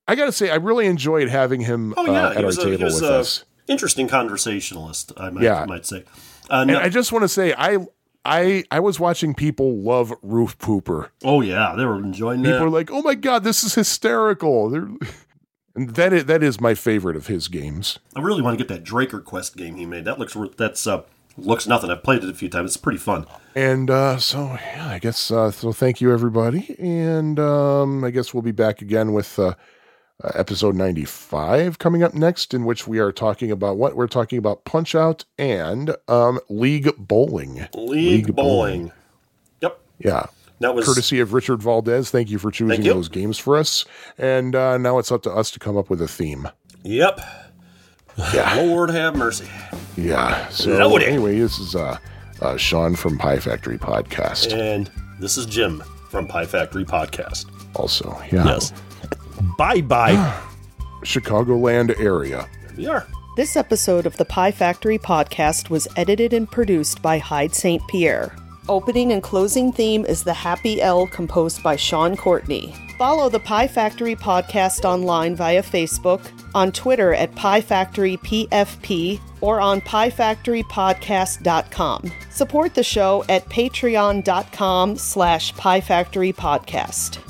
I 0.07 0.15
got 0.17 0.27
to 0.27 0.33
say, 0.33 0.51
I 0.51 0.57
really 0.57 0.87
enjoyed 0.87 1.29
having 1.29 1.63
him 1.63 1.95
Oh 1.97 2.07
uh, 2.07 2.33
at 2.37 2.45
our 2.45 2.51
a, 2.51 2.55
table 2.55 2.85
with 2.85 3.03
a 3.03 3.15
us. 3.21 3.45
interesting 3.69 4.07
conversationalist. 4.07 5.13
I 5.17 5.31
might, 5.31 5.43
Yeah. 5.45 5.65
might 5.67 5.87
say. 5.87 6.05
Uh, 6.51 6.57
And 6.63 6.71
no- 6.73 6.79
I 6.81 6.89
just 6.89 7.13
want 7.13 7.23
to 7.23 7.29
say, 7.29 7.55
I. 7.57 7.87
I, 8.27 8.65
I 8.71 8.81
was 8.81 8.99
watching 8.99 9.35
people 9.35 9.77
love 9.83 10.11
Roof 10.23 10.57
Pooper. 10.59 11.11
oh 11.25 11.43
yeah, 11.43 11.75
they 11.77 11.85
were 11.85 11.99
enjoying 11.99 12.41
it. 12.41 12.45
People 12.45 12.59
that. 12.61 12.65
are 12.65 12.71
like, 12.71 12.91
"Oh 12.91 13.03
my 13.03 13.15
god, 13.15 13.45
this 13.45 13.63
is 13.63 13.75
hysterical!" 13.75 14.71
They're, 14.71 14.89
and 15.77 15.91
that 15.91 16.15
is, 16.15 16.25
that 16.25 16.43
is 16.43 16.59
my 16.59 16.73
favorite 16.73 17.17
of 17.17 17.27
his 17.27 17.49
games. 17.49 17.99
I 18.17 18.21
really 18.23 18.41
want 18.41 18.59
to 18.59 18.65
get 18.65 18.73
that 18.75 18.83
Draker 18.83 19.23
Quest 19.23 19.59
game 19.59 19.77
he 19.77 19.85
made. 19.85 20.07
That 20.07 20.19
looks 20.19 20.35
that's 20.57 20.87
uh, 20.87 21.03
looks 21.37 21.67
nothing. 21.67 21.91
I've 21.91 22.03
played 22.03 22.23
it 22.23 22.31
a 22.31 22.35
few 22.35 22.49
times. 22.49 22.71
It's 22.71 22.77
pretty 22.77 22.99
fun. 22.99 23.27
And 23.55 23.91
uh, 23.91 24.19
so, 24.19 24.59
yeah, 24.75 24.89
I 24.89 24.99
guess 24.99 25.31
uh, 25.31 25.51
so. 25.51 25.73
Thank 25.73 26.01
you, 26.01 26.13
everybody, 26.13 26.75
and 26.79 27.39
um, 27.39 28.03
I 28.05 28.11
guess 28.11 28.35
we'll 28.35 28.43
be 28.43 28.53
back 28.53 28.83
again 28.83 29.13
with 29.13 29.39
uh, 29.39 29.55
uh, 30.23 30.31
episode 30.35 30.75
ninety-five 30.75 31.79
coming 31.79 32.03
up 32.03 32.15
next, 32.15 32.53
in 32.53 32.65
which 32.65 32.89
we 32.89 32.99
are 32.99 33.13
talking 33.13 33.51
about 33.53 33.77
what 33.77 33.95
we're 33.95 34.09
talking 34.09 34.39
about: 34.39 34.65
Punch 34.65 34.95
Out 34.95 35.25
and 35.39 35.95
um, 36.09 36.41
League 36.49 36.91
Bowling. 36.99 37.69
League, 37.75 38.35
bowling. 38.35 38.91
Yep. 39.61 39.81
Yeah, 39.99 40.27
That 40.61 40.75
was 40.75 40.87
courtesy 40.87 41.21
of 41.21 41.33
Richard 41.33 41.63
Valdez. 41.63 42.11
Thank 42.11 42.31
you 42.31 42.39
for 42.39 42.51
choosing 42.51 42.83
you. 42.85 42.93
those 42.93 43.09
games 43.09 43.39
for 43.39 43.57
us. 43.57 43.85
And 44.19 44.57
uh, 44.57 44.79
now 44.79 44.99
it's 44.99 45.13
up 45.13 45.23
to 45.25 45.33
us 45.33 45.51
to 45.53 45.59
come 45.59 45.77
up 45.77 45.91
with 45.91 46.01
a 46.01 46.09
theme. 46.09 46.49
Yep. 46.83 47.21
Yeah. 48.33 48.55
Lord 48.63 48.91
have 48.91 49.17
mercy. 49.17 49.47
Yeah. 49.97 50.49
So 50.49 50.89
Lordy. 50.89 51.07
anyway, 51.07 51.39
this 51.39 51.59
is 51.59 51.75
uh, 51.75 51.99
uh, 52.41 52.57
Sean 52.57 52.95
from 52.95 53.19
Pie 53.19 53.39
Factory 53.41 53.79
Podcast. 53.79 54.53
And 54.53 54.91
this 55.21 55.37
is 55.37 55.47
Jim 55.47 55.83
from 56.11 56.27
Pie 56.27 56.47
Factory 56.47 56.85
Podcast. 56.85 57.47
Also, 57.75 58.17
yeah. 58.33 58.45
Yes. 58.45 58.73
Bye 59.59 59.81
bye. 59.81 60.15
Chicagoland 61.03 61.99
area. 62.01 62.49
we 62.77 62.87
are. 62.87 63.07
This 63.37 63.57
episode 63.57 64.07
of 64.07 64.17
the 64.17 64.25
Pie 64.25 64.53
Factory 64.53 64.97
podcast 64.97 65.69
was 65.69 65.89
edited 65.97 66.33
and 66.33 66.49
produced 66.49 67.03
by 67.03 67.19
Hyde 67.19 67.53
St. 67.55 67.83
Pierre. 67.89 68.35
Opening 68.69 69.13
and 69.13 69.23
closing 69.23 69.73
theme 69.73 70.07
is 70.07 70.23
The 70.23 70.33
Happy 70.33 70.81
L, 70.81 71.09
composed 71.09 71.61
by 71.63 71.75
Sean 71.75 72.17
Courtney. 72.17 72.75
Follow 72.99 73.29
the 73.29 73.41
Pie 73.41 73.67
Factory 73.67 74.15
podcast 74.15 74.85
online 74.85 75.35
via 75.35 75.63
Facebook, 75.63 76.21
on 76.55 76.71
Twitter 76.71 77.13
at 77.13 77.35
Pie 77.35 77.61
Factory 77.61 78.17
PFP, 78.19 79.19
or 79.41 79.61
on 79.61 79.81
piefactorypodcast.com. 79.81 82.13
Support 82.31 82.75
the 82.75 82.85
show 82.85 83.25
at 83.29 83.45
patreon.com 83.47 84.97
slash 84.97 85.53
piefactorypodcast. 85.55 87.24